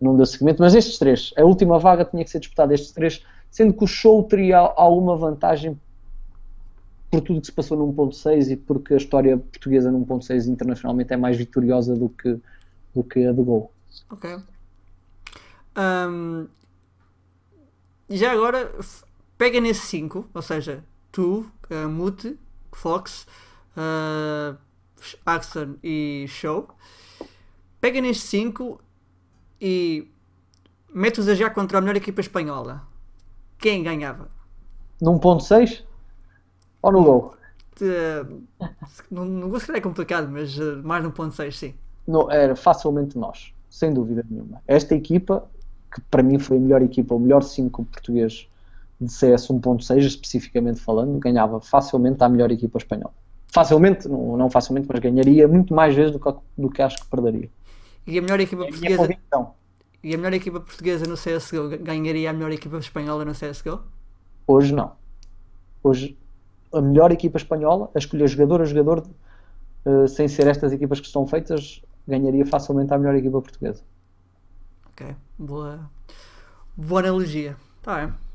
[0.00, 0.60] não deu seguimento.
[0.60, 3.86] Mas estes três, a última vaga tinha que ser disputada estes três, sendo que o
[3.86, 5.78] show teria alguma vantagem
[7.10, 11.12] por tudo que se passou no 1.6 e porque a história portuguesa no 1.6 internacionalmente
[11.12, 12.38] é mais vitoriosa do que,
[12.94, 13.72] do que a do Gol.
[14.10, 14.38] Ok.
[18.08, 18.72] E já agora,
[19.38, 22.36] pega nesse 5, ou seja, tu, uh, Mute,
[22.72, 23.26] Fox,
[23.76, 24.58] uh,
[25.24, 26.68] Axon e Show.
[27.80, 28.80] Pega neste 5
[29.60, 30.10] e
[30.92, 32.89] mete-os a já contra a melhor equipa espanhola.
[33.60, 34.28] Quem ganhava?
[35.00, 35.84] No 1.6
[36.82, 37.34] ou no Gol?
[37.80, 38.42] Uh,
[39.10, 41.74] não, não vou se calhar é complicado, mas uh, mais no ponto 6, sim.
[42.06, 44.62] No, era facilmente nós, sem dúvida nenhuma.
[44.66, 45.48] Esta equipa,
[45.92, 48.48] que para mim foi a melhor equipa, o melhor 5 português
[49.00, 53.14] de CS 1.6, especificamente falando, ganhava facilmente a melhor equipa espanhola.
[53.48, 57.08] Facilmente, não, não facilmente, mas ganharia muito mais vezes do que, do que acho que
[57.08, 57.50] perderia.
[58.06, 59.18] E a melhor equipa É portuguesa.
[60.02, 63.80] E a melhor equipa portuguesa no CSGO ganharia a melhor equipa espanhola no CSGO?
[64.46, 64.92] Hoje não.
[65.82, 66.16] Hoje
[66.72, 69.06] a melhor equipa espanhola, a escolher jogador a jogador,
[69.84, 73.82] uh, sem ser estas equipas que estão feitas, ganharia facilmente a melhor equipa portuguesa.
[74.90, 75.90] Ok, boa,
[76.76, 77.56] boa analogia.
[77.82, 78.29] Tá bem.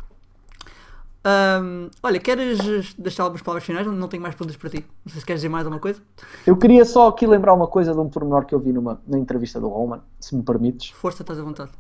[1.26, 3.88] Ahm, olha, queres deixar algumas palavras finais?
[3.88, 4.85] Não, tenho mais perguntas para ti.
[5.03, 5.99] Não sei se queres dizer mais alguma coisa.
[6.45, 9.18] Eu queria só aqui lembrar uma coisa de um pormenor que eu vi numa, na
[9.18, 10.91] entrevista do Roman, se me permites.
[10.91, 11.72] Força, estás à vontade.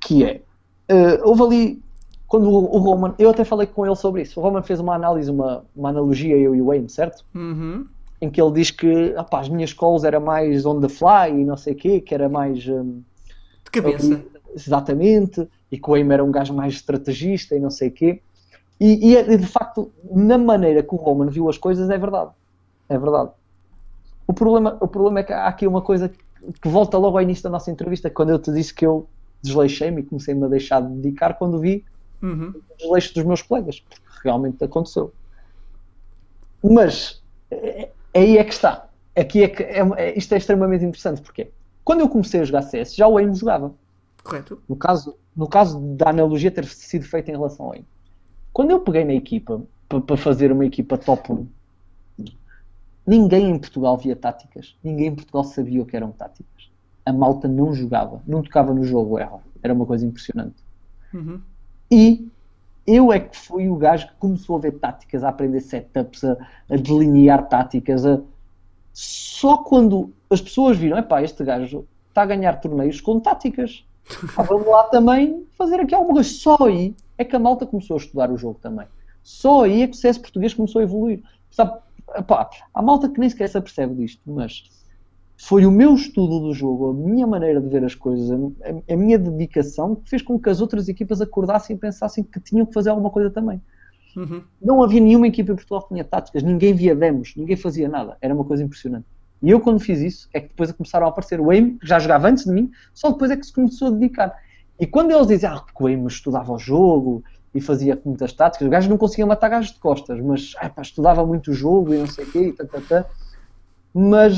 [0.00, 0.42] que é
[0.90, 1.82] uh, houve ali
[2.26, 4.38] quando o, o Roman, eu até falei com ele sobre isso.
[4.38, 7.24] O Roman fez uma análise, uma, uma analogia, eu e o Wayne, certo?
[7.34, 7.86] Uhum.
[8.20, 11.44] Em que ele diz que opá, as minhas calls era mais on the fly e
[11.44, 13.00] não sei o quê, que era mais um,
[13.64, 14.22] De cabeça.
[14.54, 18.20] exatamente, e que o Wayne era um gajo mais estrategista e não sei o quê.
[18.80, 22.30] E, e de facto, na maneira que o Roman viu as coisas, é verdade.
[22.88, 23.30] É verdade.
[24.26, 27.42] O problema, o problema é que há aqui uma coisa que volta logo ao início
[27.42, 29.08] da nossa entrevista, quando eu te disse que eu
[29.42, 31.84] desleixei-me e comecei-me a deixar de dedicar quando vi
[32.22, 32.52] Uhum.
[32.70, 35.12] o desleixo dos meus colegas, porque realmente aconteceu.
[36.62, 38.88] Mas é- aí é que está.
[39.16, 41.48] Aqui é que é, é- isto é extremamente interessante, porque
[41.84, 43.72] quando eu comecei a jogar CS, já o Wayne jogava.
[44.22, 44.60] Correto.
[44.68, 47.86] No caso, no caso da analogia ter sido feita em relação ao Wayne.
[48.58, 51.46] Quando eu peguei na equipa para fazer uma equipa top 1,
[53.06, 56.68] ninguém em Portugal via táticas, ninguém em Portugal sabia o que eram táticas.
[57.06, 59.40] A malta não jogava, não tocava no jogo erro.
[59.62, 60.56] Era uma coisa impressionante.
[61.14, 61.40] Uhum.
[61.88, 62.26] E
[62.84, 66.36] eu é que fui o gajo que começou a ver táticas, a aprender setups, a,
[66.68, 68.04] a delinear táticas.
[68.04, 68.20] A...
[68.92, 73.84] Só quando as pessoas viram, epá, este gajo está a ganhar torneios com táticas.
[74.36, 76.28] Ah, vamos lá também fazer aqui alguma coisa.
[76.28, 78.86] Só aí é que a malta começou a estudar o jogo também.
[79.22, 81.22] Só aí é que o CS português começou a evoluir.
[81.50, 81.78] Sabe,
[82.16, 84.70] epá, há malta que nem sequer se apercebe disto, mas
[85.36, 88.96] foi o meu estudo do jogo, a minha maneira de ver as coisas, a, a,
[88.96, 92.72] minha dedicação que fez com que as outras equipas acordassem e pensassem que tinham que
[92.72, 93.60] fazer alguma coisa também.
[94.16, 94.42] Uhum.
[94.60, 98.16] Não havia nenhuma equipa em Portugal que tinha táticas, ninguém via demos, ninguém fazia nada.
[98.20, 99.06] Era uma coisa impressionante.
[99.40, 102.00] E eu, quando fiz isso, é que depois começaram a aparecer o Aim, que já
[102.00, 104.34] jogava antes de mim, só depois é que se começou a dedicar.
[104.78, 107.22] E quando eles diziam ah, que o Aim estudava o jogo
[107.54, 110.82] e fazia muitas táticas, os gajos não conseguiam matar gajos de costas, mas ah, pá,
[110.82, 113.06] estudava muito o jogo e não sei o quê, e tá, tá, tá.
[113.92, 114.34] mas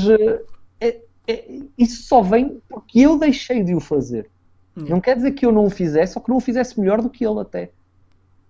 [0.79, 1.45] é, é,
[1.77, 4.29] isso só vem porque eu deixei de o fazer.
[4.75, 4.95] Yeah.
[4.95, 7.09] Não quer dizer que eu não o fizesse ou que não o fizesse melhor do
[7.09, 7.71] que ele até.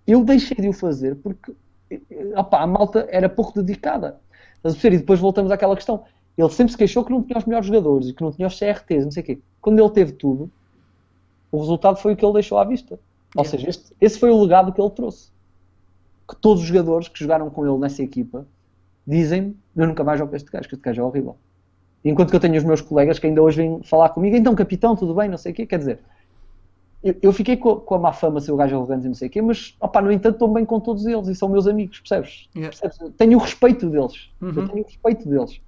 [0.05, 1.53] Eu deixei de o fazer porque
[2.35, 4.19] opa, a malta era pouco dedicada.
[4.63, 6.03] Mas, e depois voltamos àquela questão.
[6.37, 8.57] Ele sempre se queixou que não tinha os melhores jogadores e que não tinha os
[8.57, 9.39] CRTs, não sei o quê.
[9.59, 10.49] Quando ele teve tudo,
[11.51, 12.99] o resultado foi o que ele deixou à vista.
[13.35, 15.29] Ou seja, este- esse foi o legado que ele trouxe.
[16.27, 18.45] Que todos os jogadores que jogaram com ele nessa equipa
[19.05, 21.35] dizem eu nunca mais jogo com este gajo, que este gajo é horrível.
[22.03, 24.95] Enquanto que eu tenho os meus colegas que ainda hoje vêm falar comigo, então capitão,
[24.95, 25.99] tudo bem, não sei o quê, quer dizer,
[27.03, 29.15] eu, eu fiquei com, a- com a má fama ser o gajo arrogante e não
[29.15, 31.67] sei o quê, mas, opá, no entanto, estou bem com todos eles e são meus
[31.67, 32.47] amigos, percebes?
[32.55, 32.75] Yeah.
[32.77, 33.15] Percebes?
[33.17, 34.29] Tenho o respeito deles.
[34.41, 34.49] Uhum.
[34.49, 35.61] Eu tenho o respeito deles.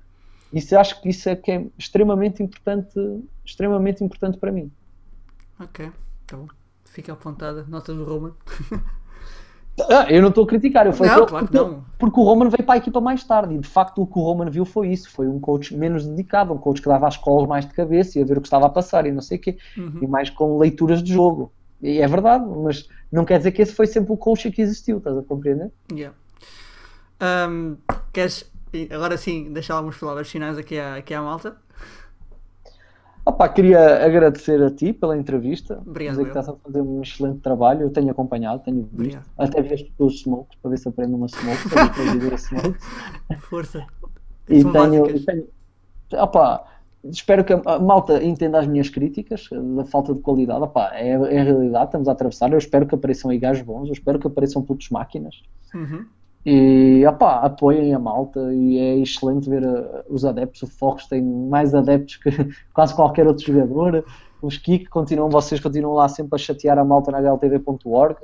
[0.51, 2.99] Isso eu acho que isso é que é extremamente importante,
[3.43, 4.71] extremamente importante para mim.
[5.59, 5.91] Ok,
[6.27, 6.47] tá bom.
[6.85, 8.33] Fica apontada, nota do Roman.
[9.89, 11.83] Ah, eu não estou a criticar, eu falei Não, que- claro que porque, não.
[11.97, 14.21] porque o Roman veio para a equipa mais tarde e de facto o que o
[14.21, 17.47] Roman viu foi isso, foi um coach menos dedicado, um coach que dava às colas
[17.47, 19.41] mais de cabeça e a ver o que estava a passar e não sei o
[19.41, 19.97] quê, Uhum.
[20.03, 21.51] e mais com leituras de jogo.
[21.81, 24.99] E é verdade, mas não quer dizer que esse foi sempre o coach que existiu,
[24.99, 25.71] estás a compreender?
[25.91, 26.15] Yeah.
[27.19, 27.77] Ahm,
[28.13, 28.49] queres
[28.91, 31.57] agora sim deixar algumas palavras finais aqui à, aqui à malta?
[33.25, 35.81] Opa, queria agradecer a ti pela entrevista.
[35.85, 37.83] Obrigado, Dizer que estás a fazer um excelente trabalho.
[37.83, 38.93] Eu tenho acompanhado, tenho visto.
[38.95, 39.25] Obrigado.
[39.37, 41.69] Até visto pelos smokes para ver se aprendo uma smoke.
[41.69, 42.75] Para smoke.
[43.49, 43.85] Força.
[44.49, 45.47] E São tenho, e tenho-
[46.11, 46.65] opa,
[47.05, 49.47] espero que a malta entenda as minhas críticas
[49.77, 50.61] da falta de qualidade.
[50.61, 52.51] Opa, é, é a realidade, estamos a atravessar.
[52.51, 55.41] Eu espero que apareçam aí gajos bons, eu espero que apareçam putos máquinas.
[55.73, 56.05] Uhum.
[56.45, 60.61] E opa, apoiem a malta e é excelente ver uh, os adeptos.
[60.63, 62.29] O Fox tem mais adeptos que
[62.73, 64.05] quase qualquer outro jogador.
[64.41, 68.17] Os Kik continuam, vocês continuam lá sempre a chatear a malta na HLTV.org.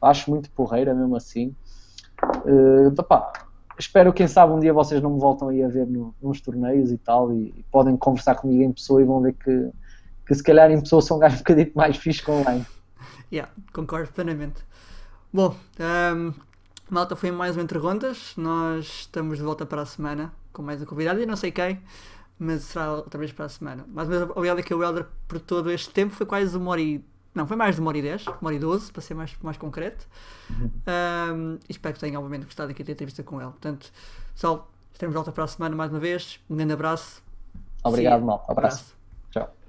[0.00, 1.54] Acho muito porreira mesmo assim.
[2.46, 3.30] Uh, opá,
[3.78, 6.90] espero quem sabe um dia vocês não me voltam aí a ver no, nos torneios
[6.90, 9.70] e tal e, e podem conversar comigo em pessoa e vão ver que,
[10.26, 12.64] que se calhar em pessoa são um gajo um bocadinho mais fixe que online.
[13.30, 14.64] Yeah, concordo plenamente.
[15.32, 16.32] Bom, ahm,
[16.90, 18.34] malta, foi mais um Entre Rondas.
[18.36, 21.80] Nós estamos de volta para a semana com mais um convidado e não sei quem,
[22.38, 23.84] mas será outra vez para a semana.
[23.88, 26.14] Mais uma vez, obrigado aqui ao Helder por todo este tempo.
[26.14, 27.04] Foi quase uma hora e.
[27.34, 29.36] Não, foi mais de uma hora e dez, uma hora e doze, para ser mais,
[29.42, 30.06] mais concreto.
[30.86, 33.50] Ahm, e espero que tenham, obviamente, gostado aqui da entrevista com ele.
[33.50, 33.92] Portanto,
[34.32, 36.40] pessoal, estaremos de volta para a semana mais uma vez.
[36.48, 37.22] Um grande abraço.
[37.84, 38.26] Obrigado, Sim.
[38.26, 38.50] malta.
[38.50, 38.96] Abraço.
[39.34, 39.65] abraço.